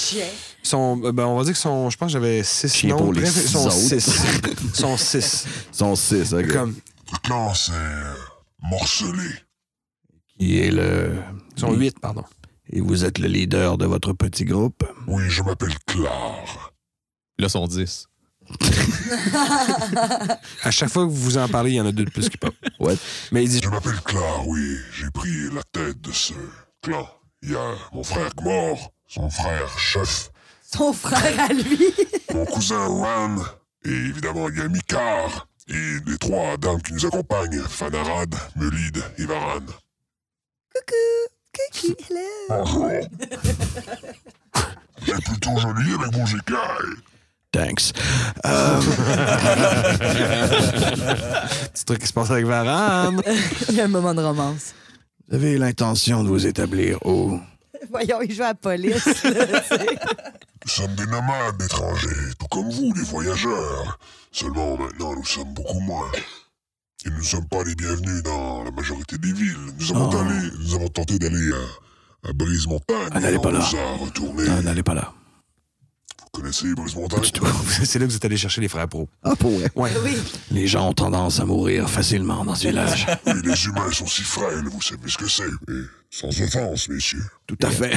sont, 0.63 1.01
euh, 1.05 1.13
ben, 1.13 1.25
on 1.27 1.37
va 1.39 1.45
dire 1.45 1.53
qu'ils 1.55 1.61
sont. 1.63 1.89
Je 1.91 1.97
pense 1.97 2.09
que 2.09 2.13
j'avais 2.15 2.43
six 2.43 2.73
Chien 2.75 2.91
noms. 2.91 2.99
pour 2.99 3.13
les 3.13 3.23
Bref, 3.23 3.35
ils 3.43 3.49
sont 3.49 3.71
six 3.71 4.01
six. 4.01 4.23
Ils 4.65 4.75
sont 4.75 4.97
six. 4.97 5.47
Ils 5.73 5.77
sont 5.77 5.97
six, 5.97 6.35
OK. 6.35 6.49
Comme, 6.53 6.75
Notre 7.07 7.21
clan, 7.23 7.55
c'est 7.55 7.73
euh, 7.73 8.15
morcelé. 8.63 9.31
Qui 10.39 10.59
est 10.59 10.71
le... 10.73 11.15
ils 11.57 11.61
sont 11.61 11.73
huit, 11.73 11.99
pardon. 12.01 12.25
Et 12.71 12.81
vous 12.81 13.05
êtes 13.05 13.19
le 13.19 13.29
leader 13.29 13.79
de 13.79 13.87
votre 13.87 14.13
petit 14.13 14.45
groupe? 14.45 14.85
Oui, 15.07 15.23
je 15.29 15.43
m'appelle 15.43 15.75
Clar. 15.87 16.73
Là, 17.39 17.49
sont 17.49 17.67
10. 17.67 18.09
À 20.63 20.71
chaque 20.71 20.91
fois 20.91 21.05
que 21.05 21.11
vous 21.11 21.37
en 21.39 21.49
parlez, 21.49 21.71
il 21.73 21.77
y 21.77 21.81
en 21.81 21.87
a 21.87 21.93
deux 21.93 22.05
de 22.05 22.11
plus 22.11 22.29
qui 22.29 22.37
pop. 22.37 22.55
What? 22.79 22.95
Mais 23.33 23.45
il 23.45 23.51
dit 23.51 23.61
Je 23.63 23.69
m'appelle 23.69 24.01
Clar, 24.05 24.47
oui. 24.47 24.77
J'ai 24.93 25.11
pris 25.11 25.51
la 25.55 25.63
tête 25.73 26.01
de 26.01 26.13
ce 26.13 26.33
clan. 26.83 27.09
Il 27.43 27.53
y 27.53 27.57
a 27.57 27.75
mon 27.93 28.03
frère 28.03 28.31
mort, 28.43 28.91
son 29.07 29.29
frère 29.29 29.79
chef, 29.79 30.31
Son 30.73 30.93
frère 30.95 31.39
à 31.41 31.49
lui. 31.53 31.79
mon 32.35 32.47
cousin 32.47 32.87
Ran, 32.87 33.37
et 33.85 33.91
évidemment 33.91 34.49
il 34.49 34.57
y 34.59 34.63
a 34.63 34.69
Mikar, 34.69 35.47
et 35.69 35.99
les 36.07 36.17
trois 36.19 36.57
dames 36.57 36.81
qui 36.81 36.95
nous 36.95 37.05
accompagnent, 37.05 37.61
Fanarad, 37.61 38.35
Melid 38.57 39.05
et 39.19 39.27
Varan. 39.27 39.61
Coucou, 40.75 41.95
hello. 42.09 42.21
Bonjour. 42.49 42.91
Vous 45.03 45.13
êtes 45.13 45.25
plutôt 45.25 45.59
joli 45.59 45.93
avec 45.93 46.15
vos 46.15 46.27
écailles. 46.27 46.95
Thanks. 47.55 47.93
Euh, 48.45 48.81
petit 51.73 51.85
truc 51.85 52.01
qui 52.01 52.07
se 52.09 52.13
passe 52.13 52.31
avec 52.33 52.47
Varane. 52.47 53.23
Il 53.69 53.77
y 53.77 53.81
a 53.81 53.85
un 53.85 53.89
moment 53.89 54.13
de 54.13 54.23
romance. 54.23 54.75
vous 55.29 55.37
avez 55.37 55.57
l'intention 55.57 56.25
de 56.25 56.29
vous 56.29 56.47
établir 56.47 56.99
où? 57.07 57.41
Voyons, 57.91 58.21
il 58.23 58.35
joue 58.35 58.43
à 58.43 58.47
la 58.49 58.55
police. 58.55 59.05
Nous 59.25 60.71
sommes 60.71 60.95
des 60.97 61.07
nomades 61.07 61.63
étrangers, 61.63 62.09
tout 62.41 62.47
comme 62.51 62.69
vous, 62.71 62.93
les 62.97 63.03
voyageurs. 63.03 63.99
Seulement 64.33 64.77
maintenant, 64.77 65.15
nous 65.15 65.25
sommes 65.25 65.55
beaucoup 65.55 65.79
moins. 65.81 66.11
Et 67.07 67.11
nous 67.11 67.19
ne 67.19 67.23
sommes 67.23 67.47
pas 67.47 67.63
les 67.65 67.75
bienvenus 67.77 68.23
dans 68.25 68.65
la 68.65 68.71
majorité 68.73 69.17
des 69.19 69.33
villes. 69.33 69.57
Nous 69.79 69.93
avons, 69.95 70.11
Oh. 70.13 70.17
allé- 70.17 70.51
nous 70.59 70.75
avons 70.75 70.89
tenté 70.89 71.19
d'aller 71.21 71.51
à, 71.53 72.31
à 72.31 72.33
Brise-Montagne. 72.33 73.11
Ah, 73.13 73.21
n'allez 73.21 73.37
on 73.37 73.43
pas 73.43 73.53
là. 73.53 73.59
nous 73.59 73.79
a 73.79 73.97
retourné. 74.05 74.45
Non, 74.49 74.63
n'allez 74.63 74.83
pas 74.83 74.95
là. 74.95 75.13
Vous 76.35 76.41
connaissez 76.41 76.75
Brise-Montagne 76.75 77.21
Du 77.21 77.31
tout. 77.31 77.47
C'est 77.85 78.01
là 78.01 78.07
que 78.07 78.11
vous 78.11 78.17
êtes 78.17 78.25
allé 78.25 78.37
chercher 78.37 78.61
les 78.61 78.67
frères 78.67 78.89
pro. 78.89 79.09
Ah, 79.23 79.37
pour? 79.37 79.53
Ouais. 79.77 79.93
oui. 80.03 80.17
Les 80.51 80.67
gens 80.67 80.89
ont 80.89 80.93
tendance 80.93 81.39
à 81.39 81.45
mourir 81.45 81.89
facilement 81.89 82.45
dans 82.45 82.57
ce 82.57 82.69
village. 82.69 83.07
Oui, 83.27 83.35
les 83.45 83.67
humains 83.67 83.91
sont 83.93 84.07
si 84.07 84.23
frêles, 84.23 84.65
vous 84.69 84.83
savez 84.83 85.09
ce 85.09 85.17
que 85.17 85.29
c'est. 85.29 85.45
Et 85.45 85.83
sans 86.11 86.29
offense, 86.43 86.89
messieurs. 86.89 87.23
Tout 87.47 87.57
à 87.63 87.71
fait. 87.71 87.93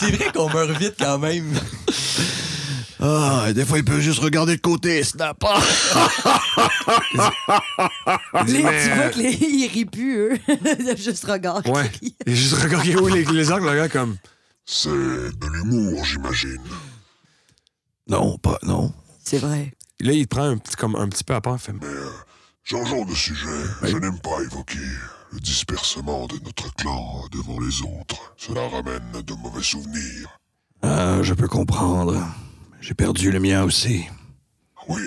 C'est 0.00 0.10
vrai 0.10 0.32
qu'on 0.34 0.48
meurt 0.50 0.70
vite 0.78 0.94
quand 0.98 1.18
même. 1.18 1.52
Ah, 3.00 3.52
des 3.52 3.64
fois, 3.64 3.78
il 3.78 3.84
peut 3.84 4.00
juste 4.00 4.20
regarder 4.20 4.56
de 4.56 4.60
côté, 4.60 5.02
snap. 5.04 5.42
Ah! 5.44 5.60
Les, 8.46 8.54
tu 8.54 8.62
vois 8.62 8.70
euh, 8.70 9.10
que 9.10 9.18
les, 9.18 9.32
ils 9.40 9.68
rient 9.68 9.84
plus, 9.84 10.16
eux. 10.16 10.38
Il 10.78 10.86
y 10.86 10.90
a 10.90 10.96
juste 10.96 11.24
regard 11.24 11.62
qui 11.62 11.70
Ouais. 11.70 11.90
Il 12.02 12.32
est 12.32 12.34
juste 12.34 12.54
regardé 12.54 12.96
où 12.96 13.06
les, 13.08 13.24
les 13.24 13.52
angles, 13.52 13.66
le 13.66 13.76
gars, 13.76 13.88
comme. 13.88 14.16
C'est 14.64 14.88
de 14.88 15.46
l'humour, 15.52 16.04
j'imagine. 16.04 16.62
Non, 18.08 18.38
pas, 18.38 18.58
non. 18.62 18.92
C'est 19.22 19.38
vrai. 19.38 19.72
Là, 20.00 20.12
il 20.12 20.26
te 20.26 20.34
prend 20.34 20.44
un 20.44 20.58
petit, 20.58 20.76
comme 20.76 20.96
un 20.96 21.08
petit 21.08 21.24
peu 21.24 21.34
à 21.34 21.40
part. 21.40 21.60
Fait, 21.60 21.72
Mais 21.72 21.86
euh, 21.86 22.08
changeons 22.64 23.04
de 23.04 23.14
sujet. 23.14 23.46
Je 23.82 23.96
n'aime 23.96 24.18
pas 24.20 24.40
évoquer 24.42 24.78
le 25.32 25.40
dispersement 25.40 26.26
de 26.26 26.38
notre 26.44 26.72
clan 26.74 27.24
devant 27.32 27.58
les 27.60 27.82
autres. 27.82 28.34
Cela 28.36 28.68
ramène 28.68 29.22
de 29.22 29.34
mauvais 29.34 29.62
souvenirs. 29.62 30.40
Ah, 30.82 31.18
je 31.22 31.34
peux 31.34 31.48
comprendre. 31.48 32.22
J'ai 32.80 32.94
perdu 32.94 33.30
le 33.30 33.40
mien 33.40 33.62
aussi. 33.64 34.04
Oui, 34.88 35.00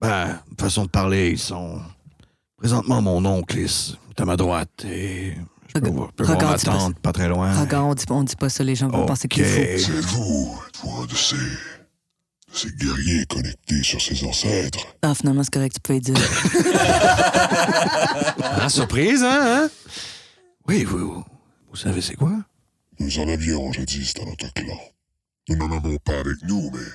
Ben, 0.00 0.40
façon 0.58 0.84
de 0.84 0.90
parler, 0.90 1.30
ils 1.30 1.38
sont. 1.38 1.80
Présentement, 2.56 3.00
mon 3.02 3.24
oncle 3.24 3.58
est 3.58 3.96
à 4.18 4.24
ma 4.24 4.36
droite 4.36 4.84
et. 4.84 5.34
Je 5.74 5.80
peux, 5.80 5.88
voir- 5.90 6.12
peux 6.12 6.24
voir 6.24 6.38
ma 6.40 6.56
regarde, 6.56 6.94
pas- 7.00 7.12
très 7.12 7.28
loin. 7.28 7.52
Regarde, 7.60 7.84
on 7.86 7.94
dit, 7.94 8.04
on 8.10 8.22
dit 8.22 8.36
pas 8.36 8.48
ça, 8.48 8.62
les 8.64 8.74
gens 8.76 8.88
vont 8.88 9.06
penser 9.06 9.26
qu'il 9.28 9.42
est 9.42 9.78
faux. 9.78 9.84
c'est 9.92 10.00
vous. 10.06 10.60
Êtes-vous 10.68 11.02
un 11.02 11.06
de 11.06 11.14
ces, 11.14 11.36
de 11.36 12.52
ces 12.52 12.70
guerriers 12.70 13.26
connectés 13.26 13.82
sur 13.82 14.00
ses 14.00 14.24
ancêtres? 14.24 14.86
Ah, 15.02 15.14
finalement, 15.14 15.42
c'est 15.42 15.52
correct, 15.52 15.74
tu 15.74 15.80
peux 15.80 15.96
y 15.96 16.00
dire. 16.00 16.14
ah, 18.42 18.68
surprise, 18.68 19.22
hein? 19.22 19.40
hein? 19.64 19.70
Oui, 20.68 20.84
vous. 20.84 21.24
Vous 21.70 21.76
savez 21.76 22.00
c'est 22.00 22.14
quoi? 22.14 22.32
Nous 23.00 23.18
en 23.18 23.28
avions 23.28 23.72
jadis 23.72 24.14
dans 24.14 24.26
notre 24.26 24.52
clan. 24.54 24.78
Nous 25.48 25.56
n'en 25.56 25.76
avons 25.76 25.96
pas 25.98 26.20
avec 26.20 26.42
nous, 26.44 26.70
mais 26.72 26.88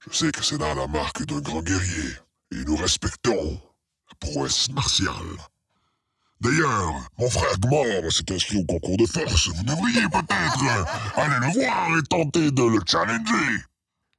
je 0.00 0.16
sais 0.16 0.32
que 0.32 0.42
c'est 0.42 0.58
là 0.58 0.74
la 0.74 0.88
marque 0.88 1.24
d'un 1.24 1.40
grand 1.40 1.62
guerrier. 1.62 2.10
Et 2.50 2.64
nous 2.64 2.76
respectons 2.76 3.60
la 4.08 4.14
prouesse 4.18 4.68
martiale. 4.70 5.12
D'ailleurs, 6.40 6.92
mon 7.18 7.30
frère 7.30 7.56
Gmor 7.60 8.10
s'est 8.10 8.32
inscrit 8.32 8.58
au 8.58 8.64
concours 8.64 8.96
de 8.96 9.06
force. 9.06 9.48
Vous 9.48 9.62
devriez 9.62 10.02
peut-être 10.08 10.64
euh, 10.64 10.84
aller 11.14 11.46
le 11.46 11.52
voir 11.60 11.96
et 11.96 12.02
tenter 12.10 12.50
de 12.50 12.62
le 12.64 12.80
challenger. 12.84 13.62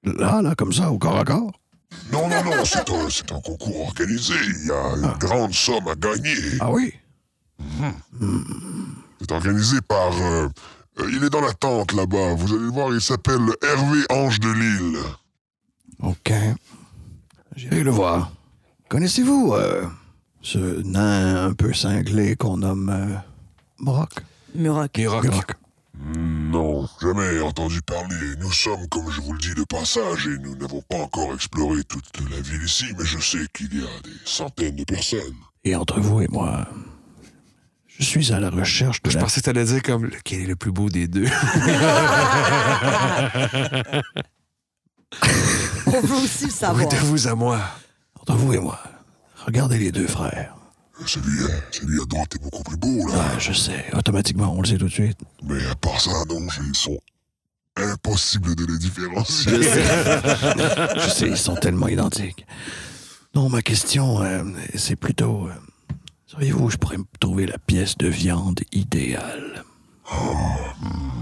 Là, 0.03 0.41
là, 0.41 0.55
comme 0.55 0.71
ça, 0.71 0.89
au 0.89 0.97
corps 0.97 1.19
à 1.19 1.25
corps? 1.25 1.51
Non, 2.11 2.29
non, 2.29 2.43
non, 2.45 2.63
c'est 2.63 2.89
un, 3.31 3.41
concours 3.41 3.87
organisé. 3.87 4.33
Il 4.45 4.67
y 4.67 4.71
a 4.71 4.95
une 4.95 5.17
grande 5.19 5.53
somme 5.53 5.89
à 5.89 5.95
gagner. 5.95 6.37
Ah 6.61 6.71
oui? 6.71 6.93
C'est 9.19 9.31
organisé 9.31 9.81
par... 9.81 10.13
euh, 10.13 10.47
euh, 10.99 11.09
il 11.11 11.23
est 11.23 11.29
dans 11.29 11.41
la 11.41 11.53
tente 11.53 11.93
là-bas. 11.93 12.33
Vous 12.35 12.53
allez 12.53 12.65
le 12.65 12.71
voir, 12.71 12.93
il 12.93 13.01
s'appelle 13.01 13.41
Hervé 13.61 14.01
Ange 14.09 14.39
de 14.39 14.49
Lille. 14.51 14.99
OK. 16.01 16.33
J'irai 17.55 17.83
le 17.83 17.91
voir. 17.91 18.31
Connaissez-vous 18.89 19.53
euh, 19.53 19.85
ce 20.41 20.81
nain 20.83 21.45
un 21.47 21.53
peu 21.53 21.73
cinglé 21.73 22.35
qu'on 22.35 22.57
nomme 22.57 22.89
euh, 22.89 23.15
Brock? 23.79 24.11
Muroc. 24.55 24.97
Miroc. 24.97 25.27
Brock. 25.27 25.51
Non, 26.05 26.87
jamais 27.01 27.39
entendu 27.39 27.81
parler. 27.81 28.35
Nous 28.39 28.51
sommes, 28.51 28.87
comme 28.89 29.09
je 29.09 29.21
vous 29.21 29.33
le 29.33 29.39
dis, 29.39 29.53
de 29.53 29.63
passage 29.63 30.27
et 30.27 30.37
nous 30.39 30.55
n'avons 30.55 30.81
pas 30.81 30.97
encore 30.97 31.33
exploré 31.33 31.83
toute 31.83 32.05
la 32.29 32.41
ville 32.41 32.63
ici, 32.63 32.85
mais 32.97 33.05
je 33.05 33.19
sais 33.19 33.45
qu'il 33.53 33.73
y 33.73 33.83
a 33.83 34.01
des 34.03 34.17
centaines 34.25 34.75
de 34.75 34.83
personnes. 34.83 35.35
Et 35.63 35.75
entre 35.75 35.99
vous 36.01 36.21
et 36.21 36.27
moi, 36.27 36.67
je 37.99 38.03
suis 38.05 38.33
à 38.33 38.39
la 38.39 38.49
recherche 38.49 39.01
de 39.03 39.09
Je 39.09 39.17
la... 39.17 39.23
pensais 39.23 39.41
que 39.41 39.45
t'allais 39.45 39.65
dire 39.65 39.81
comme 39.83 40.05
lequel 40.05 40.41
est 40.41 40.45
le 40.47 40.55
plus 40.55 40.71
beau 40.71 40.89
des 40.89 41.07
deux? 41.07 41.27
On 45.85 46.01
veut 46.01 46.15
aussi 46.23 46.45
le 46.45 46.49
oui, 46.49 46.51
savoir. 46.51 46.87
de 46.87 46.95
vous 46.97 47.27
à 47.27 47.35
moi. 47.35 47.59
Entre 48.19 48.35
vous 48.35 48.53
et 48.53 48.59
moi, 48.59 48.79
regardez 49.45 49.77
les 49.77 49.91
deux 49.91 50.07
frères. 50.07 50.55
Celui, 51.05 51.39
celui 51.71 52.01
à 52.01 52.05
droite 52.05 52.35
est 52.35 52.41
beaucoup 52.41 52.63
plus 52.63 52.77
beau, 52.77 53.07
là. 53.07 53.15
Ah, 53.33 53.39
je 53.39 53.51
sais, 53.51 53.85
automatiquement, 53.93 54.53
on 54.55 54.61
le 54.61 54.67
sait 54.67 54.77
tout 54.77 54.85
de 54.85 54.91
suite. 54.91 55.17
Mais 55.43 55.65
à 55.67 55.75
part 55.75 55.99
ça, 55.99 56.11
non, 56.29 56.39
ils 56.65 56.75
sont 56.75 56.97
impossibles 57.75 58.55
de 58.55 58.65
les 58.65 58.77
différencier. 58.77 59.51
Je 59.61 61.09
sais, 61.09 61.27
ils 61.27 61.37
sont 61.37 61.55
tellement 61.55 61.87
identiques. 61.89 62.45
Non, 63.35 63.49
ma 63.49 63.61
question, 63.61 64.21
euh, 64.21 64.43
c'est 64.75 64.95
plutôt... 64.95 65.47
euh, 65.47 65.53
Sauriez-vous 66.33 66.65
où 66.65 66.69
je 66.71 66.77
pourrais 66.77 66.97
me 66.97 67.03
trouver 67.19 67.45
la 67.45 67.59
pièce 67.59 67.95
de 67.95 68.07
viande 68.07 68.61
idéale? 68.71 69.63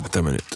Attends 0.05 0.21
une 0.21 0.25
minute. 0.27 0.55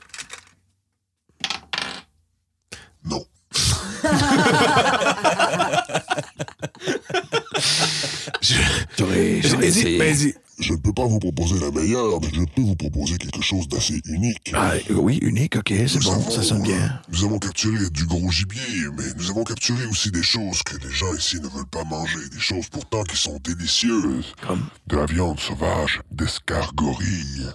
Non. 3.03 3.25
J'aurais 8.97 9.39
essayé. 9.67 9.97
vas-y. 9.97 10.35
Je 10.59 10.71
ne 10.73 10.77
peux 10.77 10.93
pas 10.93 11.05
vous 11.05 11.19
proposer 11.19 11.59
la 11.59 11.69
meilleure, 11.71 12.21
mais 12.21 12.29
je 12.33 12.41
peux 12.55 12.61
vous 12.61 12.75
proposer 12.75 13.17
quelque 13.17 13.41
chose 13.41 13.67
d'assez 13.67 14.01
unique. 14.05 14.51
Ah, 14.53 14.71
oui, 14.89 15.17
unique, 15.21 15.57
ok, 15.57 15.73
c'est 15.87 16.01
bon, 16.01 16.13
avons, 16.13 16.29
ça 16.31 16.43
sonne 16.43 16.61
bien. 16.63 17.01
Nous 17.11 17.25
avons 17.25 17.39
capturé 17.39 17.89
du 17.89 18.05
gros 18.05 18.31
gibier, 18.31 18.61
mais 18.97 19.03
nous 19.17 19.29
avons 19.31 19.43
capturé 19.43 19.85
aussi 19.87 20.11
des 20.11 20.23
choses 20.23 20.63
que 20.63 20.77
les 20.77 20.91
gens 20.93 21.13
ici 21.13 21.41
ne 21.41 21.47
veulent 21.49 21.65
pas 21.69 21.83
manger. 21.83 22.19
Des 22.31 22.39
choses 22.39 22.69
pourtant 22.69 23.03
qui 23.03 23.17
sont 23.17 23.37
délicieuses. 23.43 24.33
Comme? 24.47 24.65
De 24.87 24.95
la 24.95 25.05
viande 25.05 25.39
sauvage, 25.41 25.99
d'escargorille. 26.11 27.47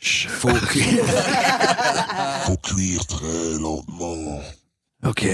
Faut 0.00 0.48
que- 0.52 1.02
Faut 2.46 2.56
cuire 2.58 3.04
très 3.06 3.58
lentement. 3.58 4.40
OK. 5.04 5.26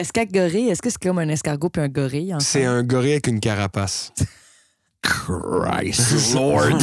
Escargorille, 0.00 0.68
est-ce 0.70 0.82
que 0.82 0.90
c'est 0.90 1.00
comme 1.02 1.18
un 1.18 1.28
escargot 1.28 1.68
puis 1.70 1.82
un 1.82 1.88
gorille? 1.88 2.34
ensemble? 2.34 2.42
C'est 2.42 2.64
un 2.64 2.82
gorille 2.82 3.12
avec 3.12 3.26
une 3.28 3.40
carapace. 3.40 4.12
Christ 5.02 6.34
Lord. 6.34 6.78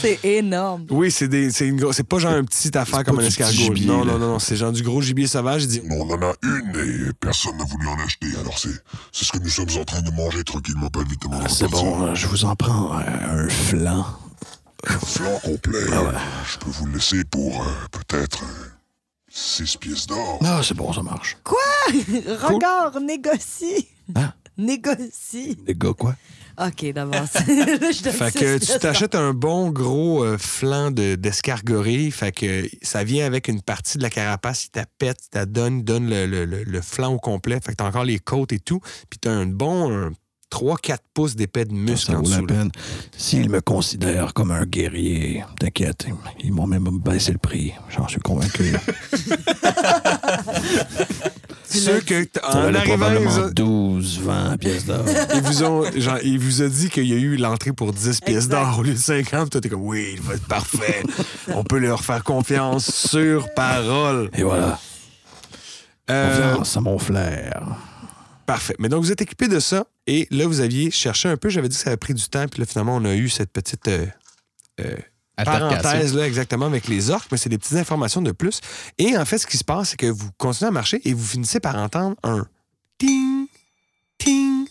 C'est 0.00 0.18
énorme. 0.24 0.86
Oui, 0.88 1.10
c'est 1.10 1.28
des, 1.28 1.50
c'est 1.50 1.68
une 1.68 1.76
gros- 1.76 1.92
c'est 1.92 2.02
pas 2.06 2.18
genre 2.18 2.32
un 2.32 2.44
petit 2.44 2.76
affaire 2.78 3.04
comme 3.04 3.18
un 3.18 3.22
du 3.22 3.28
petit 3.28 3.42
escargot. 3.42 3.74
gibier, 3.74 3.86
non, 3.86 4.04
là. 4.04 4.12
non, 4.12 4.18
non, 4.18 4.26
non, 4.32 4.38
c'est 4.38 4.56
genre 4.56 4.72
du 4.72 4.82
gros 4.82 5.02
gibier 5.02 5.26
sauvage. 5.26 5.64
Il 5.64 5.68
dit, 5.68 5.82
On 5.90 6.10
en 6.10 6.22
a 6.22 6.32
une 6.42 7.08
et 7.08 7.12
personne 7.20 7.58
n'a 7.58 7.64
voulu 7.64 7.86
en 7.86 7.96
acheter. 8.02 8.26
Alors 8.40 8.58
c'est 8.58 8.70
c'est 9.12 9.26
ce 9.26 9.32
que 9.32 9.38
nous 9.38 9.50
sommes 9.50 9.68
en 9.78 9.84
train 9.84 10.00
de 10.00 10.10
manger 10.12 10.42
tranquillement, 10.44 10.88
pas 10.88 11.02
vite. 11.02 11.20
Ah, 11.30 11.46
c'est 11.50 11.68
bon, 11.70 12.14
je 12.14 12.26
vous 12.26 12.46
en 12.46 12.56
prends 12.56 12.98
euh, 12.98 13.44
un 13.44 13.48
flanc. 13.50 14.06
Un 14.88 14.98
flanc 14.98 15.38
complet. 15.44 15.78
Ah 15.92 16.12
Je 16.50 16.56
peux 16.58 16.70
vous 16.70 16.86
le 16.86 16.94
laisser 16.94 17.24
pour 17.24 17.60
euh, 17.62 17.68
peut-être 17.90 18.44
6 19.38 19.76
pièces 19.76 20.06
d'or. 20.06 20.38
Ah, 20.42 20.62
c'est 20.64 20.72
bon, 20.74 20.90
ça 20.94 21.02
marche. 21.02 21.36
Regarde, 21.44 23.02
négocie. 23.02 23.86
Hein? 24.14 24.32
Négocie. 24.56 25.58
Gars, 25.68 25.92
quoi? 25.92 26.14
OK, 26.58 26.90
d'avance. 26.94 27.34
Là, 27.34 27.90
je 27.92 28.02
donne 28.02 28.12
Fait 28.14 28.32
que 28.32 28.56
tu 28.58 28.78
t'achètes 28.78 29.14
un 29.14 29.34
bon 29.34 29.68
gros 29.68 30.24
euh, 30.24 30.38
flanc 30.38 30.90
de- 30.90 31.16
d'escargorie. 31.16 32.10
fait 32.10 32.32
que 32.32 32.66
ça 32.80 33.04
vient 33.04 33.26
avec 33.26 33.48
une 33.48 33.60
partie 33.60 33.98
de 33.98 34.02
la 34.02 34.08
carapace. 34.08 34.64
Il 34.64 34.70
t'a 34.70 34.86
pète, 34.98 35.18
il 35.26 35.28
t'a 35.28 35.44
donne, 35.44 35.80
il 35.80 35.84
donne 35.84 36.08
le, 36.08 36.24
le- 36.24 36.46
le- 36.46 36.64
le 36.64 36.80
flanc 36.80 37.12
au 37.12 37.18
complet. 37.18 37.60
Fait 37.62 37.72
que 37.72 37.76
t'as 37.76 37.86
encore 37.86 38.04
les 38.04 38.18
côtes 38.18 38.52
et 38.54 38.58
tout. 38.58 38.80
Puis 39.10 39.18
t'as 39.20 39.32
un 39.32 39.44
bon 39.44 39.92
un 39.92 40.12
3-4 40.52 40.98
pouces 41.12 41.34
d'épais 41.36 41.64
de 41.64 41.72
muscle 41.72 42.12
Ça 42.12 42.18
en 42.18 42.22
vaut 42.22 42.30
la 42.30 42.36
dessous. 42.36 42.46
peine. 42.46 42.70
S'ils 43.16 43.50
me 43.50 43.60
considèrent 43.60 44.32
comme 44.32 44.50
un 44.52 44.64
guerrier, 44.64 45.44
t'inquiète, 45.58 46.06
ils 46.42 46.52
m'ont 46.52 46.66
même 46.66 46.88
baissé 47.04 47.32
le 47.32 47.38
prix. 47.38 47.72
J'en 47.90 48.06
suis 48.08 48.20
convaincu. 48.20 48.74
Ceux 51.68 52.00
que 52.00 52.26
en 52.44 52.74
arrivant, 52.74 52.80
ils 52.80 52.88
probablement 52.88 53.30
ont- 53.32 53.50
12, 53.50 54.20
20 54.20 54.56
pièces 54.56 54.86
d'or. 54.86 55.04
ils 55.34 55.42
vous 55.42 55.64
ont, 55.64 55.84
genre, 55.96 56.18
il 56.22 56.38
vous 56.38 56.62
a 56.62 56.68
dit 56.68 56.88
qu'il 56.90 57.06
y 57.06 57.12
a 57.12 57.16
eu 57.16 57.36
l'entrée 57.36 57.72
pour 57.72 57.92
10 57.92 58.20
pièces 58.20 58.48
d'or 58.48 58.78
au 58.78 58.82
lieu 58.82 58.92
de 58.94 58.98
50. 58.98 59.50
Toi, 59.50 59.60
t'es 59.60 59.68
comme, 59.68 59.82
oui, 59.82 60.10
il 60.14 60.20
va 60.22 60.34
être 60.34 60.46
parfait. 60.46 61.02
On 61.48 61.64
peut 61.64 61.78
leur 61.78 62.02
faire 62.04 62.22
confiance 62.24 62.90
sur 62.90 63.52
parole. 63.54 64.30
Et 64.36 64.42
voilà, 64.42 64.78
Euh, 66.08 66.52
confiance 66.52 66.76
à 66.76 66.80
mon 66.80 66.98
flair. 66.98 67.66
Parfait. 68.46 68.76
Mais 68.78 68.88
donc, 68.88 69.02
vous 69.02 69.10
êtes 69.10 69.20
équipé 69.20 69.48
de 69.48 69.58
ça. 69.58 69.86
Et 70.06 70.28
là, 70.30 70.46
vous 70.46 70.60
aviez 70.60 70.92
cherché 70.92 71.28
un 71.28 71.36
peu. 71.36 71.48
J'avais 71.48 71.68
dit 71.68 71.76
que 71.76 71.82
ça 71.82 71.90
avait 71.90 71.96
pris 71.96 72.14
du 72.14 72.28
temps. 72.28 72.46
Puis 72.46 72.60
là, 72.60 72.66
finalement, 72.66 72.96
on 72.96 73.04
a 73.04 73.14
eu 73.14 73.28
cette 73.28 73.50
petite 73.50 73.88
euh, 73.88 74.06
euh, 74.80 74.96
parenthèse, 75.44 76.14
là, 76.14 76.26
exactement, 76.26 76.66
avec 76.66 76.86
les 76.86 77.10
orques. 77.10 77.28
Mais 77.32 77.38
c'est 77.38 77.48
des 77.48 77.58
petites 77.58 77.76
informations 77.76 78.22
de 78.22 78.30
plus. 78.30 78.60
Et 78.98 79.16
en 79.16 79.24
fait, 79.24 79.38
ce 79.38 79.48
qui 79.48 79.56
se 79.56 79.64
passe, 79.64 79.90
c'est 79.90 79.96
que 79.96 80.06
vous 80.06 80.30
continuez 80.38 80.68
à 80.68 80.70
marcher 80.70 81.00
et 81.04 81.12
vous 81.12 81.24
finissez 81.24 81.58
par 81.58 81.76
entendre 81.76 82.16
un 82.22 82.46
ting, 82.98 83.46
ting. 84.16 84.66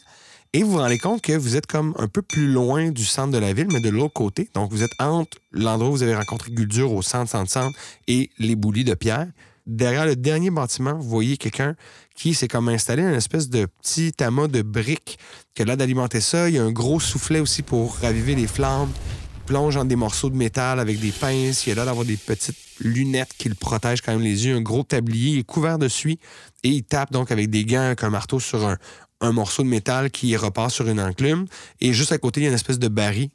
Et 0.53 0.63
vous 0.63 0.71
vous 0.71 0.77
rendez 0.77 0.97
compte 0.97 1.21
que 1.21 1.33
vous 1.33 1.57
êtes 1.57 1.67
comme 1.67 1.93
un 1.97 2.07
peu 2.07 2.21
plus 2.21 2.47
loin 2.47 2.89
du 2.89 3.03
centre 3.03 3.33
de 3.33 3.37
la 3.37 3.51
ville, 3.51 3.67
mais 3.73 3.81
de 3.81 3.89
l'autre 3.89 4.13
côté. 4.13 4.49
Donc, 4.53 4.71
vous 4.71 4.83
êtes 4.83 4.93
entre 4.99 5.37
l'endroit 5.51 5.89
où 5.89 5.91
vous 5.91 6.03
avez 6.03 6.15
rencontré 6.15 6.49
Guldur 6.51 6.93
au 6.93 7.01
centre, 7.01 7.29
centre, 7.29 7.51
centre 7.51 7.77
et 8.07 8.29
les 8.39 8.55
boulis 8.55 8.85
de 8.85 8.93
pierre. 8.93 9.27
Derrière 9.67 10.05
le 10.05 10.15
dernier 10.15 10.51
bâtiment, 10.51 10.93
vous 10.93 11.09
voyez 11.09 11.35
quelqu'un 11.35 11.75
qui 12.15 12.33
s'est 12.33 12.47
comme 12.47 12.69
installé 12.69 13.03
un 13.03 13.13
espèce 13.13 13.49
de 13.49 13.67
petit 13.81 14.13
amas 14.21 14.47
de 14.47 14.61
briques 14.61 15.19
a 15.61 15.65
l'air 15.65 15.77
d'alimenter 15.77 16.21
ça. 16.21 16.49
Il 16.49 16.55
y 16.55 16.57
a 16.57 16.63
un 16.63 16.71
gros 16.71 16.99
soufflet 16.99 17.39
aussi 17.39 17.61
pour 17.61 17.97
raviver 17.97 18.35
les 18.35 18.47
flammes. 18.47 18.91
Il 19.37 19.41
plonge 19.45 19.75
dans 19.75 19.85
des 19.85 19.95
morceaux 19.95 20.29
de 20.29 20.35
métal 20.35 20.79
avec 20.79 20.99
des 20.99 21.11
pinces. 21.11 21.65
Il 21.65 21.71
a 21.71 21.75
l'air 21.75 21.85
d'avoir 21.85 22.05
des 22.05 22.17
petites 22.17 22.57
lunettes 22.79 23.33
qui 23.37 23.47
le 23.47 23.55
protègent 23.55 24.01
quand 24.01 24.11
même 24.11 24.21
les 24.21 24.45
yeux. 24.45 24.55
Un 24.55 24.61
gros 24.61 24.83
tablier. 24.83 25.39
Est 25.39 25.43
couvert 25.43 25.77
de 25.77 25.87
suie. 25.87 26.19
Et 26.63 26.69
il 26.69 26.83
tape 26.83 27.11
donc 27.11 27.31
avec 27.31 27.49
des 27.49 27.63
gants, 27.63 27.85
avec 27.85 28.03
un 28.03 28.09
marteau 28.09 28.39
sur 28.39 28.67
un, 28.67 28.77
un 29.21 29.31
morceau 29.31 29.63
de 29.63 29.67
métal 29.67 30.11
qui 30.11 30.35
repart 30.35 30.71
sur 30.71 30.87
une 30.87 30.99
enclume. 30.99 31.45
Et 31.79 31.93
juste 31.93 32.11
à 32.11 32.17
côté, 32.17 32.41
il 32.41 32.43
y 32.43 32.47
a 32.47 32.49
une 32.49 32.55
espèce 32.55 32.79
de 32.79 32.87
baril. 32.87 33.29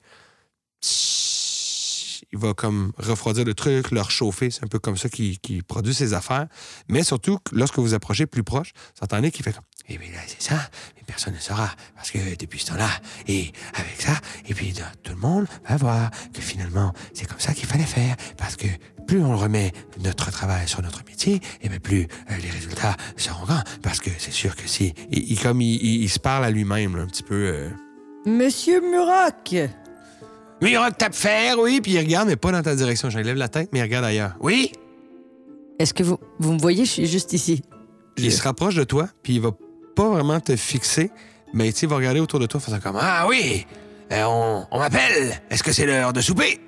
Il 2.33 2.39
va 2.39 2.55
comme 2.55 2.93
refroidir 2.97 3.45
le 3.45 3.55
truc, 3.55 3.91
le 3.91 4.01
réchauffer. 4.01 4.51
C'est 4.51 4.65
un 4.65 4.69
peu 4.69 4.79
comme 4.79 4.97
ça 4.97 5.09
qu'il 5.09 5.39
qu'il 5.41 5.65
produit 5.65 5.95
ses 5.95 6.15
affaires. 6.15 6.47
Mais 6.89 7.03
surtout, 7.03 7.39
que 7.39 7.55
lorsque 7.57 7.79
vous 7.79 7.95
approchez 7.95 8.27
plus 8.27 8.45
proche, 8.45 8.73
vous 8.97 9.05
entendez 9.05 9.31
qu'il 9.33 9.45
fait 9.45 9.53
comme 9.53 9.65
Eh 9.89 9.99
bien 9.99 10.11
là, 10.13 10.21
c'est 10.27 10.41
ça, 10.41 10.55
mais 10.97 11.03
personne 11.07 11.35
ne 11.35 11.41
saura. 11.41 11.71
Parce 11.97 12.11
que 12.13 12.19
depuis 12.39 12.61
ce 12.61 12.67
temps-là, 12.67 12.89
et 13.27 13.53
avec 13.75 14.01
ça, 14.01 14.13
et 14.49 14.55
puis 14.55 14.73
tout 15.03 15.13
le 15.13 15.19
monde 15.19 15.47
va 15.69 15.77
voir 15.77 16.11
que 16.33 16.41
finalement, 16.41 16.93
c'est 17.15 17.27
comme 17.27 17.41
ça 17.41 17.53
qu'il 17.53 17.67
fallait 17.67 17.83
faire. 17.85 18.15
Parce 18.37 18.55
que 18.57 18.69
plus 19.09 19.23
on 19.23 19.37
remet 19.37 19.73
notre 20.05 20.31
travail 20.31 20.69
sur 20.69 20.83
notre 20.83 21.05
métier, 21.05 21.41
et 21.63 21.69
bien 21.69 21.81
plus 21.81 22.03
euh, 22.31 22.37
les 22.41 22.51
résultats 22.51 22.97
seront 23.17 23.45
grands. 23.45 23.65
Parce 23.83 23.99
que 23.99 24.11
c'est 24.19 24.31
sûr 24.31 24.55
que 24.55 24.69
si. 24.69 24.95
Il, 25.11 25.37
comme 25.41 25.61
il, 25.61 26.09
se 26.09 26.21
parle 26.21 26.45
à 26.45 26.51
lui-même, 26.51 26.95
un 26.95 27.07
petit 27.07 27.25
peu. 27.25 27.35
euh, 27.35 27.71
Monsieur 28.25 28.81
Muroc! 28.81 29.55
Oui, 30.63 30.77
il 30.79 30.95
tape 30.97 31.15
faire, 31.15 31.59
oui, 31.59 31.81
puis 31.81 31.93
il 31.93 31.99
regarde, 31.99 32.29
mais 32.29 32.37
pas 32.37 32.53
dans 32.53 32.63
ta 32.63 32.75
direction. 32.75 33.09
J'enlève 33.09 33.37
la 33.37 33.49
tête, 33.49 33.71
mais 33.73 33.79
il 33.79 33.83
regarde 33.83 34.05
ailleurs. 34.05 34.35
Oui? 34.41 34.73
Est-ce 35.79 35.95
que 35.95 36.03
vous, 36.03 36.19
vous 36.39 36.53
me 36.53 36.59
voyez? 36.59 36.85
Je 36.85 36.91
suis 36.91 37.07
juste 37.07 37.33
ici. 37.33 37.63
Il 38.19 38.31
se 38.31 38.43
rapproche 38.43 38.75
de 38.75 38.85
toi, 38.85 39.09
puis 39.23 39.35
il 39.37 39.41
va 39.41 39.53
pas 39.97 40.09
vraiment 40.11 40.39
te 40.41 40.55
fixer, 40.57 41.11
mais 41.55 41.73
tu 41.73 41.79
sais, 41.79 41.87
il 41.87 41.89
va 41.89 41.97
regarder 41.97 42.21
autour 42.21 42.39
de 42.41 42.47
toi, 42.47 42.61
faisant 42.61 42.79
comme 42.81 42.99
Ah 43.01 43.27
oui, 43.29 43.67
euh, 44.13 44.25
on, 44.27 44.67
on 44.71 44.79
m'appelle. 44.79 45.41
Est-ce 45.49 45.63
que 45.63 45.73
c'est 45.73 45.87
l'heure 45.87 46.13
de 46.13 46.21
souper? 46.21 46.59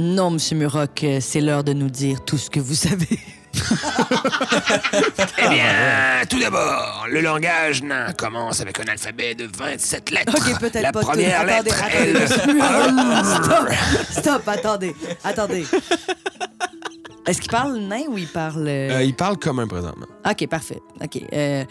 Non, 0.00 0.30
Monsieur 0.30 0.56
Muroc, 0.56 1.04
euh, 1.04 1.18
c'est 1.20 1.40
l'heure 1.40 1.62
de 1.64 1.72
nous 1.72 1.90
dire 1.90 2.24
tout 2.24 2.38
ce 2.38 2.50
que 2.50 2.58
vous 2.60 2.74
savez. 2.74 3.18
Eh 5.44 5.48
bien, 5.48 6.22
tout 6.28 6.38
d'abord, 6.40 7.06
le 7.10 7.20
langage 7.20 7.82
nain 7.82 8.12
commence 8.12 8.60
avec 8.60 8.78
un 8.80 8.84
alphabet 8.90 9.34
de 9.34 9.48
27 9.56 10.10
lettres. 10.10 10.34
OK, 10.36 10.58
peut-être 10.60 10.82
La 10.82 10.92
pas 10.92 11.00
tout. 11.00 11.06
première 11.08 11.40
Attendez, 11.40 11.70
lettre 11.70 11.82
attendez. 11.84 12.26
Stop, 13.44 13.68
stop, 14.10 14.48
attendez, 14.48 14.94
attendez. 15.24 15.66
Est-ce 17.26 17.40
qu'il 17.42 17.50
parle 17.50 17.76
nain 17.78 18.02
ou 18.08 18.16
il 18.18 18.26
parle... 18.28 18.66
euh, 18.66 18.90
Euh, 18.98 19.02
il 19.02 19.14
parle 19.14 19.36
comme 19.36 19.58
un 19.58 19.66
présentement. 19.66 20.06
OK, 20.28 20.46
parfait. 20.48 20.80
OK. 21.02 21.20
euh, 21.32 21.64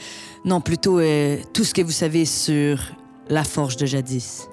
non, 0.45 0.61
plutôt 0.61 0.99
euh, 0.99 1.37
tout 1.53 1.63
ce 1.63 1.73
que 1.73 1.81
vous 1.81 1.91
savez 1.91 2.25
sur 2.25 2.77
la 3.29 3.43
forge 3.43 3.75
de 3.77 3.85
jadis. 3.87 4.47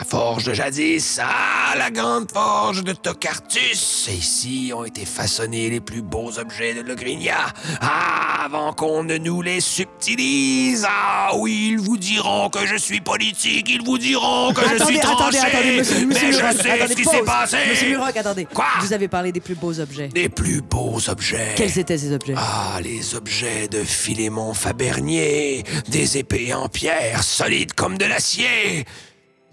La 0.00 0.06
forge 0.06 0.44
de 0.44 0.54
jadis, 0.54 1.20
ah, 1.22 1.76
la 1.76 1.90
grande 1.90 2.32
forge 2.32 2.82
de 2.82 2.94
Tocartus. 2.94 4.08
Et 4.08 4.14
ici 4.14 4.72
ont 4.74 4.86
été 4.86 5.04
façonnés 5.04 5.68
les 5.68 5.80
plus 5.80 6.00
beaux 6.00 6.38
objets 6.38 6.72
de 6.72 6.80
Logrinia. 6.80 7.36
Ah, 7.82 8.46
avant 8.46 8.72
qu'on 8.72 9.04
ne 9.04 9.18
nous 9.18 9.42
les 9.42 9.60
subtilise. 9.60 10.86
Ah 10.88 11.32
oui, 11.36 11.72
ils 11.72 11.78
vous 11.78 11.98
diront 11.98 12.48
que 12.48 12.66
je 12.66 12.76
suis 12.76 13.02
politique, 13.02 13.68
ils 13.68 13.84
vous 13.84 13.98
diront 13.98 14.54
que 14.54 14.62
je 14.62 14.82
suis 14.82 14.98
tranché. 15.00 15.38
attendez, 15.38 15.38
attendez, 15.38 15.76
monsieur, 15.76 16.06
monsieur 16.06 16.30
mais 16.30 16.36
Muroc, 16.38 16.56
je 16.56 16.62
sais 16.62 16.70
attendez, 16.70 16.92
ce 16.94 16.96
qui 16.96 17.04
s'est 17.04 17.22
passé. 17.22 17.56
Monsieur 17.68 17.88
Muroc, 17.90 18.16
attendez. 18.16 18.46
Quoi? 18.46 18.66
Vous 18.80 18.94
avez 18.94 19.08
parlé 19.08 19.32
des 19.32 19.40
plus 19.40 19.54
beaux 19.54 19.78
objets. 19.78 20.08
Des 20.08 20.30
plus 20.30 20.62
beaux 20.62 21.10
objets. 21.10 21.52
Quels 21.56 21.78
étaient 21.78 21.98
ces 21.98 22.14
objets? 22.14 22.34
Ah, 22.38 22.80
les 22.82 23.14
objets 23.14 23.68
de 23.68 23.84
Philémon 23.84 24.54
Fabernier, 24.54 25.62
des 25.88 26.16
épées 26.16 26.54
en 26.54 26.70
pierre, 26.70 27.22
solides 27.22 27.74
comme 27.74 27.98
de 27.98 28.06
l'acier. 28.06 28.86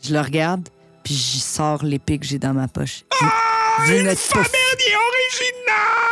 Je 0.07 0.13
le 0.13 0.21
regarde, 0.21 0.67
puis 1.03 1.13
j'y 1.13 1.39
sors 1.39 1.83
l'épée 1.83 2.17
que 2.17 2.25
j'ai 2.25 2.39
dans 2.39 2.53
ma 2.53 2.67
poche. 2.67 3.03
Ah, 3.21 3.25
vous 3.85 3.91
n'êtes 3.93 4.19
pas, 4.33 4.43
fou- 4.43 4.49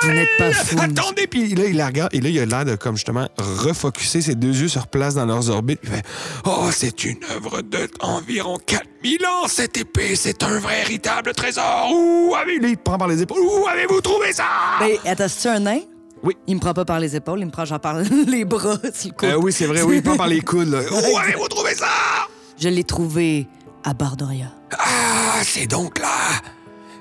vous 0.03 0.11
n'êtes 0.11 0.37
pas 0.37 0.51
fou. 0.51 0.75
Attendez, 0.81 1.27
puis 1.27 1.55
là, 1.55 1.65
il 1.65 1.77
la 1.77 1.87
regarde, 1.87 2.13
et 2.13 2.19
là, 2.21 2.29
il 2.29 2.39
a 2.39 2.45
l'air 2.45 2.65
de, 2.65 2.75
comme 2.75 2.95
justement, 2.95 3.27
refocuser 3.37 4.21
ses 4.21 4.35
deux 4.35 4.55
yeux 4.61 4.67
sur 4.67 4.87
place 4.87 5.15
dans 5.15 5.25
leurs 5.25 5.49
orbites. 5.49 5.79
Il 5.83 5.89
fait 5.89 6.03
Oh, 6.45 6.67
c'est 6.71 7.03
une 7.05 7.17
œuvre 7.35 7.61
de 7.61 7.89
environ 8.01 8.57
4000 8.65 9.25
ans, 9.25 9.47
cette 9.47 9.77
épée, 9.77 10.15
c'est 10.15 10.43
un 10.43 10.59
véritable 10.59 11.33
trésor. 11.33 11.89
Où 11.91 12.35
avez 12.35 12.59
Là, 12.59 12.67
il 12.67 12.77
te 12.77 12.83
prend 12.83 12.97
par 12.97 13.07
les 13.07 13.21
épaules. 13.21 13.39
Où 13.39 13.67
avez-vous 13.67 14.01
trouvé 14.01 14.31
ça? 14.33 14.45
Mais 14.81 14.99
attends, 15.05 15.27
c'est 15.27 15.49
un 15.49 15.59
nain? 15.59 15.79
Oui. 16.23 16.35
Il 16.47 16.55
me 16.55 16.59
prend 16.59 16.73
pas 16.73 16.85
par 16.85 16.99
les 16.99 17.15
épaules, 17.15 17.39
il 17.39 17.45
me 17.45 17.51
prend 17.51 17.65
genre 17.65 17.79
par 17.79 17.97
les 18.27 18.45
bras, 18.45 18.77
sur 18.93 19.09
le 19.09 19.13
coude. 19.15 19.29
Euh, 19.29 19.35
oui, 19.37 19.51
c'est 19.53 19.65
vrai, 19.65 19.81
oui, 19.83 19.97
il 19.97 20.03
prend 20.03 20.17
par 20.17 20.27
les 20.27 20.41
coudes. 20.41 20.69
là. 20.69 20.81
Où 20.91 21.17
avez-vous 21.17 21.47
trouvé 21.47 21.73
ça? 21.73 21.87
Je 22.59 22.69
l'ai 22.69 22.83
trouvé 22.83 23.47
à 23.85 23.93
Bardoria. 23.93 24.51
Ah, 24.77 25.39
c'est 25.43 25.67
donc 25.67 25.99
là. 25.99 26.07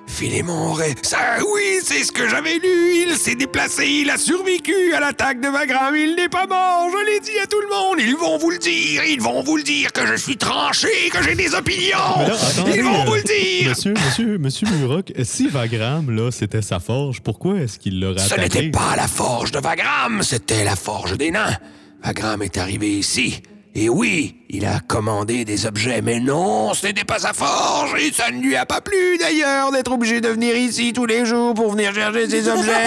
Philémon 0.07 0.71
aurait. 0.73 0.95
Ça, 1.03 1.19
oui, 1.41 1.79
c'est 1.83 2.05
ce 2.05 2.13
que 2.13 2.29
j'avais 2.29 2.55
lu. 2.59 3.07
Il 3.09 3.17
s'est 3.17 3.35
déplacé, 3.35 3.87
il 3.89 4.11
a 4.11 4.19
survécu 4.19 4.93
à 4.95 5.01
l'attaque 5.01 5.41
de 5.41 5.49
Wagram. 5.49 5.97
Il 5.97 6.15
n'est 6.15 6.29
pas 6.29 6.47
mort, 6.47 6.89
je 6.93 7.07
l'ai 7.11 7.21
dit 7.21 7.39
à 7.43 7.47
tout 7.47 7.61
le 7.61 7.69
monde. 7.69 7.99
Ils 8.07 8.15
vont 8.15 8.37
vous 8.37 8.51
le 8.51 8.59
dire, 8.59 9.03
ils 9.05 9.21
vont 9.21 9.43
vous 9.43 9.57
le 9.57 9.63
dire 9.63 9.93
que 9.93 10.07
je 10.07 10.15
suis 10.15 10.37
tranché, 10.37 10.89
que 11.11 11.23
j'ai 11.23 11.35
des 11.35 11.55
opinions. 11.55 11.97
Mais 12.19 12.29
là, 12.29 12.35
attendez, 12.35 12.73
ils 12.77 12.85
vont 12.85 13.01
euh, 13.01 13.05
vous 13.07 13.15
le 13.15 13.23
dire. 13.23 13.71
Monsieur, 13.71 13.95
monsieur, 13.95 14.39
monsieur 14.39 14.69
Muroc, 14.79 15.11
si 15.25 15.49
Vagram, 15.49 16.11
là, 16.11 16.31
c'était 16.31 16.63
sa 16.63 16.81
forge, 16.81 17.21
pourquoi 17.23 17.57
est-ce 17.61 17.79
qu'il 17.79 17.99
l'aurait 17.99 18.19
Ce 18.21 18.35
attaqué? 18.35 18.43
n'était 18.67 18.71
pas 18.71 18.95
la 18.97 19.09
forge 19.09 19.53
de 19.53 19.59
Wagram, 19.59 20.23
c'était 20.23 20.65
la 20.65 20.77
forge 20.77 21.17
des 21.17 21.31
nains. 21.31 21.57
Wagram 22.05 22.43
est 22.43 22.59
arrivé 22.59 22.91
ici. 22.99 23.43
Et 23.77 23.89
oui, 23.89 24.37
il 24.51 24.65
a 24.67 24.79
commandé 24.79 25.45
des 25.45 25.67
objets, 25.67 26.01
mais 26.01 26.21
non, 26.21 26.75
ce 26.75 26.87
n'était 26.87 27.03
pas 27.03 27.19
sa 27.19 27.33
forge, 27.33 28.01
et 28.01 28.13
ça 28.13 28.31
ne 28.31 28.41
lui 28.41 28.55
a 28.55 28.65
pas 28.65 28.81
plu 28.81 29.19
d'ailleurs 29.19 29.73
d'être 29.73 29.91
obligé 29.91 30.21
de 30.21 30.29
venir 30.29 30.57
ici 30.57 30.93
tous 30.93 31.07
les 31.07 31.27
jours 31.27 31.55
pour 31.55 31.73
venir 31.73 31.93
chercher 31.93 32.31
ses 32.31 32.49
objets. 32.49 32.85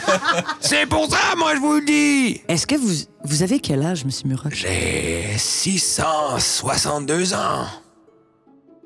C'est 0.60 0.86
pour 0.86 1.08
ça, 1.08 1.36
moi, 1.36 1.54
je 1.54 1.60
vous 1.60 1.74
le 1.74 1.82
dis. 1.82 2.40
Est-ce 2.48 2.66
que 2.66 2.74
vous, 2.74 2.92
vous 3.22 3.44
avez 3.44 3.60
quel 3.60 3.84
âge, 3.84 4.04
Monsieur 4.04 4.26
Muroc? 4.26 4.52
J'ai 4.52 5.38
662 5.38 7.34
ans. 7.34 7.66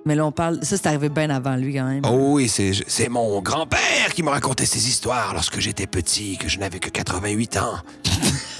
Mais 0.04 0.14
là, 0.14 0.26
on 0.26 0.32
parle... 0.32 0.62
Ça, 0.62 0.76
c'est 0.76 0.86
arrivé 0.86 1.08
bien 1.08 1.30
avant 1.30 1.56
lui, 1.56 1.74
quand 1.74 1.84
même. 1.84 2.02
Oh 2.04 2.34
oui, 2.34 2.48
c'est, 2.48 2.72
c'est 2.86 3.08
mon 3.08 3.40
grand-père 3.40 4.12
qui 4.14 4.22
me 4.22 4.28
racontait 4.30 4.66
ces 4.66 4.86
histoires 4.86 5.32
lorsque 5.32 5.60
j'étais 5.60 5.86
petit, 5.86 6.36
que 6.36 6.48
je 6.48 6.58
n'avais 6.58 6.78
que 6.78 6.90
88 6.90 7.56
ans. 7.56 7.76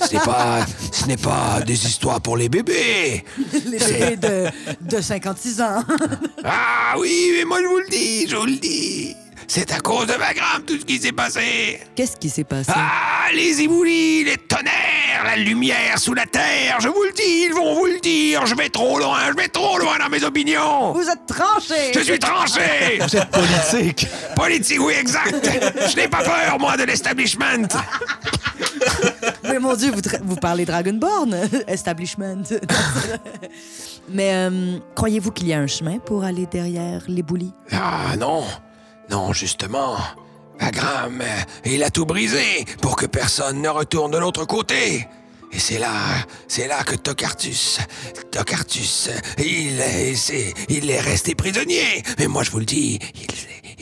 ce 0.00 0.14
n'est 0.14 0.20
pas, 0.20 0.66
ce 0.92 1.06
n'est 1.06 1.16
pas 1.16 1.60
des 1.66 1.86
histoires 1.86 2.20
pour 2.20 2.36
les 2.36 2.48
bébés. 2.48 3.24
Les 3.66 3.78
bébés 3.78 4.16
de, 4.16 4.46
de 4.96 5.00
56 5.00 5.60
ans. 5.60 5.84
Ah 6.44 6.94
oui, 6.98 7.32
mais 7.36 7.44
moi 7.44 7.58
je 7.62 7.66
vous 7.68 7.78
le 7.78 7.88
dis, 7.90 8.26
je 8.28 8.36
vous 8.36 8.46
le 8.46 8.56
dis. 8.56 9.14
C'est 9.46 9.72
à 9.72 9.80
cause 9.80 10.06
de 10.06 10.12
Wagram 10.12 10.62
tout 10.66 10.78
ce 10.78 10.84
qui 10.84 10.98
s'est 10.98 11.12
passé. 11.12 11.80
Qu'est-ce 11.94 12.16
qui 12.16 12.28
s'est 12.30 12.44
passé? 12.44 12.70
Ah, 12.74 13.28
les 13.34 13.60
éboulis, 13.62 14.24
les 14.24 14.36
tonnerres, 14.36 15.24
la 15.24 15.36
lumière 15.36 15.98
sous 15.98 16.14
la 16.14 16.26
terre. 16.26 16.78
Je 16.80 16.88
vous 16.88 17.02
le 17.02 17.12
dis, 17.12 17.46
ils 17.46 17.52
vont 17.54 17.74
vous 17.74 17.86
le 17.86 17.97
dire. 18.28 18.46
Je 18.46 18.54
vais 18.54 18.68
trop 18.68 18.98
loin, 18.98 19.18
je 19.30 19.36
vais 19.36 19.48
trop 19.48 19.78
loin 19.78 19.98
dans 19.98 20.08
mes 20.08 20.22
opinions. 20.24 20.92
Vous 20.92 21.08
êtes 21.08 21.26
tranché! 21.26 21.92
Je 21.94 22.00
suis 22.00 22.18
tranché. 22.18 22.98
Vous 23.00 23.16
êtes 23.16 23.30
politique. 23.30 24.06
Politique, 24.36 24.80
oui, 24.80 24.94
exact. 24.98 25.34
Je 25.90 25.96
n'ai 25.96 26.08
pas 26.08 26.22
peur, 26.22 26.58
moi, 26.58 26.76
de 26.76 26.84
l'establishment. 26.84 27.68
Mais 29.44 29.58
mon 29.58 29.74
Dieu, 29.74 29.92
vous, 29.92 30.02
vous 30.24 30.36
parlez 30.36 30.64
Dragonborn, 30.64 31.34
establishment. 31.68 32.42
Mais 34.08 34.34
euh, 34.34 34.78
croyez-vous 34.94 35.30
qu'il 35.30 35.48
y 35.48 35.52
a 35.52 35.58
un 35.58 35.66
chemin 35.66 35.98
pour 35.98 36.24
aller 36.24 36.46
derrière 36.46 37.02
les 37.08 37.22
boulis? 37.22 37.52
Ah 37.72 38.16
non, 38.18 38.44
non, 39.10 39.32
justement. 39.32 39.96
Vagram, 40.60 41.20
euh, 41.20 41.40
il 41.64 41.82
a 41.84 41.90
tout 41.90 42.04
brisé 42.04 42.64
pour 42.80 42.96
que 42.96 43.06
personne 43.06 43.62
ne 43.62 43.68
retourne 43.68 44.10
de 44.10 44.18
l'autre 44.18 44.44
côté. 44.44 45.06
Et 45.52 45.58
c'est 45.58 45.78
là, 45.78 45.90
c'est 46.46 46.66
là 46.68 46.84
que 46.84 46.94
Tocartus, 46.94 47.78
Tocartus, 48.30 49.10
il, 49.38 49.80
est- 49.80 50.54
il 50.68 50.90
est 50.90 51.00
resté 51.00 51.34
prisonnier. 51.34 52.02
Mais 52.18 52.26
moi, 52.26 52.42
je 52.42 52.50
vous 52.50 52.58
le 52.58 52.64
dis, 52.66 52.98
il, 53.14 53.26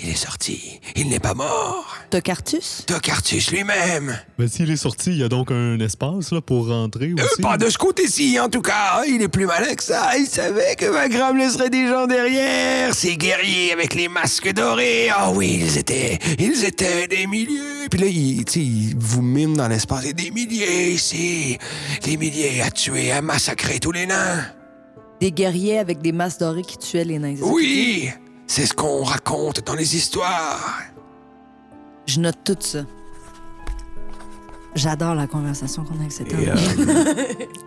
il 0.03 0.11
est 0.11 0.14
sorti. 0.14 0.80
Il 0.94 1.09
n'est 1.09 1.18
pas 1.20 1.34
mort. 1.34 1.97
Tocartus? 2.11 2.84
Tocartus 2.86 3.51
lui-même. 3.51 4.18
Mais 4.38 4.47
s'il 4.49 4.70
est 4.70 4.76
sorti, 4.76 5.11
il 5.11 5.18
y 5.18 5.22
a 5.24 5.28
donc 5.28 5.51
un 5.51 5.78
espace 5.80 6.32
là, 6.32 6.40
pour 6.40 6.68
rentrer 6.68 7.14
Euh, 7.18 7.24
aussi. 7.24 7.40
pas 7.42 7.57
de 7.57 7.68
ce 7.70 7.78
côté-ci, 7.78 8.38
en 8.38 8.49
tout 8.49 8.61
cas. 8.62 9.03
Il 9.09 9.22
est 9.22 9.28
plus 9.28 9.47
malin 9.47 9.74
que 9.74 9.82
ça. 9.82 10.16
Il 10.18 10.26
savait 10.26 10.76
que 10.76 10.86
Vagram 10.86 11.36
laisserait 11.36 11.70
des 11.70 11.86
gens 11.88 12.07
derrière. 12.07 12.94
Ces 12.94 13.16
guerriers 13.16 13.72
avec 13.72 13.94
les 13.94 14.09
masques 14.09 14.53
dorés. 14.53 15.09
Ah 15.14 15.30
oui, 15.32 15.61
ils 15.62 15.78
étaient, 15.78 16.18
ils 16.38 16.64
étaient 16.64 17.07
des 17.09 17.26
milliers. 17.26 17.88
Puis 17.90 18.01
là, 18.01 18.07
il, 18.07 18.44
il 18.57 18.94
vous 18.99 19.22
mime 19.22 19.57
dans 19.57 19.68
l'espace. 19.68 20.05
Et 20.07 20.12
des 20.12 20.30
milliers 20.30 20.90
ici. 20.92 21.59
Des 22.05 22.16
milliers 22.16 22.61
à 22.62 22.70
tuer, 22.70 23.12
à 23.12 23.22
massacrer 23.22 23.78
tous 23.78 23.92
les 23.92 24.07
nains. 24.07 24.44
Des 25.20 25.32
guerriers 25.32 25.78
avec 25.78 26.03
des 26.03 26.12
masses 26.12 26.36
dorées 26.38 26.62
qui 26.62 26.76
tuaient 26.76 27.05
les 27.05 27.18
nains. 27.18 27.36
Oui, 27.40 28.11
c'est 28.47 28.66
ce 28.66 28.74
qu'on 28.74 29.03
raconte 29.03 29.66
dans 29.66 29.74
les 29.74 29.97
histoires. 29.97 30.82
Je 32.07 32.20
note 32.20 32.38
tout 32.44 32.57
ça. 32.61 32.80
J'adore 34.74 35.14
la 35.14 35.26
conversation 35.26 35.84
qu'on 35.84 35.94
a 35.94 36.01
avec 36.01 36.12
cet 36.12 36.32
homme. 36.32 36.44
Euh, 36.47 37.24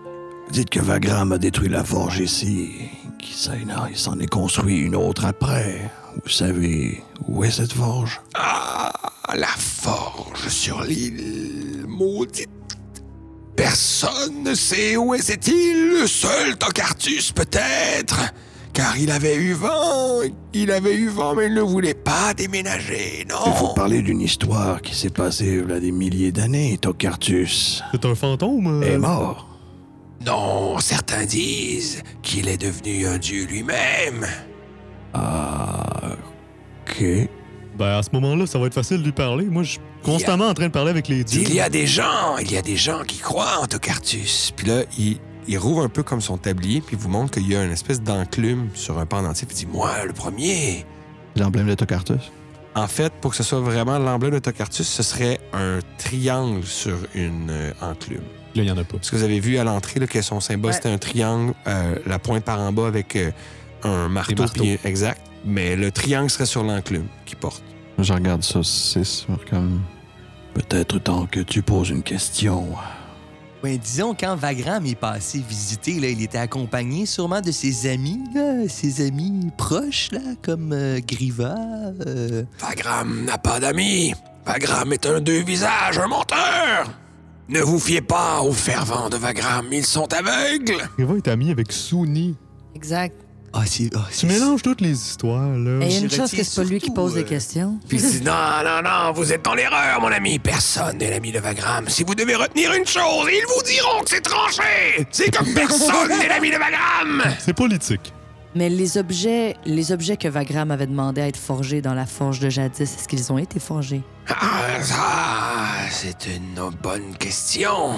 dites 0.51 0.69
que 0.69 0.79
Vagram 0.79 1.31
a 1.31 1.37
détruit 1.37 1.69
la 1.69 1.83
forge 1.83 2.19
ici. 2.19 2.71
Qui 3.17 3.33
sait, 3.33 3.65
non, 3.65 3.87
il 3.89 3.97
s'en 3.97 4.19
est 4.19 4.27
construit 4.27 4.77
une 4.77 4.95
autre 4.95 5.25
après. 5.25 5.91
Vous 6.23 6.29
savez 6.29 7.03
où 7.27 7.43
est 7.43 7.51
cette 7.51 7.73
forge? 7.73 8.21
Ah, 8.35 8.91
la 9.35 9.47
forge 9.47 10.47
sur 10.47 10.83
l'île 10.83 11.85
maudite. 11.87 12.47
Personne 13.55 14.43
ne 14.43 14.53
sait 14.53 14.95
où 14.95 15.13
est 15.13 15.21
cette 15.21 15.47
île. 15.47 16.07
Seul 16.07 16.57
Tocartus 16.57 17.31
peut-être. 17.31 18.19
Car 18.73 18.97
il 18.97 19.11
avait 19.11 19.35
eu 19.35 19.53
vent. 19.53 20.21
Il 20.53 20.71
avait 20.71 20.95
eu 20.95 21.09
vent, 21.09 21.35
mais 21.35 21.47
il 21.47 21.53
ne 21.53 21.61
voulait 21.61 21.93
pas 21.95 22.33
déménager, 22.33 23.25
Il 23.27 23.53
faut 23.53 23.67
non. 23.67 23.73
parler 23.73 24.01
d'une 24.01 24.21
histoire 24.21 24.81
qui 24.81 24.95
s'est 24.95 25.09
passée 25.09 25.61
il 25.65 25.69
y 25.69 25.73
a 25.73 25.79
des 25.79 25.91
milliers 25.91 26.31
d'années. 26.31 26.77
Tocartus 26.77 27.83
C'est 27.91 28.05
un 28.05 28.15
fantôme. 28.15 28.81
euh? 28.83 28.93
est 28.95 28.97
mort. 28.97 29.47
Non, 30.25 30.77
certains 30.79 31.25
disent 31.25 32.03
qu'il 32.21 32.47
est 32.49 32.57
devenu 32.57 33.07
un 33.07 33.17
dieu 33.17 33.45
lui-même. 33.45 34.25
Ah, 35.13 36.15
ok. 36.87 37.03
Ben, 37.77 37.97
à 37.97 38.03
ce 38.03 38.09
moment-là, 38.13 38.45
ça 38.45 38.59
va 38.59 38.67
être 38.67 38.73
facile 38.73 38.97
de 38.99 39.03
lui 39.03 39.11
parler. 39.13 39.45
Moi, 39.45 39.63
je 39.63 39.71
suis 39.71 39.79
constamment 40.03 40.47
en 40.49 40.53
train 40.53 40.67
de 40.67 40.71
parler 40.73 40.89
avec 40.91 41.07
les 41.07 41.23
dieux. 41.23 41.41
Il 41.43 41.53
y 41.53 41.61
a 41.61 41.69
des 41.69 41.87
gens, 41.87 42.37
il 42.41 42.51
y 42.51 42.57
a 42.57 42.61
des 42.61 42.75
gens 42.75 43.03
qui 43.07 43.19
croient 43.19 43.59
en 43.61 43.65
Tocartus. 43.67 44.51
Puis 44.55 44.67
là, 44.67 44.83
il, 44.97 45.17
il 45.49 45.57
rouvre 45.57 45.83
un 45.83 45.89
peu 45.89 46.03
comme 46.03 46.21
son 46.21 46.37
tablier, 46.37 46.79
puis 46.79 46.95
il 46.95 46.99
vous 47.01 47.09
montre 47.09 47.31
qu'il 47.31 47.47
y 47.51 47.55
a 47.55 47.63
une 47.63 47.71
espèce 47.71 48.01
d'enclume 48.01 48.69
sur 48.75 48.99
un 48.99 49.05
pendentif. 49.05 49.47
Il 49.51 49.55
dit 49.55 49.65
Moi, 49.65 49.91
le 50.05 50.13
premier. 50.13 50.85
L'emblème 51.35 51.67
de 51.67 51.73
Tocartus. 51.73 52.31
En 52.75 52.87
fait, 52.87 53.11
pour 53.19 53.31
que 53.31 53.37
ce 53.37 53.43
soit 53.43 53.59
vraiment 53.59 53.97
l'emblème 53.97 54.33
de 54.33 54.39
Tocartus, 54.39 54.87
ce 54.87 55.01
serait 55.03 55.39
un 55.51 55.79
triangle 55.97 56.63
sur 56.63 56.97
une 57.15 57.49
euh, 57.49 57.71
enclume. 57.81 58.21
Là, 58.55 58.63
il 58.63 58.65
y 58.65 58.71
en 58.71 58.77
a 58.77 58.83
pas. 58.83 58.97
Parce 58.97 59.09
que 59.09 59.15
vous 59.15 59.23
avez 59.23 59.39
vu 59.39 59.57
à 59.57 59.63
l'entrée 59.63 59.99
que 60.07 60.21
son 60.21 60.39
symbole, 60.39 60.69
Ouais. 60.69 60.75
c'était 60.75 60.89
un 60.89 60.97
triangle, 60.99 61.53
euh, 61.67 61.95
la 62.05 62.19
pointe 62.19 62.43
par 62.43 62.59
en 62.59 62.71
bas 62.71 62.87
avec 62.87 63.15
euh, 63.15 63.31
un 63.83 64.07
marteau. 64.07 64.45
exact. 64.85 65.21
Mais 65.45 65.75
le 65.75 65.91
triangle 65.91 66.29
serait 66.29 66.45
sur 66.45 66.63
l'enclume 66.63 67.07
qu'il 67.25 67.37
porte. 67.37 67.63
Je 67.97 68.13
regarde 68.13 68.43
ça, 68.43 68.61
6, 68.61 69.25
comme... 69.49 69.81
Peut-être 70.53 70.99
temps 70.99 71.25
que 71.25 71.39
tu 71.39 71.61
poses 71.61 71.89
une 71.89 72.03
question. 72.03 72.67
Ouais, 73.61 73.77
disons, 73.77 74.15
quand 74.17 74.35
Vagram 74.37 74.85
est 74.85 74.95
passé 74.95 75.43
visiter, 75.47 75.99
là, 75.99 76.07
il 76.07 76.23
était 76.23 76.37
accompagné 76.37 77.05
sûrement 77.05 77.41
de 77.41 77.51
ses 77.51 77.89
amis, 77.91 78.19
là, 78.33 78.69
ses 78.69 79.05
amis 79.05 79.49
proches, 79.57 80.09
là, 80.13 80.21
comme 80.41 80.71
euh, 80.71 80.99
Griva. 81.05 81.55
euh, 82.07 82.43
Vagram 82.59 83.25
n'a 83.25 83.37
pas 83.37 83.59
d'amis. 83.59 84.13
Vagram 84.45 84.93
est 84.93 85.05
un 85.05 85.19
deux 85.19 85.43
visages, 85.43 85.97
un 85.99 86.07
menteur. 86.07 86.89
Ne 87.49 87.59
vous 87.59 87.79
fiez 87.79 87.99
pas 88.01 88.41
aux 88.41 88.53
fervents 88.53 89.09
de 89.09 89.17
Vagram, 89.17 89.65
ils 89.71 89.85
sont 89.85 90.07
aveugles. 90.13 90.81
Il 90.97 91.05
va 91.05 91.17
être 91.17 91.27
ami 91.27 91.51
avec 91.51 91.71
Souni. 91.73 92.37
Exact. 92.75 93.15
Ah, 93.53 93.63
c'est. 93.65 93.89
ah, 93.95 94.05
Tu 94.09 94.15
c'est- 94.17 94.27
mélanges 94.27 94.61
toutes 94.61 94.81
les 94.81 94.91
histoires, 94.91 95.49
là. 95.49 95.79
Et 95.83 95.87
il 95.87 95.91
y 95.91 95.95
a 95.95 95.99
je 95.99 96.03
une 96.05 96.09
chose 96.11 96.21
retiens 96.21 96.37
que 96.39 96.43
c'est 96.43 96.61
pas 96.63 96.67
lui 96.69 96.79
qui 96.79 96.91
pose 96.91 97.13
euh, 97.13 97.15
des 97.15 97.23
questions. 97.23 97.77
Puis 97.87 97.99
il 98.01 98.09
dit 98.19 98.21
non, 98.21 98.31
non, 98.63 98.81
non, 98.83 99.11
vous 99.13 99.31
êtes 99.33 99.43
dans 99.43 99.55
l'erreur, 99.55 99.99
mon 100.01 100.07
ami. 100.11 100.37
Personne 100.39 100.97
n'est 100.97 101.09
l'ami 101.09 101.31
de 101.31 101.39
Vagram. 101.39 101.85
Si 101.87 102.03
vous 102.03 102.15
devez 102.15 102.35
retenir 102.35 102.71
une 102.73 102.85
chose, 102.85 103.27
ils 103.31 103.45
vous 103.55 103.63
diront 103.63 104.03
que 104.03 104.09
c'est 104.11 104.21
tranché. 104.21 105.07
C'est 105.11 105.35
comme 105.35 105.51
personne 105.53 106.09
n'est 106.19 106.27
l'ami 106.27 106.51
de 106.51 106.57
Vagram. 106.57 107.23
C'est 107.39 107.53
politique. 107.53 108.13
Mais 108.55 108.69
les 108.69 108.97
objets, 108.97 109.55
les 109.65 109.91
objets 109.91 110.17
que 110.17 110.27
Vagram 110.27 110.71
avait 110.71 110.87
demandé 110.87 111.21
à 111.21 111.27
être 111.27 111.37
forgés 111.37 111.81
dans 111.81 111.93
la 111.93 112.05
forge 112.05 112.39
de 112.39 112.49
jadis, 112.49 112.81
est-ce 112.81 113.07
qu'ils 113.07 113.31
ont 113.31 113.37
été 113.37 113.59
forgés? 113.59 114.01
Ah, 114.27 114.81
ça, 114.81 115.89
c'est 115.91 116.27
une 116.27 116.69
bonne 116.81 117.15
question. 117.17 117.91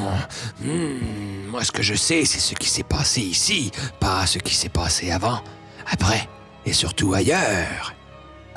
Hmm, 0.62 1.50
moi, 1.50 1.64
ce 1.64 1.72
que 1.72 1.82
je 1.82 1.96
sais, 1.96 2.26
c'est 2.26 2.40
ce 2.40 2.54
qui 2.56 2.70
s'est 2.70 2.84
passé 2.84 3.22
ici, 3.22 3.72
pas 4.00 4.26
ce 4.26 4.40
qui 4.40 4.54
s'est 4.54 4.70
passé 4.70 5.12
avant, 5.12 5.42
après, 5.90 6.28
et 6.66 6.74
surtout 6.74 7.14
ailleurs. 7.14 7.94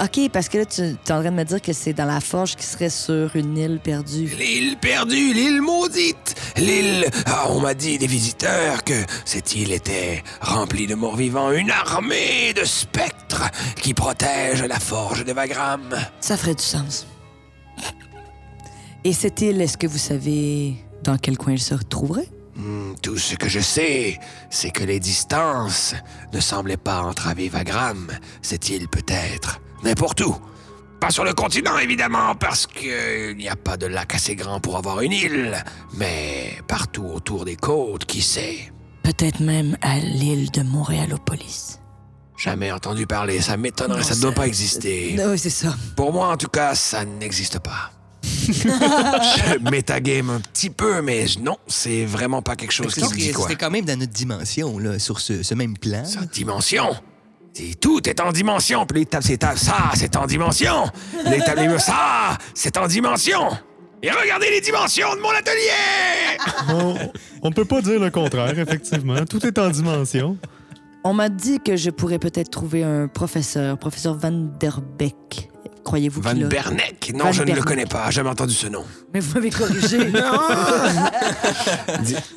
OK, 0.00 0.28
parce 0.32 0.48
que 0.48 0.58
là, 0.58 0.64
tu 0.66 0.82
es 0.82 1.12
en 1.12 1.20
train 1.20 1.30
de 1.30 1.30
me 1.30 1.44
dire 1.44 1.62
que 1.62 1.72
c'est 1.72 1.92
dans 1.92 2.04
la 2.04 2.20
forge 2.20 2.56
qui 2.56 2.66
serait 2.66 2.90
sur 2.90 3.36
une 3.36 3.56
île 3.56 3.78
perdue. 3.78 4.26
L'île 4.26 4.76
perdue, 4.76 5.32
l'île 5.32 5.62
maudite, 5.62 6.34
l'île... 6.56 7.08
Ah, 7.26 7.46
on 7.50 7.60
m'a 7.60 7.74
dit 7.74 7.96
des 7.96 8.08
visiteurs 8.08 8.82
que 8.82 9.04
cette 9.24 9.54
île 9.54 9.72
était 9.72 10.24
remplie 10.40 10.88
de 10.88 10.96
morts-vivants, 10.96 11.52
une 11.52 11.70
armée 11.70 12.52
de 12.54 12.64
spectres 12.64 13.48
qui 13.80 13.94
protègent 13.94 14.64
la 14.64 14.80
forge 14.80 15.24
de 15.24 15.32
Vagram. 15.32 15.94
Ça 16.20 16.36
ferait 16.36 16.56
du 16.56 16.64
sens. 16.64 17.06
Et 19.04 19.12
cette 19.12 19.40
île, 19.42 19.60
est-ce 19.60 19.78
que 19.78 19.86
vous 19.86 19.98
savez 19.98 20.74
dans 21.04 21.18
quel 21.18 21.38
coin 21.38 21.52
elle 21.52 21.60
se 21.60 21.74
retrouverait? 21.74 22.28
Hmm, 22.56 22.94
tout 23.00 23.18
ce 23.18 23.36
que 23.36 23.48
je 23.48 23.60
sais, 23.60 24.18
c'est 24.50 24.70
que 24.70 24.82
les 24.82 24.98
distances 24.98 25.94
ne 26.32 26.40
semblaient 26.40 26.76
pas 26.76 27.02
entraver 27.02 27.48
Vagram. 27.48 28.08
Cette 28.42 28.70
île 28.70 28.88
peut-être 28.88 29.60
n'importe 29.84 30.20
où. 30.22 30.36
Pas 31.00 31.10
sur 31.10 31.24
le 31.24 31.34
continent, 31.34 31.76
évidemment, 31.78 32.34
parce 32.34 32.66
qu'il 32.66 33.36
n'y 33.36 33.48
a 33.48 33.56
pas 33.56 33.76
de 33.76 33.86
lac 33.86 34.14
assez 34.14 34.34
grand 34.34 34.60
pour 34.60 34.76
avoir 34.76 35.00
une 35.02 35.12
île. 35.12 35.62
Mais 35.94 36.56
partout 36.66 37.04
autour 37.04 37.44
des 37.44 37.56
côtes, 37.56 38.04
qui 38.06 38.22
sait 38.22 38.72
Peut-être 39.02 39.40
même 39.40 39.76
à 39.82 39.98
l'île 39.98 40.50
de 40.50 40.62
Montréalopolis. 40.62 41.78
Jamais 42.38 42.72
entendu 42.72 43.06
parler, 43.06 43.40
ça 43.40 43.56
m'étonnerait, 43.56 43.98
Non, 43.98 44.04
ça 44.04 44.16
ne 44.16 44.20
doit 44.22 44.32
pas 44.32 44.46
exister. 44.46 45.14
Oui, 45.24 45.38
c'est 45.38 45.50
ça. 45.50 45.74
Pour 45.94 46.12
moi, 46.12 46.28
en 46.28 46.36
tout 46.36 46.48
cas, 46.48 46.74
ça 46.74 47.04
n'existe 47.04 47.58
pas. 47.58 47.92
je 48.24 49.70
métagame 49.70 50.30
un 50.30 50.40
petit 50.40 50.70
peu, 50.70 51.02
mais 51.02 51.26
non, 51.40 51.58
c'est 51.66 52.06
vraiment 52.06 52.40
pas 52.40 52.56
quelque 52.56 52.72
chose 52.72 52.94
qui 52.94 53.02
me 53.02 53.14
dit 53.14 53.32
quoi. 53.32 53.46
C'était 53.46 53.62
quand 53.62 53.70
même 53.70 53.84
dans 53.84 53.98
notre 53.98 54.12
dimension, 54.12 54.78
là, 54.78 54.98
sur 54.98 55.20
ce, 55.20 55.42
ce 55.42 55.54
même 55.54 55.76
plan. 55.76 56.04
Ça, 56.04 56.20
dimension. 56.22 56.94
Tout 57.80 58.08
est 58.08 58.20
en 58.20 58.32
dimension. 58.32 58.84
Puis 58.86 59.00
les 59.00 59.06
tables, 59.06 59.24
c'est 59.24 59.42
ça, 59.42 59.90
c'est 59.94 60.16
en 60.16 60.26
dimension. 60.26 60.86
Les 61.24 61.38
tables, 61.38 61.80
ça, 61.80 62.36
c'est 62.54 62.76
en 62.76 62.86
dimension. 62.86 63.50
Et 64.02 64.10
regardez 64.10 64.50
les 64.50 64.60
dimensions 64.60 65.14
de 65.14 65.20
mon 65.20 65.30
atelier! 65.30 66.36
On, 66.68 66.94
on 67.42 67.48
ne 67.48 67.54
peut 67.54 67.64
pas 67.64 67.80
dire 67.80 67.98
le 67.98 68.10
contraire, 68.10 68.58
effectivement. 68.58 69.24
Tout 69.24 69.46
est 69.46 69.58
en 69.58 69.70
dimension. 69.70 70.36
On 71.04 71.14
m'a 71.14 71.28
dit 71.28 71.58
que 71.60 71.76
je 71.76 71.90
pourrais 71.90 72.18
peut-être 72.18 72.50
trouver 72.50 72.82
un 72.82 73.08
professeur, 73.08 73.78
professeur 73.78 74.14
Van 74.14 74.30
Der 74.30 74.80
Beek. 74.98 75.50
Croyez-vous 75.84 76.22
Van 76.22 76.32
qu'il 76.32 76.44
a... 76.44 76.48
Berneck? 76.48 77.12
Non, 77.14 77.26
Van 77.26 77.32
je 77.32 77.42
ne 77.42 77.46
le 77.46 77.52
Berneck. 77.52 77.64
connais 77.66 77.86
pas. 77.86 78.10
Jamais 78.10 78.30
entendu 78.30 78.54
ce 78.54 78.66
nom. 78.66 78.84
Mais 79.12 79.20
vous 79.20 79.34
m'avez 79.34 79.50
corrigé. 79.50 79.98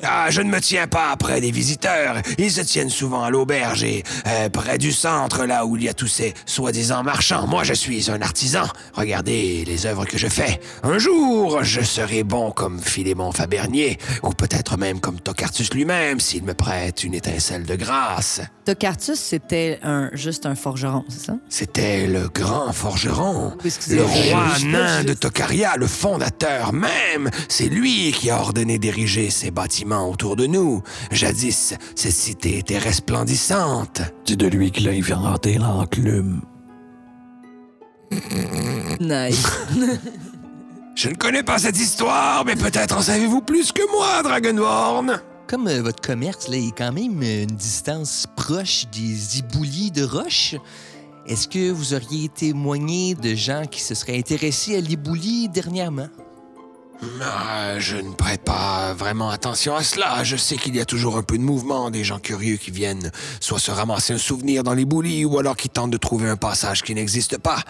Ah, 0.02 0.26
je 0.30 0.40
ne 0.40 0.50
me 0.50 0.60
tiens 0.60 0.86
pas 0.86 1.14
près 1.16 1.40
des 1.40 1.50
visiteurs. 1.50 2.16
Ils 2.38 2.50
se 2.50 2.60
tiennent 2.60 2.90
souvent 2.90 3.22
à 3.24 3.30
l'auberge 3.30 3.82
et 3.84 4.02
euh, 4.26 4.48
près 4.48 4.78
du 4.78 4.92
centre, 4.92 5.44
là 5.44 5.66
où 5.66 5.76
il 5.76 5.84
y 5.84 5.88
a 5.88 5.94
tous 5.94 6.06
ces 6.06 6.34
soi-disant 6.46 7.02
marchands. 7.02 7.46
Moi, 7.46 7.64
je 7.64 7.74
suis 7.74 8.10
un 8.10 8.22
artisan. 8.22 8.64
Regardez 8.94 9.64
les 9.66 9.86
œuvres 9.86 10.04
que 10.06 10.18
je 10.18 10.28
fais. 10.28 10.60
Un 10.82 10.98
jour, 10.98 11.62
je 11.62 11.80
serai 11.82 12.22
bon 12.24 12.50
comme 12.50 12.80
Philémon 12.80 13.32
Fabernier, 13.32 13.98
ou 14.22 14.30
peut-être 14.30 14.76
même 14.78 15.00
comme 15.00 15.20
Tocartus 15.20 15.72
lui-même, 15.74 16.20
s'il 16.20 16.44
me 16.44 16.54
prête 16.54 17.04
une 17.04 17.14
étincelle 17.14 17.64
de 17.64 17.76
grâce. 17.76 18.40
Tocartus, 18.64 19.18
c'était 19.18 19.78
un, 19.82 20.10
juste 20.12 20.46
un 20.46 20.54
forgeron, 20.54 21.04
c'est 21.08 21.24
ça? 21.26 21.34
C'était 21.48 22.06
le 22.06 22.28
grand 22.28 22.72
forgeron, 22.72 23.37
Excusez, 23.64 23.96
le 23.96 24.04
roi 24.04 24.46
nain 24.64 25.04
de 25.04 25.14
Tocaria, 25.14 25.76
le 25.76 25.86
fondateur 25.86 26.72
même. 26.72 27.30
C'est 27.48 27.68
lui 27.68 28.12
qui 28.12 28.30
a 28.30 28.40
ordonné 28.40 28.78
d'ériger 28.78 29.30
ces 29.30 29.50
bâtiments 29.50 30.10
autour 30.10 30.36
de 30.36 30.46
nous. 30.46 30.82
Jadis, 31.10 31.74
cette 31.94 32.12
cité 32.12 32.58
était 32.58 32.78
resplendissante. 32.78 34.02
C'est 34.24 34.36
de 34.36 34.46
lui 34.46 34.70
qu'il 34.70 34.88
a 34.88 34.92
inventé 34.92 35.58
l'enclume. 35.58 36.42
Nice. 39.00 39.46
Je 40.94 41.08
ne 41.08 41.14
connais 41.14 41.44
pas 41.44 41.58
cette 41.58 41.78
histoire, 41.78 42.44
mais 42.44 42.56
peut-être 42.56 42.96
en 42.96 43.02
savez-vous 43.02 43.40
plus 43.40 43.70
que 43.70 43.82
moi, 43.92 44.20
Dragonborn. 44.24 45.20
Comme 45.46 45.68
euh, 45.68 45.80
votre 45.80 46.00
commerce 46.02 46.48
là, 46.48 46.56
est 46.56 46.76
quand 46.76 46.92
même 46.92 47.22
euh, 47.22 47.44
une 47.44 47.56
distance 47.56 48.26
proche 48.36 48.86
des 48.90 49.38
éboulis 49.38 49.92
de 49.92 50.02
roche, 50.02 50.56
est-ce 51.28 51.46
que 51.46 51.70
vous 51.70 51.92
auriez 51.92 52.30
témoigné 52.30 53.14
de 53.14 53.34
gens 53.34 53.66
qui 53.70 53.82
se 53.82 53.94
seraient 53.94 54.16
intéressés 54.16 54.76
à 54.76 54.80
l'éboulis 54.80 55.50
dernièrement? 55.50 56.08
Ah, 57.22 57.78
je 57.78 57.96
ne 57.96 58.12
prête 58.12 58.42
pas 58.42 58.92
vraiment 58.92 59.30
attention 59.30 59.76
à 59.76 59.82
cela. 59.84 60.24
Je 60.24 60.36
sais 60.36 60.56
qu'il 60.56 60.74
y 60.74 60.80
a 60.80 60.84
toujours 60.84 61.16
un 61.16 61.22
peu 61.22 61.38
de 61.38 61.42
mouvement, 61.42 61.90
des 61.90 62.02
gens 62.02 62.18
curieux 62.18 62.56
qui 62.56 62.72
viennent 62.72 63.12
soit 63.40 63.60
se 63.60 63.70
ramasser 63.70 64.14
un 64.14 64.18
souvenir 64.18 64.64
dans 64.64 64.74
les 64.74 64.84
boulis 64.84 65.24
ou 65.24 65.38
alors 65.38 65.56
qui 65.56 65.68
tentent 65.68 65.92
de 65.92 65.96
trouver 65.96 66.28
un 66.28 66.36
passage 66.36 66.82
qui 66.82 66.94
n'existe 66.94 67.38
pas. 67.38 67.62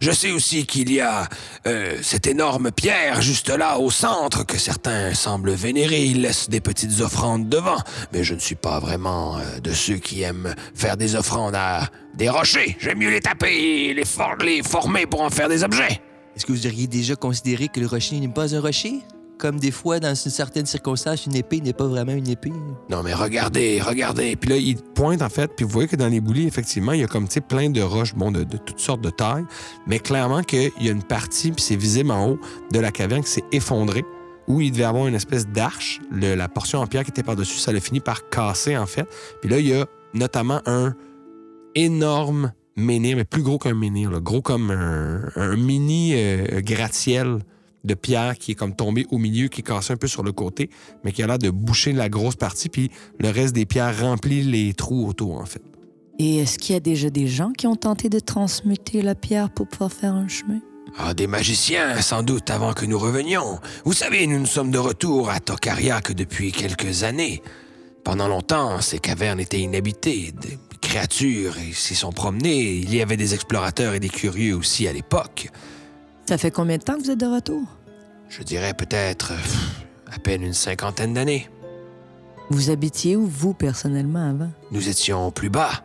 Je 0.00 0.10
sais 0.12 0.30
aussi 0.30 0.64
qu'il 0.64 0.90
y 0.90 1.00
a 1.00 1.28
euh, 1.66 1.98
cette 2.02 2.26
énorme 2.26 2.70
pierre 2.72 3.20
juste 3.20 3.50
là 3.50 3.78
au 3.78 3.90
centre 3.90 4.44
que 4.44 4.56
certains 4.56 5.12
semblent 5.12 5.52
vénérer. 5.52 6.02
Ils 6.06 6.22
laissent 6.22 6.48
des 6.48 6.60
petites 6.60 7.00
offrandes 7.02 7.50
devant, 7.50 7.76
mais 8.14 8.24
je 8.24 8.32
ne 8.34 8.40
suis 8.40 8.54
pas 8.54 8.80
vraiment 8.80 9.36
euh, 9.36 9.60
de 9.60 9.72
ceux 9.74 9.96
qui 9.98 10.22
aiment 10.22 10.54
faire 10.74 10.96
des 10.96 11.16
offrandes 11.16 11.54
à 11.54 11.90
des 12.14 12.30
rochers. 12.30 12.78
J'aime 12.80 12.98
mieux 12.98 13.10
les 13.10 13.20
taper 13.20 13.52
et 13.52 13.92
les, 13.94 14.06
for- 14.06 14.36
les 14.40 14.62
former 14.62 15.04
pour 15.04 15.20
en 15.20 15.28
faire 15.28 15.50
des 15.50 15.64
objets. 15.64 16.00
Est-ce 16.40 16.46
que 16.46 16.52
vous 16.52 16.66
auriez 16.66 16.86
déjà 16.86 17.16
considéré 17.16 17.68
que 17.68 17.80
le 17.80 17.86
rocher 17.86 18.18
n'est 18.18 18.26
pas 18.26 18.56
un 18.56 18.60
rocher? 18.62 19.00
Comme 19.36 19.60
des 19.60 19.70
fois, 19.70 20.00
dans 20.00 20.14
une 20.14 20.30
certaine 20.30 20.64
circonstance, 20.64 21.26
une 21.26 21.36
épée 21.36 21.60
n'est 21.60 21.74
pas 21.74 21.86
vraiment 21.86 22.12
une 22.12 22.28
épée. 22.28 22.50
Non, 22.88 23.02
mais 23.02 23.12
regardez, 23.12 23.78
regardez. 23.82 24.36
Puis 24.36 24.48
là, 24.48 24.56
il 24.56 24.76
pointe, 24.78 25.20
en 25.20 25.28
fait, 25.28 25.54
puis 25.54 25.66
vous 25.66 25.70
voyez 25.70 25.86
que 25.86 25.96
dans 25.96 26.08
les 26.08 26.22
boulis, 26.22 26.46
effectivement, 26.46 26.92
il 26.92 27.00
y 27.00 27.04
a 27.04 27.06
comme, 27.08 27.28
tu 27.28 27.34
sais, 27.34 27.40
plein 27.42 27.68
de 27.68 27.82
roches, 27.82 28.14
bon, 28.14 28.32
de, 28.32 28.44
de 28.44 28.56
toutes 28.56 28.80
sortes 28.80 29.02
de 29.02 29.10
tailles. 29.10 29.44
Mais 29.86 29.98
clairement 29.98 30.42
qu'il 30.42 30.70
y 30.80 30.88
a 30.88 30.92
une 30.92 31.02
partie, 31.02 31.52
puis 31.52 31.62
c'est 31.62 31.76
visible 31.76 32.10
en 32.10 32.30
haut, 32.30 32.38
de 32.72 32.78
la 32.80 32.90
caverne 32.90 33.22
qui 33.22 33.32
s'est 33.32 33.44
effondrée, 33.52 34.06
où 34.48 34.62
il 34.62 34.72
devait 34.72 34.84
avoir 34.84 35.08
une 35.08 35.16
espèce 35.16 35.46
d'arche. 35.46 36.00
La 36.10 36.48
portion 36.48 36.78
en 36.78 36.86
pierre 36.86 37.04
qui 37.04 37.10
était 37.10 37.22
par-dessus, 37.22 37.58
ça 37.58 37.70
l'a 37.70 37.80
fini 37.80 38.00
par 38.00 38.30
casser, 38.30 38.78
en 38.78 38.86
fait. 38.86 39.06
Puis 39.42 39.50
là, 39.50 39.58
il 39.58 39.68
y 39.68 39.74
a 39.74 39.84
notamment 40.14 40.62
un 40.64 40.94
énorme 41.74 42.54
menhir, 42.80 43.16
mais 43.16 43.24
plus 43.24 43.42
gros 43.42 43.58
qu'un 43.58 43.74
menhir, 43.74 44.10
là, 44.10 44.20
gros 44.20 44.42
comme 44.42 44.70
un, 44.70 45.22
un 45.36 45.56
mini 45.56 46.12
euh, 46.14 46.60
gratte-ciel 46.60 47.38
de 47.84 47.94
pierre 47.94 48.36
qui 48.36 48.52
est 48.52 48.54
comme 48.54 48.74
tombé 48.74 49.06
au 49.10 49.18
milieu, 49.18 49.48
qui 49.48 49.60
est 49.60 49.64
cassé 49.64 49.92
un 49.92 49.96
peu 49.96 50.06
sur 50.06 50.22
le 50.22 50.32
côté, 50.32 50.70
mais 51.04 51.12
qui 51.12 51.22
a 51.22 51.26
l'air 51.26 51.38
de 51.38 51.50
boucher 51.50 51.92
la 51.92 52.08
grosse 52.08 52.36
partie, 52.36 52.68
puis 52.68 52.90
le 53.18 53.30
reste 53.30 53.54
des 53.54 53.66
pierres 53.66 54.00
remplit 54.00 54.42
les 54.42 54.74
trous 54.74 55.06
autour, 55.06 55.38
en 55.38 55.46
fait. 55.46 55.62
Et 56.18 56.38
est-ce 56.38 56.58
qu'il 56.58 56.74
y 56.74 56.76
a 56.76 56.80
déjà 56.80 57.08
des 57.08 57.26
gens 57.26 57.52
qui 57.52 57.66
ont 57.66 57.76
tenté 57.76 58.10
de 58.10 58.20
transmuter 58.20 59.00
la 59.00 59.14
pierre 59.14 59.48
pour 59.48 59.66
pouvoir 59.66 59.90
faire 59.90 60.12
un 60.12 60.28
chemin? 60.28 60.60
Ah, 60.98 61.14
des 61.14 61.26
magiciens, 61.26 62.00
sans 62.02 62.22
doute, 62.22 62.50
avant 62.50 62.72
que 62.72 62.84
nous 62.84 62.98
revenions. 62.98 63.58
Vous 63.84 63.92
savez, 63.92 64.26
nous 64.26 64.38
ne 64.38 64.44
sommes 64.44 64.70
de 64.70 64.78
retour 64.78 65.30
à 65.30 65.40
Tokaria 65.40 66.00
que 66.00 66.12
depuis 66.12 66.52
quelques 66.52 67.04
années. 67.04 67.42
Pendant 68.04 68.28
longtemps, 68.28 68.80
ces 68.80 68.98
cavernes 68.98 69.40
étaient 69.40 69.60
inhabitées. 69.60 70.32
Des 70.40 70.58
créatures 70.90 71.54
s'y 71.72 71.94
sont 71.94 72.10
promenées. 72.10 72.72
Il 72.72 72.92
y 72.92 73.00
avait 73.00 73.16
des 73.16 73.32
explorateurs 73.32 73.94
et 73.94 74.00
des 74.00 74.08
curieux 74.08 74.56
aussi 74.56 74.88
à 74.88 74.92
l'époque. 74.92 75.48
Ça 76.28 76.36
fait 76.36 76.50
combien 76.50 76.78
de 76.78 76.82
temps 76.82 76.96
que 76.96 77.04
vous 77.04 77.10
êtes 77.12 77.20
de 77.20 77.26
retour? 77.26 77.62
Je 78.28 78.42
dirais 78.42 78.74
peut-être 78.74 79.32
à 80.12 80.18
peine 80.18 80.42
une 80.42 80.52
cinquantaine 80.52 81.14
d'années. 81.14 81.48
Vous 82.50 82.70
habitiez 82.70 83.14
où, 83.14 83.24
vous, 83.24 83.54
personnellement, 83.54 84.30
avant? 84.30 84.50
Nous 84.72 84.88
étions 84.88 85.30
plus 85.30 85.48
bas. 85.48 85.84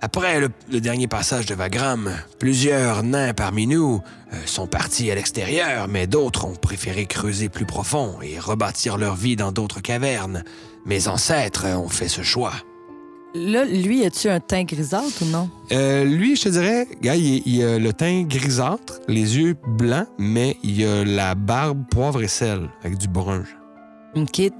Après 0.00 0.40
le, 0.40 0.48
le 0.70 0.80
dernier 0.80 1.08
passage 1.08 1.44
de 1.44 1.54
Vagram, 1.54 2.10
plusieurs 2.38 3.02
nains 3.02 3.34
parmi 3.34 3.66
nous 3.66 4.00
euh, 4.32 4.36
sont 4.46 4.66
partis 4.66 5.10
à 5.10 5.14
l'extérieur, 5.14 5.88
mais 5.88 6.06
d'autres 6.06 6.46
ont 6.46 6.54
préféré 6.54 7.04
creuser 7.04 7.50
plus 7.50 7.66
profond 7.66 8.18
et 8.22 8.38
rebâtir 8.38 8.96
leur 8.96 9.14
vie 9.14 9.36
dans 9.36 9.52
d'autres 9.52 9.80
cavernes. 9.80 10.42
Mes 10.86 11.06
ancêtres 11.06 11.66
ont 11.66 11.90
fait 11.90 12.08
ce 12.08 12.22
choix. 12.22 12.54
Là, 13.36 13.64
lui, 13.66 14.04
as-tu 14.04 14.28
un 14.28 14.40
teint 14.40 14.64
grisâtre 14.64 15.22
ou 15.22 15.26
non? 15.26 15.50
Euh, 15.70 16.04
lui, 16.04 16.36
je 16.36 16.44
te 16.44 16.48
dirais, 16.48 16.88
gars, 17.02 17.16
il, 17.16 17.42
il 17.44 17.62
a 17.62 17.78
le 17.78 17.92
teint 17.92 18.22
grisâtre, 18.22 19.00
les 19.08 19.36
yeux 19.36 19.56
blancs, 19.76 20.08
mais 20.18 20.56
il 20.62 20.84
a 20.86 21.04
la 21.04 21.34
barbe 21.34 21.84
poivre 21.90 22.22
et 22.22 22.28
sel 22.28 22.70
avec 22.82 22.96
du 22.96 23.08
brun. 23.08 23.44
OK. 24.14 24.50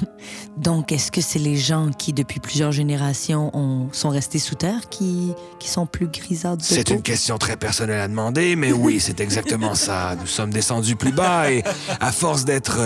Donc, 0.56 0.90
est-ce 0.92 1.12
que 1.12 1.20
c'est 1.20 1.38
les 1.38 1.56
gens 1.56 1.90
qui, 1.90 2.12
depuis 2.12 2.40
plusieurs 2.40 2.72
générations, 2.72 3.50
ont- 3.56 3.88
sont 3.92 4.08
restés 4.08 4.38
sous 4.38 4.54
terre 4.54 4.88
qui, 4.88 5.32
qui 5.58 5.68
sont 5.68 5.86
plus 5.86 6.06
grisâtres 6.08 6.58
de 6.58 6.62
C'est 6.62 6.90
une 6.90 7.02
question 7.02 7.36
très 7.38 7.56
personnelle 7.56 8.00
à 8.00 8.08
demander, 8.08 8.56
mais 8.56 8.72
oui, 8.72 8.98
c'est 9.00 9.20
exactement 9.20 9.74
ça. 9.74 10.16
Nous 10.18 10.26
sommes 10.26 10.50
descendus 10.52 10.96
plus 10.96 11.12
bas 11.12 11.50
et, 11.50 11.62
à 12.00 12.12
force 12.12 12.44
d'être 12.44 12.78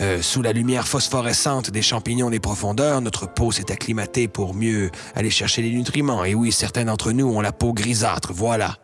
euh, 0.00 0.22
sous 0.22 0.42
la 0.42 0.52
lumière 0.52 0.88
phosphorescente 0.88 1.70
des 1.70 1.82
champignons 1.82 2.30
des 2.30 2.40
profondeurs, 2.40 3.00
notre 3.00 3.26
peau 3.32 3.52
s'est 3.52 3.70
acclimatée 3.70 4.28
pour 4.28 4.54
mieux 4.54 4.90
aller 5.14 5.30
chercher 5.30 5.62
les 5.62 5.70
nutriments. 5.70 6.24
Et 6.24 6.34
oui, 6.34 6.50
certains 6.52 6.84
d'entre 6.86 7.12
nous 7.12 7.26
ont 7.26 7.40
la 7.40 7.52
peau 7.52 7.72
grisâtre, 7.72 8.32
voilà. 8.32 8.76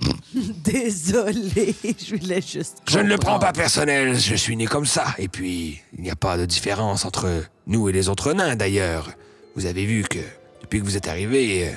Désolée, 0.64 1.74
je 1.84 2.16
voulais 2.16 2.40
juste... 2.40 2.78
Je 2.88 2.98
ne 2.98 3.08
le 3.08 3.18
prends 3.18 3.38
pas 3.38 3.52
personnel, 3.52 4.18
je 4.18 4.34
suis 4.34 4.56
né 4.56 4.66
comme 4.66 4.86
ça. 4.86 5.14
Et 5.18 5.28
puis, 5.28 5.80
il 5.96 6.02
n'y 6.02 6.10
a 6.10 6.16
pas 6.16 6.36
de 6.36 6.46
différence 6.46 7.04
entre 7.04 7.44
nous 7.66 7.88
et 7.88 7.92
les 7.92 8.08
autres 8.08 8.32
nains, 8.32 8.56
d'ailleurs. 8.56 9.10
Vous 9.56 9.66
avez 9.66 9.84
vu 9.84 10.02
que, 10.02 10.18
depuis 10.62 10.80
que 10.80 10.84
vous 10.84 10.96
êtes 10.96 11.08
arrivés, 11.08 11.68
euh, 11.68 11.72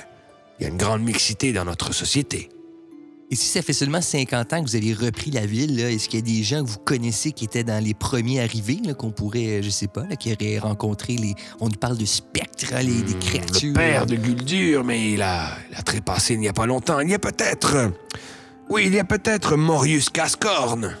il 0.58 0.62
y 0.62 0.66
a 0.66 0.68
une 0.68 0.76
grande 0.78 1.02
mixité 1.02 1.52
dans 1.52 1.64
notre 1.64 1.92
société. 1.92 2.48
Et 3.34 3.36
si 3.36 3.48
ça 3.48 3.62
fait 3.62 3.72
seulement 3.72 4.00
50 4.00 4.52
ans 4.52 4.62
que 4.62 4.70
vous 4.70 4.76
avez 4.76 4.92
repris 4.92 5.32
la 5.32 5.44
ville, 5.44 5.80
est-ce 5.80 6.08
qu'il 6.08 6.20
y 6.20 6.22
a 6.22 6.24
des 6.24 6.44
gens 6.44 6.62
que 6.62 6.70
vous 6.70 6.78
connaissez 6.78 7.32
qui 7.32 7.44
étaient 7.44 7.64
dans 7.64 7.82
les 7.82 7.92
premiers 7.92 8.40
arrivés, 8.40 8.80
qu'on 8.96 9.10
pourrait, 9.10 9.58
euh, 9.58 9.60
je 9.60 9.70
sais 9.70 9.88
pas, 9.88 10.04
là, 10.08 10.14
qui 10.14 10.32
auraient 10.32 10.60
rencontré 10.60 11.16
les. 11.16 11.34
On 11.58 11.66
nous 11.66 11.74
parle 11.74 11.98
de 11.98 12.04
spectres, 12.04 12.72
les, 12.80 13.02
des 13.02 13.18
créatures. 13.18 13.72
Hmm, 13.72 13.72
Le 13.72 13.74
père 13.74 14.06
de 14.06 14.14
Guldur, 14.14 14.84
mais 14.84 15.14
il 15.14 15.22
a, 15.22 15.48
il 15.68 15.76
a 15.76 15.82
trépassé 15.82 16.34
il 16.34 16.40
n'y 16.40 16.46
a 16.46 16.52
pas 16.52 16.66
longtemps. 16.66 17.00
Il 17.00 17.10
y 17.10 17.14
a 17.14 17.18
peut-être... 17.18 17.90
Oui, 18.70 18.84
il 18.86 18.94
y 18.94 19.00
a 19.00 19.04
peut-être 19.04 19.56
Morius 19.56 20.10
Cascorne. 20.10 20.96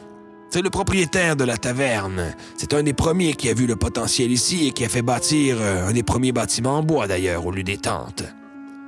C'est 0.50 0.60
le 0.60 0.70
propriétaire 0.70 1.36
de 1.36 1.44
la 1.44 1.56
taverne. 1.56 2.34
C'est 2.56 2.74
un 2.74 2.82
des 2.82 2.94
premiers 2.94 3.34
qui 3.34 3.48
a 3.48 3.54
vu 3.54 3.68
le 3.68 3.76
potentiel 3.76 4.32
ici 4.32 4.66
et 4.66 4.72
qui 4.72 4.84
a 4.84 4.88
fait 4.88 5.02
bâtir 5.02 5.58
euh, 5.60 5.86
un 5.86 5.92
des 5.92 6.02
premiers 6.02 6.32
bâtiments 6.32 6.78
en 6.78 6.82
bois, 6.82 7.06
d'ailleurs, 7.06 7.46
au 7.46 7.52
lieu 7.52 7.62
des 7.62 7.78
tentes. 7.78 8.24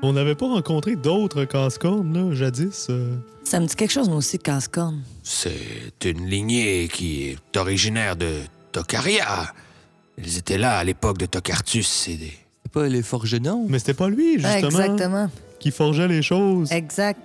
On 0.03 0.13
n'avait 0.13 0.35
pas 0.35 0.47
rencontré 0.47 0.95
d'autres 0.95 1.45
casse-cornes, 1.45 2.13
là, 2.31 2.35
jadis. 2.35 2.87
euh. 2.91 3.17
Ça 3.45 3.61
me 3.61 3.67
dit 3.67 3.75
quelque 3.75 3.93
chose, 3.93 4.09
moi 4.09 4.19
aussi, 4.19 4.39
casse-corne. 4.39 5.03
C'est 5.23 6.05
une 6.05 6.27
lignée 6.27 6.89
qui 6.93 7.29
est 7.31 7.57
originaire 7.57 8.15
de 8.17 8.41
Tokaria. 8.73 9.53
Ils 10.19 10.39
étaient 10.39 10.59
là 10.59 10.79
à 10.79 10.85
l'époque 10.85 11.19
de 11.19 11.27
Tokartus 11.27 12.09
et 12.09 12.17
des... 12.17 12.33
C'est 12.65 12.73
pas 12.73 12.89
le 12.89 13.03
forgenon? 13.03 13.67
Mais 13.69 13.79
c'était 13.79 13.95
pas 13.95 14.09
lui, 14.09 14.35
justement, 14.35 14.57
Exactement. 14.57 15.31
qui 15.61 15.71
forgeait 15.71 16.09
les 16.09 16.23
choses. 16.23 16.71
Exact. 16.73 17.21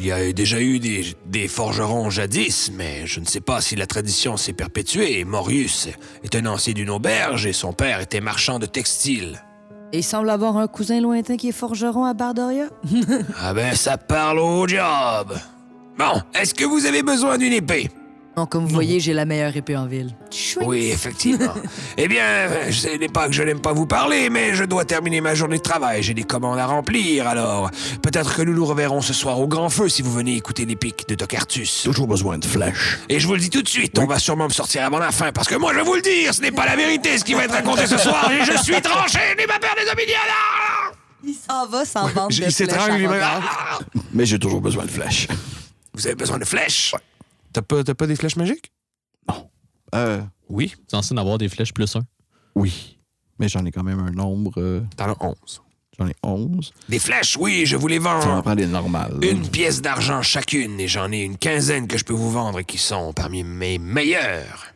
Il 0.00 0.04
y 0.06 0.12
a 0.12 0.32
déjà 0.32 0.60
eu 0.60 0.78
des, 0.78 1.04
des 1.26 1.48
forgerons 1.48 2.08
jadis, 2.10 2.70
mais 2.72 3.06
je 3.06 3.18
ne 3.20 3.24
sais 3.26 3.40
pas 3.40 3.60
si 3.60 3.74
la 3.74 3.86
tradition 3.86 4.36
s'est 4.36 4.52
perpétuée. 4.52 5.24
Morius 5.24 5.88
est 6.22 6.34
un 6.36 6.46
ancien 6.46 6.72
d'une 6.72 6.90
auberge 6.90 7.46
et 7.46 7.52
son 7.52 7.72
père 7.72 8.00
était 8.00 8.20
marchand 8.20 8.58
de 8.60 8.66
textiles. 8.66 9.42
Il 9.92 10.02
semble 10.02 10.30
avoir 10.30 10.56
un 10.56 10.66
cousin 10.66 11.00
lointain 11.00 11.36
qui 11.36 11.48
est 11.48 11.52
forgeron 11.52 12.04
à 12.04 12.14
Bardoria. 12.14 12.66
Ah 13.40 13.54
ben, 13.54 13.74
ça 13.74 13.96
parle 13.96 14.38
au 14.38 14.66
job. 14.66 15.32
Bon, 15.98 16.20
est-ce 16.34 16.54
que 16.54 16.64
vous 16.64 16.86
avez 16.86 17.02
besoin 17.02 17.38
d'une 17.38 17.52
épée? 17.52 17.90
Donc, 18.36 18.50
comme 18.50 18.66
vous 18.66 18.74
voyez, 18.74 19.00
j'ai 19.00 19.14
la 19.14 19.24
meilleure 19.24 19.56
épée 19.56 19.78
en 19.78 19.86
ville. 19.86 20.14
Oui, 20.60 20.90
effectivement. 20.92 21.54
eh 21.96 22.06
bien, 22.06 22.50
ce 22.70 22.98
n'est 22.98 23.08
pas 23.08 23.28
que 23.28 23.32
je 23.32 23.42
n'aime 23.42 23.62
pas 23.62 23.72
vous 23.72 23.86
parler, 23.86 24.28
mais 24.28 24.54
je 24.54 24.64
dois 24.64 24.84
terminer 24.84 25.22
ma 25.22 25.34
journée 25.34 25.56
de 25.56 25.62
travail. 25.62 26.02
J'ai 26.02 26.12
des 26.12 26.24
commandes 26.24 26.58
à 26.58 26.66
remplir, 26.66 27.26
alors 27.26 27.70
peut-être 28.02 28.36
que 28.36 28.42
nous 28.42 28.52
nous 28.52 28.66
reverrons 28.66 29.00
ce 29.00 29.14
soir 29.14 29.40
au 29.40 29.46
grand 29.46 29.70
feu 29.70 29.88
si 29.88 30.02
vous 30.02 30.12
venez 30.12 30.36
écouter 30.36 30.66
les 30.66 30.76
pics 30.76 31.08
de 31.08 31.14
Tocartus. 31.14 31.84
Toujours 31.84 32.06
besoin 32.06 32.36
de 32.36 32.44
flèches. 32.44 32.98
Et 33.08 33.20
je 33.20 33.26
vous 33.26 33.32
le 33.32 33.40
dis 33.40 33.48
tout 33.48 33.62
de 33.62 33.68
suite, 33.68 33.98
on 33.98 34.04
va 34.04 34.18
sûrement 34.18 34.48
me 34.48 34.52
sortir 34.52 34.84
avant 34.84 34.98
la 34.98 35.12
fin, 35.12 35.32
parce 35.32 35.48
que 35.48 35.54
moi, 35.54 35.72
je 35.72 35.78
vais 35.78 35.84
vous 35.84 35.94
le 35.94 36.02
dire, 36.02 36.34
ce 36.34 36.42
n'est 36.42 36.52
pas 36.52 36.66
la 36.66 36.76
vérité 36.76 37.16
ce 37.16 37.24
qui 37.24 37.32
va 37.32 37.44
être 37.44 37.54
raconté 37.54 37.86
ce 37.86 37.96
soir, 37.96 38.30
et 38.30 38.44
je 38.44 38.62
suis 38.62 38.82
tranché, 38.82 39.18
n'aie 39.38 39.46
pas 39.46 39.58
peur 39.58 39.74
des 39.82 39.90
obédiens 39.90 40.16
Il 41.24 41.34
s'en 41.34 41.66
va 41.66 41.86
sans 41.86 42.08
vendre 42.08 42.28
Il 42.32 42.44
de 42.44 42.50
s'étrangle 42.50 42.84
flèches 42.84 42.98
lui-même. 42.98 43.22
Ah! 43.22 43.78
Mais 44.12 44.26
j'ai 44.26 44.38
toujours 44.38 44.60
besoin 44.60 44.84
de 44.84 44.90
flèches. 44.90 45.26
Vous 45.94 46.06
avez 46.06 46.16
besoin 46.16 46.36
de 46.36 46.44
flèches? 46.44 46.92
T'as 47.56 47.62
pas, 47.62 47.82
t'as 47.82 47.94
pas 47.94 48.06
des 48.06 48.16
flèches 48.16 48.36
magiques? 48.36 48.70
Euh, 49.94 50.20
Oui. 50.50 50.74
Censé 50.90 51.14
en 51.14 51.16
avoir 51.16 51.38
des 51.38 51.48
flèches 51.48 51.72
plus 51.72 51.96
un. 51.96 52.02
oui. 52.54 52.98
Mais 53.38 53.48
j'en 53.48 53.64
ai 53.64 53.70
quand 53.70 53.82
même 53.82 53.98
un 54.00 54.10
nombre. 54.10 54.52
euh, 54.58 54.82
T'en 54.96 55.10
as 55.12 55.16
11. 55.24 55.62
j'en 55.98 56.06
ai 56.06 56.14
11. 56.22 56.72
Des 56.90 56.98
flèches, 56.98 57.38
oui, 57.38 57.64
je 57.64 57.76
vous 57.76 57.86
les 57.88 57.96
Ça 57.96 58.02
m'en 58.02 58.18
vends. 58.20 58.42
prend 58.42 58.54
des 58.54 58.66
normales. 58.66 59.18
Une 59.22 59.48
pièce 59.48 59.80
d'argent 59.80 60.20
chacune, 60.20 60.78
et 60.80 60.86
j'en 60.88 61.10
ai 61.12 61.20
une 61.22 61.38
quinzaine 61.38 61.86
que 61.88 61.96
je 61.96 62.04
peux 62.04 62.12
vous 62.14 62.30
vendre 62.30 62.58
et 62.58 62.64
qui 62.66 62.76
sont 62.76 63.14
parmi 63.14 63.42
mes 63.42 63.78
meilleures. 63.78 64.66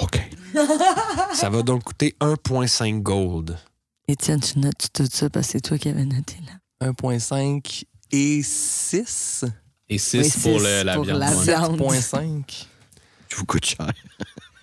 OK. 0.00 0.20
Ça 1.34 1.50
va 1.50 1.62
donc 1.62 1.82
coûter 1.82 2.14
1,5 2.20 3.00
gold. 3.02 3.58
Étienne, 4.06 4.40
tu 4.40 4.60
notes 4.60 4.88
tout 4.92 5.06
ça 5.10 5.30
parce 5.30 5.46
que 5.46 5.52
c'est 5.54 5.60
toi 5.62 5.78
qui 5.78 5.88
avais 5.88 6.04
noté 6.04 6.36
là. 6.80 6.90
1.5 6.92 7.84
et 8.12 8.40
6. 8.42 9.44
Et 9.94 9.98
6 9.98 10.18
Oui, 10.36 10.42
pour 10.42 10.60
le- 10.60 10.82
la 10.82 10.94
pour 10.94 11.04
viande. 11.04 11.18
la 11.18 11.30
ouais. 11.30 11.44
viande. 11.44 11.78
7.5. 11.80 12.66
Je 13.28 13.36
vous 13.36 13.44
coûte 13.46 13.64
cher. 13.64 13.90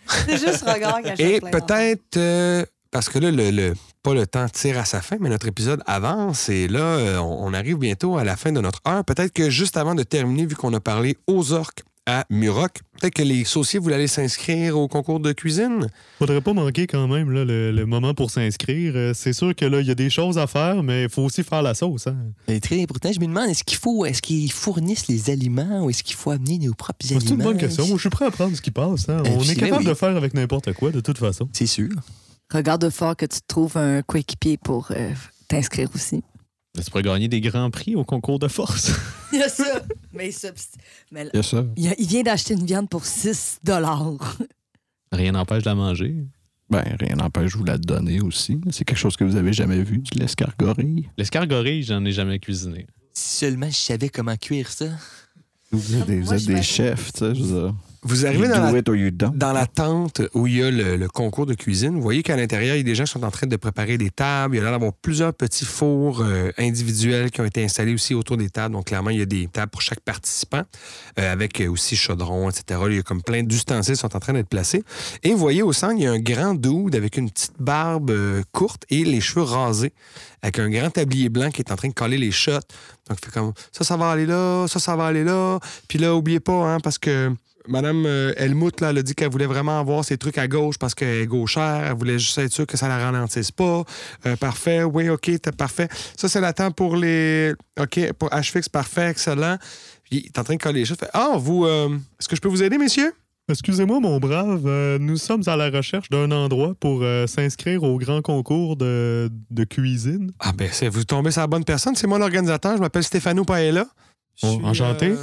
C'est 0.08 0.38
juste 0.38 0.64
regard 0.68 1.02
qui 1.02 1.10
achète 1.10 1.20
Et 1.20 1.40
peut-être, 1.42 2.18
euh, 2.18 2.66
parce 2.92 3.08
que 3.10 3.20
là, 3.20 3.32
le, 3.32 3.50
le- 3.52 3.74
pas 4.04 4.14
le 4.14 4.26
temps 4.28 4.48
tire 4.50 4.78
à 4.80 4.86
sa 4.86 5.02
fin, 5.02 5.18
mais 5.20 5.30
notre 5.30 5.48
épisode 5.48 5.82
avance 5.86 6.50
et 6.50 6.68
là, 6.68 6.80
euh, 6.80 7.18
on, 7.20 7.48
on 7.48 7.54
arrive 7.54 7.78
bientôt 7.78 8.18
à 8.18 8.24
la 8.24 8.36
fin 8.36 8.52
de 8.52 8.60
notre 8.60 8.80
heure. 8.88 9.06
Peut-être 9.06 9.32
que 9.32 9.50
juste 9.50 9.78
avant 9.78 9.94
de 9.96 10.04
terminer, 10.04 10.46
vu 10.48 10.56
qu'on 10.56 10.74
a 10.74 10.80
parlé 10.80 11.18
aux 11.28 11.54
orques 11.54 11.84
à 12.08 12.26
Muroc, 12.32 12.80
peut-être 13.00 13.14
que 13.14 13.22
les 13.22 13.44
sauciers 13.46 13.80
voulaient 13.80 13.96
aller 13.96 14.08
s'inscrire 14.08 14.78
au 14.78 14.88
concours 14.88 15.20
de 15.20 15.32
cuisine. 15.34 15.88
Faudrait 16.18 16.42
pas 16.42 16.54
manquer 16.54 16.88
quand 16.88 17.08
même 17.08 17.30
là, 17.30 17.46
le, 17.46 17.72
le 17.72 17.86
moment 17.86 18.14
pour 18.16 18.32
s'inscrire. 18.32 18.94
Euh, 18.96 19.14
C'est 19.14 19.34
sûr 19.34 19.56
que 19.56 19.66
là, 19.66 19.82
il 19.82 19.88
y 19.88 19.92
a 19.92 19.96
des 19.96 20.10
choses 20.10 20.38
à 20.40 20.48
faire, 20.48 20.82
mais 20.82 21.04
il 21.04 21.10
faut 21.10 21.22
aussi 21.22 21.44
faire 21.44 21.62
la 21.62 21.74
sauce. 21.76 22.08
Hein. 22.08 22.18
Mais 22.48 22.60
très 22.60 22.82
important, 22.82 23.12
je 23.14 23.20
me 23.20 23.28
demande, 23.28 23.50
est-ce 23.50 23.64
qu'il 23.64 23.78
faut, 23.78 24.04
est-ce 24.06 24.22
qu'ils 24.22 24.52
fournissent 24.52 25.08
les 25.08 25.30
aliments 25.30 25.84
ou 25.86 25.90
est-ce 25.92 26.04
qu'il 26.04 26.16
faut 26.16 26.32
amener 26.32 26.58
nos 26.58 26.74
propres 26.74 27.06
C'est 27.06 27.16
aliments? 27.18 27.36
une 27.36 27.44
bonne 27.44 27.58
question. 27.58 27.86
Moi, 27.86 27.98
je 27.98 28.02
suis 28.02 28.10
prêt 28.10 28.26
à 28.26 28.32
prendre 28.32 28.56
ce 28.56 28.62
qui 28.62 28.72
passe. 28.72 29.08
hein. 29.08 29.22
Eh, 29.26 29.30
On 29.30 29.44
est 29.44 29.56
capable 29.56 29.84
oui. 29.84 29.90
de 29.90 29.94
faire 29.94 30.16
avec 30.18 30.34
n'importe 30.34 30.74
quoi, 30.74 30.92
de 30.92 31.02
toute 31.02 31.20
façon. 31.20 31.48
C'est 31.54 31.68
sûr. 31.68 31.90
Regarde 32.52 32.90
fort 32.90 33.16
que 33.16 33.26
tu 33.28 33.40
trouves 33.48 33.78
un 33.78 34.02
coéquipier 34.02 34.58
pour 34.58 34.88
euh, 34.92 35.12
t'inscrire 35.48 35.88
aussi. 35.96 36.24
Tu 36.74 36.90
pourrais 36.90 37.04
gagner 37.04 37.28
des 37.28 37.42
grands 37.42 37.70
prix 37.70 37.96
au 37.96 38.04
concours 38.06 38.40
de 38.40 38.48
force. 38.48 38.92
Il 39.34 39.40
y 39.40 39.44
a 39.44 39.50
ça. 39.50 39.82
Mais, 40.14 40.30
il 40.30 40.34
s'obst- 40.34 40.76
mais 41.12 41.26
là, 41.26 41.30
Il 41.34 41.38
y 41.38 41.40
a 41.40 41.44
ça. 41.44 41.66
il, 41.78 41.84
y 41.86 41.88
a- 41.90 41.96
il 41.98 42.08
vient 42.08 42.24
d'acheter 42.24 42.54
une 42.54 42.66
viande 42.66 42.90
pour 42.90 43.06
6 43.06 43.60
dollars. 43.64 44.38
Rien 45.12 45.32
n'empêche 45.34 45.64
de 45.64 45.70
la 45.70 45.76
manger. 45.76 46.16
Ben, 46.70 46.84
rien 47.00 47.16
n'empêche 47.16 47.52
de 47.54 47.58
vous 47.58 47.64
la 47.66 47.78
donner 47.78 48.22
aussi. 48.22 48.60
C'est 48.72 48.86
quelque 48.86 48.98
chose 48.98 49.16
que 49.18 49.24
vous 49.26 49.36
avez 49.36 49.52
jamais 49.54 49.84
vu, 49.84 50.00
de 50.00 50.20
l'escargorille. 50.20 51.10
L'escargorille, 51.18 51.84
j'en 51.84 52.04
ai 52.06 52.12
jamais 52.14 52.40
cuisiné. 52.40 52.88
Si 53.14 53.38
seulement 53.40 53.70
je 53.70 53.76
savais 53.76 54.08
comment 54.10 54.36
cuire 54.38 54.70
ça. 54.70 54.86
Vous 55.72 55.96
êtes 55.96 56.06
des, 56.08 56.22
vous 56.22 56.34
êtes 56.34 56.46
des 56.46 56.62
chefs, 56.62 57.12
tu 57.14 57.20
sais. 57.20 57.36
Je 57.36 57.44
veux 57.44 57.62
dire. 57.68 57.76
Vous 58.04 58.26
arrivez 58.26 58.48
dans 58.48 58.72
la, 58.72 59.32
dans 59.32 59.66
tente 59.68 60.22
où 60.34 60.48
il 60.48 60.58
y 60.58 60.64
a 60.64 60.72
le, 60.72 60.96
le 60.96 61.08
concours 61.08 61.46
de 61.46 61.54
cuisine. 61.54 61.94
Vous 61.94 62.02
voyez 62.02 62.24
qu'à 62.24 62.36
l'intérieur, 62.36 62.76
il 62.76 62.80
y 62.80 62.82
a 62.82 62.84
des 62.84 62.96
gens 62.96 63.04
qui 63.04 63.12
sont 63.12 63.24
en 63.24 63.30
train 63.30 63.46
de 63.46 63.56
préparer 63.56 64.00
des 64.00 64.10
tables. 64.10 64.56
Il 64.56 64.58
y 64.64 64.66
a 64.66 64.72
d'avoir 64.72 64.92
plusieurs 64.92 65.36
petits 65.36 65.66
fours 65.66 66.22
euh, 66.22 66.52
individuels 66.58 67.30
qui 67.30 67.42
ont 67.42 67.46
été 67.46 67.64
installés 67.64 67.94
aussi 67.94 68.16
autour 68.16 68.38
des 68.38 68.50
tables. 68.50 68.74
Donc, 68.74 68.86
clairement, 68.86 69.12
il 69.12 69.20
y 69.20 69.22
a 69.22 69.28
des 69.28 69.48
tables 69.48 69.70
pour 69.70 69.84
chaque 69.84 70.00
participant, 70.00 70.64
euh, 71.20 71.32
avec 71.32 71.62
euh, 71.62 71.70
aussi 71.70 71.96
chaudron, 71.96 72.50
etc. 72.50 72.82
Il 72.88 72.96
y 72.96 73.00
a 73.00 73.04
comme 73.04 73.22
plein 73.22 73.44
d'ustensiles 73.44 73.94
qui 73.94 74.02
sont 74.02 74.16
en 74.16 74.20
train 74.20 74.34
d'être 74.34 74.50
placés. 74.50 74.84
Et 75.22 75.30
vous 75.30 75.38
voyez 75.38 75.62
au 75.62 75.72
centre, 75.72 75.94
il 75.96 76.04
y 76.04 76.08
a 76.08 76.12
un 76.12 76.20
grand 76.20 76.56
dude 76.56 76.96
avec 76.96 77.18
une 77.18 77.30
petite 77.30 77.54
barbe 77.60 78.10
euh, 78.10 78.42
courte 78.52 78.84
et 78.90 79.06
les 79.06 79.22
cheveux 79.22 79.44
rasés, 79.44 79.94
avec 80.42 80.58
un 80.58 80.72
grand 80.72 80.90
tablier 80.90 81.30
blanc 81.30 81.52
qui 81.52 81.62
est 81.62 81.72
en 81.72 81.76
train 81.76 81.90
de 81.90 81.94
coller 81.94 82.18
les 82.18 82.32
shots. 82.32 82.54
Donc, 83.08 83.20
il 83.22 83.26
fait 83.26 83.32
comme 83.32 83.54
ça, 83.72 83.84
ça 83.84 83.96
va 83.96 84.10
aller 84.10 84.26
là, 84.26 84.66
ça, 84.68 84.80
ça 84.80 84.96
va 84.96 85.06
aller 85.06 85.24
là. 85.24 85.60
Puis 85.88 86.00
là, 86.00 86.16
oubliez 86.16 86.40
pas, 86.40 86.74
hein, 86.74 86.80
parce 86.80 86.98
que 86.98 87.32
Madame 87.68 88.06
euh, 88.06 88.34
Helmut, 88.38 88.82
là, 88.82 88.90
elle 88.90 88.98
a 89.00 89.04
dit 89.04 89.14
qu'elle 89.16 89.30
voulait 89.32 89.46
vraiment 89.46 89.80
avoir 89.80 90.04
ses 90.04 90.18
trucs 90.18 90.38
à 90.38 90.48
gauche 90.48 90.78
parce 90.78 90.96
qu'elle 90.96 91.22
est 91.22 91.28
gauchère. 91.28 91.86
Elle 91.88 91.98
voulait 91.98 92.20
juste 92.20 92.38
être 92.38 92.52
sûre 92.52 92.66
que 92.68 92.78
ça 92.78 92.88
la 92.88 92.98
ralentisse 92.98 93.52
pas. 93.52 93.84
Euh, 94.26 94.36
parfait. 94.36 94.84
Oui, 94.84 95.10
OK, 95.10 95.30
t'as 95.42 95.52
parfait. 95.52 95.88
Ça, 96.18 96.28
c'est 96.30 96.42
la 96.42 96.54
temps 96.54 96.72
pour 96.72 96.96
les. 96.96 97.54
OK, 97.80 98.14
pour 98.14 98.30
HFX, 98.30 98.70
parfait, 98.70 99.10
excellent. 99.10 99.58
Puis 100.04 100.22
il 100.24 100.26
est 100.28 100.40
en 100.40 100.44
train 100.44 100.56
de 100.56 100.62
coller 100.62 100.80
les 100.82 100.86
choses. 100.86 100.98
Ah, 101.14 101.34
vous. 101.38 101.66
euh, 101.66 101.90
Est-ce 102.20 102.28
que 102.28 102.36
je 102.36 102.42
peux 102.42 102.50
vous 102.50 102.64
aider, 102.64 102.78
messieurs? 102.78 103.14
Excusez-moi, 103.50 104.00
mon 104.00 104.18
brave, 104.20 104.64
euh, 104.66 104.98
nous 105.00 105.18
sommes 105.18 105.42
à 105.48 105.58
la 105.58 105.70
recherche 105.70 106.10
d'un 106.10 106.32
endroit 106.32 106.74
pour 106.80 107.02
euh, 107.04 107.28
s'inscrire 107.28 107.84
au 107.84 107.98
grand 107.98 108.22
concours 108.22 108.78
de, 108.78 109.30
de 109.50 109.64
cuisine. 109.66 110.32
Ah, 110.40 110.54
ben, 110.56 110.70
c'est- 110.72 110.88
vous 110.88 111.04
tombez 111.04 111.32
sur 111.32 111.42
la 111.42 111.48
bonne 111.48 111.66
personne. 111.66 111.96
C'est 111.96 112.08
moi 112.08 112.18
l'organisateur. 112.18 112.78
Je 112.78 112.82
m'appelle 112.82 113.04
Stéphano 113.04 113.44
Paella. 113.44 113.88
Oh, 114.44 114.48
suis, 114.56 114.66
enchanté. 114.66 115.06
euh, 115.12 115.16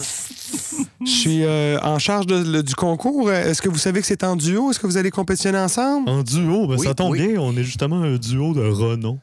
je 1.04 1.10
suis 1.10 1.44
euh, 1.44 1.78
en 1.82 1.98
charge 1.98 2.26
de- 2.26 2.36
le- 2.52 2.62
du 2.62 2.74
concours. 2.74 3.30
Est-ce 3.32 3.60
que 3.62 3.68
vous 3.68 3.78
savez 3.78 4.00
que 4.00 4.06
c'est 4.06 4.22
en 4.24 4.36
duo? 4.36 4.70
Est-ce 4.70 4.78
que 4.80 4.86
vous 4.86 4.96
allez 4.96 5.10
compétitionner 5.10 5.58
ensemble? 5.58 6.08
En 6.08 6.22
duo, 6.22 6.66
ben, 6.66 6.76
Oui, 6.78 6.86
ça 6.86 6.94
tombe 6.94 7.12
oui. 7.12 7.26
bien, 7.28 7.40
on 7.40 7.56
est 7.56 7.64
justement 7.64 8.02
un 8.02 8.16
duo 8.16 8.54
de 8.54 8.60
renom. 8.60 9.18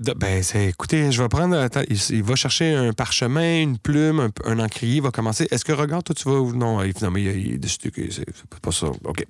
De- 0.00 0.12
Ben, 0.12 0.42
c'est, 0.42 0.66
écoutez, 0.66 1.12
je 1.12 1.22
vais 1.22 1.28
prendre. 1.28 1.56
attends, 1.56 1.82
il, 1.88 1.96
il 2.10 2.22
va 2.24 2.34
chercher 2.34 2.74
un 2.74 2.92
parchemin, 2.92 3.60
une 3.60 3.78
plume, 3.78 4.18
un, 4.18 4.30
un 4.50 4.58
encrier, 4.58 4.96
il 4.96 5.02
va 5.02 5.10
commencer. 5.12 5.46
Est-ce 5.52 5.64
que, 5.64 5.72
regarde, 5.72 6.02
toi, 6.04 6.14
tu 6.16 6.24
vas. 6.28 6.40
ou- 6.40 6.52
Non, 6.54 6.82
il- 6.82 6.92
non 7.00 7.10
mais 7.12 7.22
il, 7.22 7.60
il 7.62 7.68
c'est, 7.68 7.92
c'est 8.10 8.60
pas 8.60 8.72
ça. 8.72 8.86
OK. 9.04 9.24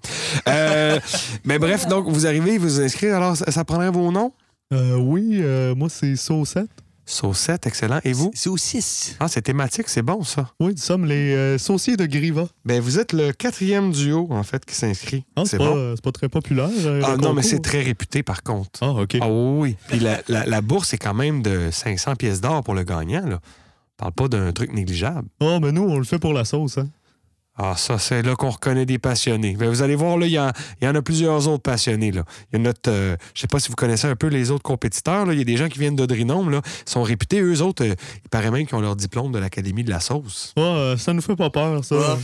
Euh, 0.48 0.98
mais 1.44 1.58
bref, 1.58 1.86
donc, 1.86 2.08
vous 2.08 2.26
arrivez, 2.26 2.56
vous 2.56 2.64
vous 2.68 2.80
inscrivez. 2.80 3.12
Alors, 3.12 3.36
ça, 3.36 3.50
ça 3.50 3.64
prendrait 3.64 3.90
vos 3.90 4.10
noms? 4.10 4.32
Euh, 4.72 4.96
oui, 4.96 5.38
euh, 5.42 5.74
moi, 5.74 5.88
c'est 5.90 6.16
Saucette. 6.16 6.70
Saucette, 7.06 7.66
excellent. 7.66 8.00
Et 8.04 8.12
vous? 8.12 8.30
6. 8.34 9.16
Ah, 9.20 9.28
c'est 9.28 9.42
thématique, 9.42 9.88
c'est 9.88 10.02
bon, 10.02 10.22
ça. 10.24 10.50
Oui, 10.58 10.72
nous 10.72 10.76
sommes 10.80 11.04
les 11.04 11.34
euh, 11.34 11.58
sauciers 11.58 11.96
de 11.96 12.06
Griva. 12.06 12.46
Ben, 12.64 12.80
vous 12.80 12.98
êtes 12.98 13.12
le 13.12 13.32
quatrième 13.32 13.92
duo, 13.92 14.26
en 14.30 14.42
fait, 14.42 14.64
qui 14.64 14.74
s'inscrit. 14.74 15.24
Ah, 15.36 15.42
c'est 15.44 15.58
pas, 15.58 15.64
bon. 15.70 15.76
euh, 15.76 15.92
c'est 15.96 16.04
pas 16.04 16.12
très 16.12 16.28
populaire. 16.28 16.70
euh, 16.86 17.02
Ah, 17.04 17.16
non, 17.16 17.34
mais 17.34 17.42
c'est 17.42 17.60
très 17.60 17.82
réputé, 17.82 18.22
par 18.22 18.42
contre. 18.42 18.78
Ah, 18.80 18.90
OK. 18.92 19.16
Ah 19.20 19.28
oui, 19.28 19.58
oui. 19.60 19.76
Puis 19.88 19.98
la, 20.00 20.20
la- 20.28 20.46
la 20.46 20.60
bourse 20.62 20.94
est 20.94 20.98
quand 20.98 21.14
même 21.14 21.42
de 21.42 21.68
500 21.70 22.16
pièces 22.16 22.40
d'or 22.40 22.62
pour 22.64 22.74
le 22.74 22.84
gagnant, 22.84 23.26
là. 23.26 23.38
On 23.42 24.10
parle 24.10 24.12
pas 24.12 24.28
d'un 24.28 24.50
truc 24.52 24.72
négligeable. 24.72 25.28
Ah, 25.40 25.58
mais 25.60 25.72
nous, 25.72 25.82
on 25.82 25.98
le 25.98 26.04
fait 26.04 26.18
pour 26.18 26.32
la 26.32 26.44
sauce. 26.44 26.78
Hein. 26.78 26.88
Ah, 27.56 27.74
ça, 27.76 27.98
c'est 27.98 28.22
là 28.22 28.34
qu'on 28.34 28.50
reconnaît 28.50 28.84
des 28.84 28.98
passionnés. 28.98 29.54
Ben, 29.56 29.68
vous 29.68 29.82
allez 29.82 29.94
voir, 29.94 30.18
là, 30.18 30.26
il 30.26 30.32
y, 30.32 30.84
y 30.84 30.88
en 30.88 30.94
a 30.94 31.02
plusieurs 31.02 31.46
autres 31.46 31.62
passionnés. 31.62 32.10
Là. 32.10 32.24
Il 32.52 32.56
y 32.56 32.60
a 32.60 32.64
notre. 32.64 32.90
euh, 32.90 33.16
je 33.32 33.42
sais 33.42 33.46
pas 33.46 33.60
si 33.60 33.68
vous 33.68 33.76
connaissez 33.76 34.08
un 34.08 34.16
peu 34.16 34.26
les 34.26 34.50
autres 34.50 34.64
compétiteurs. 34.64 35.24
là. 35.24 35.32
Il 35.34 35.38
y 35.38 35.42
a 35.42 35.44
des 35.44 35.56
gens 35.56 35.68
qui 35.68 35.78
viennent 35.78 35.94
d'Audrinome, 35.94 36.50
là. 36.50 36.60
Ils 36.86 36.90
sont 36.90 37.04
réputés, 37.04 37.40
eux 37.40 37.62
autres. 37.62 37.84
euh, 37.84 37.94
il 38.24 38.28
paraît 38.28 38.50
même 38.50 38.66
qu'ils 38.66 38.74
ont 38.74 38.80
leur 38.80 38.96
diplôme 38.96 39.30
de 39.30 39.38
l'Académie 39.38 39.84
de 39.84 39.90
la 39.90 40.00
sauce. 40.00 40.52
Ah, 40.56 40.60
euh, 40.60 40.96
ça 40.96 41.12
nous 41.12 41.22
fait 41.22 41.36
pas 41.36 41.50
peur, 41.50 41.84
ça. 41.84 42.18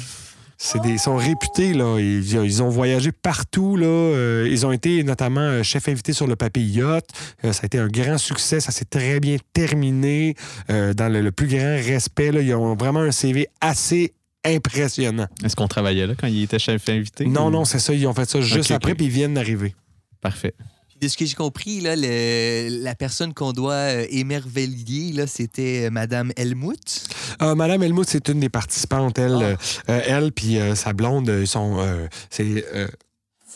C'est 0.63 0.83
des, 0.83 0.91
ils 0.91 0.99
sont 0.99 1.17
réputés, 1.17 1.73
là. 1.75 1.99
Ils, 2.01 2.35
ils 2.35 2.63
ont 2.63 2.69
voyagé 2.69 3.13
partout, 3.13 3.77
là. 3.77 3.87
Euh, 3.87 4.49
ils 4.51 4.67
ont 4.67 4.73
été 4.73 5.03
notamment 5.05 5.41
euh, 5.41 5.63
chef 5.63 5.89
invité 5.89 6.13
sur 6.13 6.27
le 6.27 6.35
papier 6.37 6.65
yacht. 6.65 7.07
Euh, 7.45 7.53
ça 7.55 7.61
a 7.63 7.67
été 7.67 7.79
un 7.79 7.87
grand 7.89 8.19
succès. 8.19 8.59
Ça 8.61 8.71
s'est 8.73 8.85
très 8.85 9.21
bien 9.21 9.37
terminé 9.55 10.35
euh, 10.71 10.93
dans 10.93 11.11
le, 11.11 11.23
le 11.23 11.33
plus 11.33 11.47
grand 11.47 11.77
respect. 11.77 12.31
Là. 12.33 12.41
Ils 12.43 12.53
ont 12.55 12.75
vraiment 12.75 13.01
un 13.01 13.11
CV 13.13 13.47
assez 13.63 14.13
impressionnant. 14.45 15.27
Est-ce 15.45 15.57
qu'on 15.57 15.69
travaillait 15.69 16.07
là 16.07 16.15
quand 16.19 16.27
il 16.27 16.43
était 16.43 16.59
chef 16.59 16.89
invité? 16.89 17.27
Non, 17.27 17.47
ou- 17.47 17.51
non, 17.51 17.65
c'est 17.65 17.79
ça. 17.79 17.93
Ils 17.95 18.07
ont 18.07 18.15
fait 18.15 18.29
ça 18.29 18.41
juste 18.41 18.71
après, 18.71 18.95
puis 18.95 19.07
ils 19.07 19.11
viennent 19.13 19.35
d'arriver. 19.35 19.75
Parfait. 20.21 20.55
De 21.01 21.09
ce 21.09 21.17
que 21.17 21.25
j'ai 21.25 21.35
compris, 21.35 21.81
là, 21.81 21.95
le- 21.97 22.83
la 22.83 22.95
personne 22.95 23.33
qu'on 23.33 23.53
doit 23.53 23.73
euh, 23.73 24.07
émerveiller, 24.11 25.13
là, 25.15 25.27
c'était 25.27 25.87
euh, 25.87 25.91
Madame 25.91 26.31
Helmut. 26.37 27.05
Euh, 27.41 27.55
Madame 27.55 27.83
Helmut, 27.83 28.05
c'est 28.07 28.29
une 28.29 28.41
des 28.41 28.51
participantes. 28.51 29.19
Elle, 29.19 29.57
Ah. 29.57 29.91
euh, 29.93 30.01
elle 30.07 30.33
puis 30.33 30.59
euh, 30.59 30.75
sa 30.75 30.93
blonde, 30.93 31.45
sont. 31.47 31.79
euh, 31.81 32.07
c'est. 32.29 32.65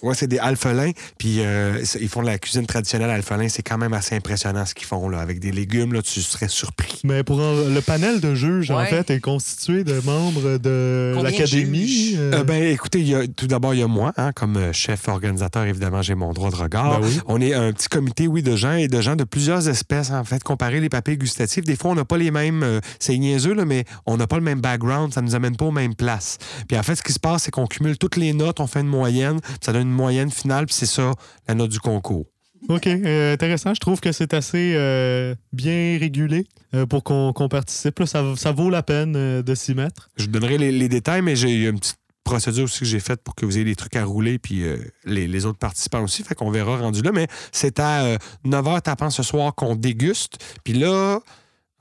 Ouais, 0.03 0.15
c'est 0.15 0.27
des 0.27 0.39
alphelins. 0.39 0.91
Puis 1.19 1.37
euh, 1.41 1.83
ils 2.01 2.09
font 2.09 2.21
de 2.23 2.27
la 2.27 2.39
cuisine 2.39 2.67
traditionnelle 2.67 3.11
alphelin. 3.11 3.49
C'est 3.49 3.63
quand 3.63 3.79
même 3.79 3.93
assez 3.95 4.15
impressionnant 4.15 4.67
ce 4.67 4.75
qu'ils 4.75 4.87
font 4.87 5.09
là. 5.09 5.21
Avec 5.21 5.41
des 5.41 5.53
légumes, 5.53 5.93
là, 5.93 6.03
tu 6.03 6.21
serais 6.21 6.49
surpris. 6.49 7.01
Mais 7.05 7.23
pour 7.23 7.39
le 7.39 7.81
panel 7.81 8.21
de 8.21 8.35
juges, 8.35 8.71
en 8.71 8.85
fait, 8.87 9.11
est 9.11 9.21
constitué 9.21 9.85
de 9.85 10.01
membres 10.05 10.59
de 10.59 11.15
l'académie. 11.23 12.15
euh, 12.19 12.33
Euh, 12.41 12.45
ben, 12.45 12.63
écoutez, 12.63 13.01
il 13.01 13.09
y 13.09 13.15
a- 13.15 13.27
tout 13.27 13.47
d'abord, 13.47 13.75
il 13.75 13.81
y 13.81 13.83
a 13.83 13.87
moi, 13.87 14.13
hein, 14.17 14.33
comme 14.33 14.73
chef 14.73 15.09
organisateur, 15.09 15.65
évidemment, 15.65 16.03
j'ai 16.03 16.15
mon 16.15 16.33
droit 16.33 16.51
de 16.51 16.57
regard. 16.57 17.01
Ben 17.01 17.07
oui. 17.07 17.21
On 17.27 17.41
est 17.41 17.55
un 17.55 17.73
petit 17.73 17.89
comité, 17.89 18.27
oui, 18.27 18.43
de 18.43 18.57
gens 18.57 18.75
et 18.75 18.89
de 18.89 19.01
gens 19.01 19.17
de 19.17 19.25
plusieurs 19.25 19.69
espèces, 19.69 20.11
en 20.11 20.25
fait, 20.25 20.43
comparer 20.43 20.81
les 20.81 20.89
papilles 20.89 21.17
gustatives. 21.19 21.65
Des 21.65 21.77
fois, 21.77 21.93
on 21.93 21.95
n'a 21.95 22.05
pas 22.05 22.17
les 22.19 22.31
mêmes. 22.31 22.63
euh, 22.63 22.81
c'est 22.99 23.17
niaiseux, 23.17 23.55
là, 23.55 23.65
mais 23.65 23.85
on 24.07 24.17
n'a 24.17 24.27
pas 24.27 24.37
le 24.37 24.43
même 24.43 24.61
background, 24.61 25.13
ça 25.13 25.21
nous 25.23 25.35
amène 25.35 25.57
pas 25.57 25.67
aux 25.67 25.71
mêmes 25.71 25.95
places. 25.95 26.39
Puis 26.69 26.77
en 26.79 26.83
fait, 26.83 26.95
ce 26.97 27.03
qui 27.03 27.13
se 27.13 27.19
passe, 27.21 27.45
c'est 27.45 27.51
qu'on 27.51 27.67
cumule 27.67 27.97
toutes 27.99 28.17
les 28.17 28.33
notes, 28.33 28.61
on 28.61 28.67
fait 28.67 28.81
une 28.81 28.87
moyenne, 28.89 29.41
puis 29.41 29.53
ça 29.61 29.73
donne 29.73 29.84
une 29.85 29.91
moyenne 29.93 30.31
finale, 30.31 30.67
puis 30.67 30.75
c'est 30.75 30.87
ça, 30.87 31.13
la 31.49 31.55
note 31.55 31.71
du 31.71 31.79
concours. 31.81 32.27
OK, 32.69 32.87
euh, 32.87 33.35
intéressant. 33.35 33.75
Je 33.75 33.81
trouve 33.81 34.01
que 34.01 34.11
c'est 34.11 34.33
assez 34.33 34.73
euh, 34.75 35.35
bien 35.53 35.99
régulé 36.01 36.47
euh, 36.75 36.87
pour 36.87 37.05
qu'on 37.05 37.33
participe. 37.51 37.99
là. 37.99 38.07
Ça, 38.07 38.25
ça 38.37 38.53
vaut 38.53 38.71
la 38.71 38.83
peine 38.83 39.43
de 39.43 39.55
s'y 39.55 39.75
mettre. 39.75 40.09
Je 40.17 40.25
vous 40.25 40.31
donnerai 40.31 40.57
les, 40.59 40.73
les 40.73 40.89
détails, 40.89 41.21
mais 41.23 41.37
j'ai 41.37 41.51
il 41.51 41.63
y 41.63 41.67
a 41.67 41.71
une 41.71 41.79
petite 41.79 41.99
procédure 42.25 42.65
aussi 42.65 42.79
que 42.81 42.85
j'ai 42.87 43.01
faite 43.01 43.23
pour 43.23 43.35
que 43.35 43.45
vous 43.45 43.57
ayez 43.57 43.67
des 43.67 43.77
trucs 43.77 43.97
à 43.97 44.05
rouler, 44.07 44.39
puis 44.39 44.65
les, 45.05 45.29
les 45.29 45.45
autres 45.45 45.59
participants 45.59 46.03
aussi. 46.03 46.23
Fait 46.23 46.35
qu'on 46.35 46.51
verra 46.51 46.79
rendu 46.79 47.03
là. 47.03 47.13
Mais 47.13 47.27
c'est 47.53 47.79
à 47.81 48.17
9h 48.47 48.81
tapant 48.81 49.11
ce 49.11 49.23
soir 49.23 49.55
qu'on 49.55 49.77
déguste. 49.77 50.39
Puis 50.65 50.73
là, 50.73 51.21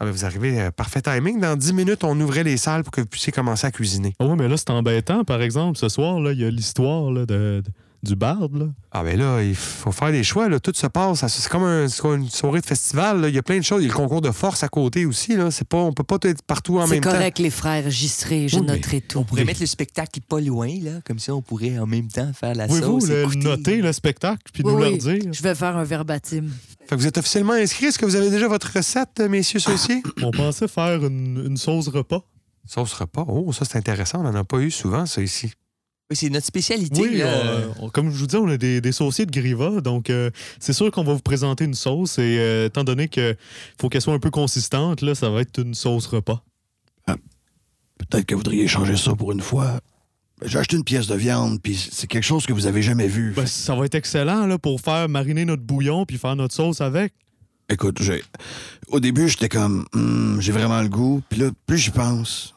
ah 0.01 0.05
ben, 0.05 0.11
vous 0.11 0.25
arrivez 0.25 0.59
euh, 0.59 0.71
parfait 0.71 1.01
timing. 1.01 1.39
Dans 1.39 1.55
10 1.55 1.71
minutes, 1.71 2.03
on 2.03 2.19
ouvrait 2.19 2.43
les 2.43 2.57
salles 2.57 2.83
pour 2.83 2.91
que 2.91 2.99
vous 2.99 3.07
puissiez 3.07 3.31
commencer 3.31 3.65
à 3.67 3.71
cuisiner. 3.71 4.13
Ah 4.19 4.25
oui, 4.25 4.35
mais 4.37 4.49
là, 4.49 4.57
c'est 4.57 4.69
embêtant. 4.69 5.23
Par 5.23 5.41
exemple, 5.41 5.77
ce 5.77 5.87
soir, 5.87 6.19
il 6.29 6.41
y 6.41 6.43
a 6.43 6.49
l'histoire 6.49 7.09
de- 7.25 7.63
du 8.03 8.15
barde. 8.15 8.55
Là. 8.57 8.65
Ah 8.91 9.01
ben 9.03 9.17
là, 9.17 9.41
il 9.41 9.55
faut 9.55 9.91
faire 9.91 10.11
des 10.11 10.23
choix. 10.23 10.49
Là. 10.49 10.59
Tout 10.59 10.73
se 10.75 10.87
passe. 10.87 11.25
C'est 11.27 11.49
comme 11.49 11.63
un- 11.63 11.87
c'est 11.87 12.01
comme 12.01 12.21
une 12.21 12.29
soirée 12.29 12.59
de 12.61 12.65
festival. 12.65 13.21
là. 13.21 13.29
Il 13.29 13.35
y 13.35 13.37
a 13.37 13.41
plein 13.43 13.57
de 13.57 13.63
choses. 13.63 13.81
Il 13.81 13.87
y 13.87 13.89
a 13.89 13.93
le 13.93 13.97
concours 13.97 14.21
de 14.21 14.31
force 14.31 14.61
à 14.63 14.67
côté 14.67 15.05
aussi. 15.05 15.35
Là. 15.35 15.49
C'est 15.51 15.67
pas, 15.67 15.77
on 15.77 15.93
peut 15.93 16.03
pas 16.03 16.19
tout 16.19 16.27
être 16.27 16.41
partout 16.43 16.79
en 16.79 16.85
C'est 16.85 16.95
même 16.95 17.01
temps. 17.03 17.11
correct, 17.11 17.39
les 17.39 17.49
frères. 17.49 17.89
J'y 17.89 18.09
serai. 18.09 18.47
Je 18.49 18.59
Oui, 18.59 18.65
noterai 18.65 19.01
tout. 19.01 19.19
On 19.19 19.23
pourrait 19.23 19.45
mettre 19.45 19.61
le 19.61 19.65
spectacle 19.65 20.19
pas 20.27 20.39
loin, 20.41 20.69
là. 20.81 20.99
Comme 21.05 21.19
ça, 21.19 21.33
on 21.33 21.41
pourrait 21.41 21.79
en 21.79 21.87
même 21.87 22.09
temps 22.09 22.31
faire 22.33 22.53
la 22.55 22.67
Pouvez-vous 22.67 22.99
sauce. 22.99 23.09
le 23.09 23.21
écouter. 23.23 23.39
noter, 23.39 23.77
le 23.81 23.93
spectacle, 23.93 24.41
puis 24.53 24.63
Oui, 24.65 24.73
nous 24.73 24.79
oui. 24.79 24.91
le 24.91 24.97
dire? 24.97 25.33
Je 25.33 25.41
vais 25.41 25.55
faire 25.55 25.77
un 25.77 25.83
verbatim. 25.85 26.49
Fait 26.85 26.95
que 26.95 27.01
vous 27.01 27.07
êtes 27.07 27.17
officiellement 27.17 27.53
inscrits. 27.53 27.85
Est-ce 27.85 27.97
que 27.99 28.05
vous 28.05 28.17
avez 28.17 28.29
déjà 28.29 28.47
votre 28.49 28.69
recette, 28.75 29.21
messieurs 29.29 29.59
associés? 29.65 30.03
On 30.21 30.31
pensait 30.31 30.67
faire 30.67 31.05
une, 31.05 31.41
une 31.47 31.57
sauce 31.57 31.87
repas. 31.87 32.21
Sauce 32.67 32.93
repas? 32.93 33.25
Oh, 33.27 33.51
ça, 33.53 33.63
c'est 33.65 33.77
intéressant. 33.77 34.19
On 34.19 34.23
n'en 34.23 34.35
a 34.35 34.43
pas 34.43 34.57
eu 34.59 34.71
souvent, 34.71 35.05
ça, 35.05 35.21
ici. 35.21 35.51
Oui, 36.09 36.17
c'est 36.17 36.29
notre 36.29 36.45
spécialité, 36.45 37.01
Oui, 37.01 37.17
là. 37.17 37.25
euh, 37.27 37.67
on- 37.79 37.89
comme 37.89 38.11
je 38.11 38.17
vous 38.17 38.27
dis, 38.27 38.35
on 38.35 38.47
a 38.49 38.57
des, 38.57 38.81
des 38.81 38.91
sauciers 38.91 39.25
de 39.25 39.31
Griva, 39.31 39.79
donc 39.81 40.09
euh, 40.09 40.29
c'est 40.59 40.73
sûr 40.73 40.91
qu'on 40.91 41.03
va 41.03 41.13
vous 41.13 41.21
présenter 41.21 41.63
une 41.65 41.73
sauce 41.73 42.19
et 42.19 42.37
euh, 42.39 42.65
étant 42.67 42.83
donné 42.83 43.07
qu'il 43.07 43.35
faut 43.79 43.87
qu'elle 43.89 44.01
soit 44.01 44.13
un 44.13 44.19
peu 44.19 44.29
consistante, 44.29 45.01
là, 45.01 45.15
ça 45.15 45.29
va 45.29 45.41
être 45.41 45.59
une 45.61 45.73
sauce 45.73 46.05
repas. 46.07 46.43
Peut-être 48.09 48.25
que 48.25 48.33
vous 48.35 48.39
voudriez 48.39 48.67
changer 48.67 48.97
ça 48.97 49.15
pour 49.15 49.31
une 49.31 49.39
fois. 49.39 49.79
J'ai 50.43 50.57
acheté 50.59 50.75
une 50.75 50.83
pièce 50.83 51.07
de 51.07 51.15
viande, 51.15 51.61
puis 51.61 51.73
c'est 51.75 52.07
quelque 52.07 52.23
chose 52.25 52.45
que 52.45 52.51
vous 52.51 52.67
avez 52.67 52.81
jamais 52.81 53.07
vu. 53.07 53.31
Ben, 53.35 53.45
ça 53.45 53.75
va 53.75 53.85
être 53.85 53.95
excellent 53.95 54.45
là, 54.45 54.57
pour 54.57 54.81
faire 54.81 55.07
mariner 55.07 55.45
notre 55.45 55.63
bouillon 55.63 56.05
puis 56.05 56.17
faire 56.17 56.35
notre 56.35 56.53
sauce 56.53 56.81
avec. 56.81 57.13
Écoute, 57.69 58.01
j'ai. 58.01 58.21
Au 58.89 58.99
début, 58.99 59.29
j'étais 59.29 59.47
comme. 59.47 59.85
Hmm, 59.93 60.39
j'ai 60.41 60.51
vraiment 60.51 60.81
le 60.81 60.89
goût. 60.89 61.21
Puis 61.29 61.39
là, 61.39 61.49
plus 61.65 61.77
j'y 61.77 61.91
pense, 61.91 62.53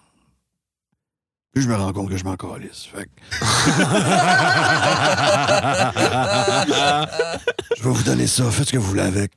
je 1.56 1.66
me 1.68 1.74
rends 1.74 1.92
compte 1.92 2.10
que 2.10 2.16
je 2.16 2.24
m'en 2.24 2.36
calisse. 2.36 2.86
Fait 2.94 3.04
que- 3.04 3.10
je 7.78 7.82
vais 7.82 7.90
vous 7.90 8.02
donner 8.02 8.26
ça. 8.26 8.50
Faites 8.50 8.66
ce 8.68 8.72
que 8.72 8.78
vous 8.78 8.88
voulez 8.88 9.02
avec. 9.02 9.32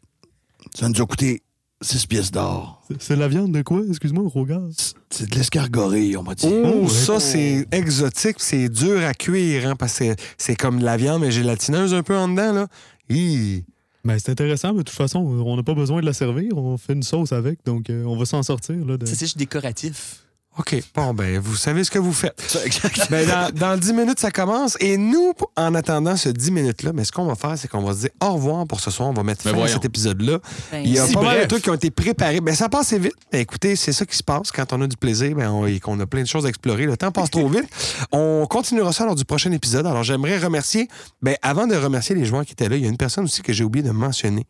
Ça 0.76 0.88
nous 0.90 1.02
a 1.02 1.06
coûté 1.06 1.42
6 1.82 2.06
pièces 2.08 2.32
d'or. 2.32 2.82
C'est- 3.00 3.16
la 3.16 3.28
viande 3.28 3.52
de 3.54 3.62
quoi? 3.62 3.82
Excuse-moi, 3.88 4.24
Rogar. 4.28 4.62
C'est- 4.78 4.94
C'est 5.12 5.30
de 5.30 5.36
l'escargoré, 5.36 6.16
on 6.18 6.24
m'a 6.24 6.36
dit. 6.36 6.48
Oh, 6.48 6.82
ouais. 6.84 6.88
ça, 6.90 7.20
c'est 7.20 7.66
exotique. 7.72 8.36
C'est 8.40 8.70
dur 8.70 9.04
à 9.04 9.14
cuire, 9.14 9.68
hein, 9.70 9.76
parce 9.76 10.00
que 10.00 10.16
c'est- 10.38 10.56
comme 10.56 10.80
de 10.80 10.86
la 10.86 10.98
viande, 10.98 11.22
mais 11.22 11.32
gélatineuse 11.32 11.94
un 11.94 12.04
peu 12.04 12.16
en 12.16 12.28
dedans, 12.28 12.54
là. 12.54 12.68
Hi. 13.10 13.66
Ben, 14.06 14.18
c'est 14.20 14.32
intéressant, 14.32 14.72
mais 14.74 14.80
de 14.80 14.84
toute 14.84 14.96
façon, 14.96 15.20
on 15.20 15.56
n'a 15.58 15.64
pas 15.64 15.74
besoin 15.74 16.00
de 16.02 16.06
la 16.06 16.14
servir. 16.14 16.56
On 16.58 16.78
fait 16.78 16.94
une 16.94 17.04
sauce 17.04 17.32
avec, 17.34 17.60
donc 17.66 17.90
euh, 17.90 18.04
on 18.06 18.18
va 18.18 18.26
s'en 18.26 18.44
sortir. 18.44 18.76
Là, 18.86 18.98
de... 18.98 19.06
Ça, 19.06 19.14
c'est 19.16 19.26
juste 19.26 19.38
décoratif. 19.38 20.24
OK. 20.60 20.76
Bon, 20.94 21.14
ben, 21.14 21.40
vous 21.40 21.56
savez 21.56 21.86
ce 21.86 21.90
que 21.90 22.00
vous 22.00 22.12
faites. 22.12 22.58
Ben, 23.10 23.26
dans, 23.26 23.50
dans 23.54 23.78
10 23.78 23.94
minutes, 23.94 24.20
ça 24.20 24.30
commence. 24.30 24.76
Et 24.82 24.98
nous, 24.98 25.32
en 25.56 25.74
attendant 25.74 26.18
ce 26.18 26.28
10 26.28 26.52
minutes-là, 26.52 26.92
mais 26.94 27.06
ce 27.06 27.14
qu'on 27.14 27.24
va 27.26 27.36
faire, 27.36 27.58
c'est 27.58 27.70
qu'on 27.70 27.82
va 27.82 27.94
se 27.94 28.00
dire 28.02 28.10
au 28.22 28.34
revoir 28.34 28.68
pour 28.68 28.82
ce 28.82 28.92
soir. 28.92 29.08
On 29.08 29.14
va 29.14 29.24
mettre 29.24 29.46
Ben 29.46 29.56
fin 29.56 29.64
à 29.64 29.68
cet 29.70 29.86
épisode-là. 29.86 30.40
Ben, 30.72 30.82
Il 30.84 30.92
y 30.92 31.00
a 31.00 31.08
si 31.08 31.14
pas 31.14 31.22
mal 31.22 31.42
de 31.42 31.46
trucs 31.46 31.64
qui 31.64 31.70
ont 31.70 31.76
été 31.76 31.92
préparés. 31.92 32.42
Ben, 32.42 32.54
ça 32.56 32.68
passe 32.68 32.92
vite. 32.94 33.14
Ben, 33.32 33.40
écoutez, 33.40 33.78
c'est 33.78 33.94
ça 33.94 34.06
qui 34.06 34.18
se 34.18 34.24
passe 34.24 34.52
quand 34.52 34.74
on 34.74 34.82
a 34.82 34.88
du 34.88 34.98
plaisir 34.98 35.34
ben, 35.36 35.50
on- 35.50 35.66
et 35.66 35.80
qu'on 35.80 35.98
a 36.02 36.06
plein 36.06 36.24
de 36.24 36.28
choses 36.28 36.46
à 36.46 36.50
explorer. 36.50 36.86
Le 36.86 36.98
temps 36.98 37.12
passe 37.12 37.32
trop 37.32 37.48
vite. 37.50 37.66
On 38.12 38.46
continuera 38.50 38.92
ça 38.92 39.06
lors 39.06 39.16
du 39.16 39.24
prochain 39.24 39.54
épisode. 39.54 39.86
Alors, 39.88 40.04
j'aimerais 40.04 40.40
remercier, 40.40 40.90
ben, 41.22 41.36
avant 41.42 41.68
de 41.68 41.76
remercier 41.76 42.16
les 42.16 42.26
joueurs 42.26 42.44
qui 42.46 42.52
étaient 42.52 42.68
là, 42.68 42.76
il 42.76 42.84
y 42.84 42.86
a 42.86 42.90
une 42.90 42.98
personne 42.98 43.24
aussi 43.24 43.42
que 43.42 43.54
j'ai 43.54 43.64
oublié 43.64 43.82
de 43.86 43.92
mentionner 43.92 44.46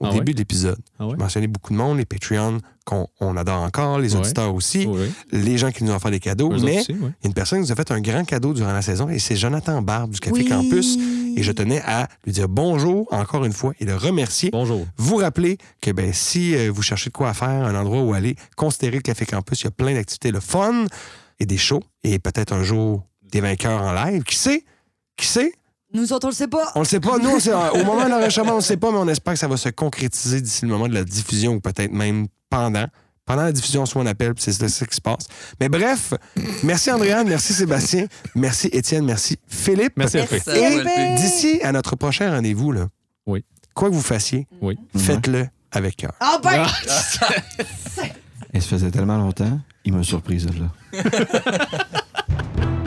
au 0.00 0.06
Ah 0.06 0.10
début 0.12 0.28
ouais? 0.28 0.34
de 0.34 0.38
l'épisode. 0.38 0.78
Ah 0.98 1.06
ouais? 1.06 1.12
J'ai 1.12 1.16
mentionné 1.16 1.46
beaucoup 1.48 1.72
de 1.72 1.78
monde, 1.78 1.98
les 1.98 2.04
Patreons 2.04 2.58
qu'on 2.84 3.08
on 3.20 3.36
adore 3.36 3.62
encore, 3.62 3.98
les 3.98 4.14
Ouais. 4.14 4.20
auditeurs 4.20 4.54
aussi, 4.54 4.86
Oui, 4.86 5.10
les 5.32 5.58
gens 5.58 5.70
qui 5.72 5.84
nous 5.84 5.92
ont 5.92 5.98
fait 5.98 6.10
des 6.10 6.20
cadeaux. 6.20 6.52
Eux 6.52 6.58
mais 6.62 6.80
aussi, 6.80 6.92
oui. 6.92 6.98
il 7.00 7.04
y 7.04 7.06
a 7.06 7.28
une 7.28 7.34
personne 7.34 7.58
qui 7.60 7.66
nous 7.66 7.72
a 7.72 7.74
fait 7.76 7.90
un 7.90 8.00
grand 8.00 8.24
cadeau 8.24 8.54
durant 8.54 8.72
la 8.72 8.80
saison 8.82 9.08
et 9.08 9.18
c'est 9.18 9.36
Jonathan 9.36 9.82
Barbe 9.82 10.12
du 10.12 10.20
Café 10.20 10.32
oui. 10.36 10.44
Campus. 10.48 10.96
Et 11.36 11.42
je 11.42 11.52
tenais 11.52 11.80
à 11.82 12.08
lui 12.24 12.32
dire 12.32 12.48
bonjour 12.48 13.06
encore 13.12 13.44
une 13.44 13.52
fois 13.52 13.72
et 13.78 13.84
le 13.84 13.94
remercier. 13.94 14.50
Bonjour. 14.50 14.86
Vous 14.96 15.16
rappelez 15.16 15.58
que 15.80 15.90
ben, 15.92 16.12
si 16.12 16.54
euh, 16.56 16.70
vous 16.72 16.82
cherchez 16.82 17.10
de 17.10 17.14
quoi 17.14 17.32
faire, 17.34 17.48
un 17.66 17.74
endroit 17.76 18.00
où 18.02 18.12
aller, 18.14 18.34
considérez 18.56 18.96
le 18.96 19.02
Café 19.02 19.26
Campus. 19.26 19.60
Il 19.60 19.64
y 19.64 19.68
a 19.68 19.70
plein 19.70 19.94
d'activités, 19.94 20.30
le 20.32 20.40
fun 20.40 20.86
et 21.38 21.46
des 21.46 21.58
shows 21.58 21.82
et 22.02 22.18
peut-être 22.18 22.52
un 22.52 22.62
jour 22.64 23.04
des 23.30 23.40
vainqueurs 23.40 23.82
en 23.82 23.92
live. 23.92 24.22
Qui 24.24 24.36
sait? 24.36 24.64
Qui 25.16 25.26
sait? 25.26 25.52
Nous 25.94 26.12
autres, 26.12 26.26
on 26.26 26.30
le 26.30 26.34
sait 26.34 26.48
pas. 26.48 26.70
On 26.74 26.80
le 26.80 26.84
sait 26.84 27.00
pas. 27.00 27.18
Nous, 27.18 27.30
on 27.30 27.40
sait- 27.40 27.52
au 27.74 27.84
moment 27.84 28.04
de 28.04 28.10
l'enregistrement, 28.10 28.52
on 28.52 28.56
ne 28.56 28.60
sait 28.60 28.76
pas, 28.76 28.90
mais 28.90 28.98
on 28.98 29.08
espère 29.08 29.32
que 29.34 29.38
ça 29.38 29.48
va 29.48 29.56
se 29.56 29.68
concrétiser 29.70 30.40
d'ici 30.40 30.62
le 30.64 30.70
moment 30.70 30.88
de 30.88 30.94
la 30.94 31.04
diffusion 31.04 31.54
ou 31.54 31.60
peut-être 31.60 31.92
même 31.92 32.26
pendant. 32.50 32.86
Pendant 33.24 33.42
la 33.42 33.52
diffusion, 33.52 33.84
soit 33.84 34.00
on 34.00 34.06
appelle, 34.06 34.32
puis 34.34 34.42
c'est 34.42 34.52
ça 34.68 34.86
qui 34.86 34.96
se 34.96 35.02
passe. 35.02 35.26
Mais 35.60 35.68
bref, 35.68 36.14
merci 36.62 36.90
Andréane, 36.90 37.28
merci 37.28 37.52
Sébastien, 37.52 38.06
merci 38.34 38.68
Étienne, 38.72 39.04
merci 39.04 39.36
Philippe. 39.46 39.92
Merci, 39.98 40.16
Merci. 40.16 40.36
Et 40.36 40.70
Philippe. 40.80 41.14
d'ici 41.16 41.60
à 41.62 41.72
notre 41.72 41.94
prochain 41.94 42.30
rendez-vous, 42.30 42.72
là, 42.72 42.86
Oui. 43.26 43.44
quoi 43.74 43.90
que 43.90 43.94
vous 43.94 44.00
fassiez, 44.00 44.46
Oui. 44.62 44.78
faites-le 44.96 45.46
avec 45.72 45.96
cœur. 45.96 46.12
Ah 46.20 46.38
ben! 46.42 46.64
Et 48.54 48.60
ça 48.60 48.66
faisait 48.68 48.90
tellement 48.90 49.18
longtemps, 49.18 49.60
il 49.84 49.92
m'a 49.92 50.02
surprise, 50.02 50.46
là. 50.46 51.02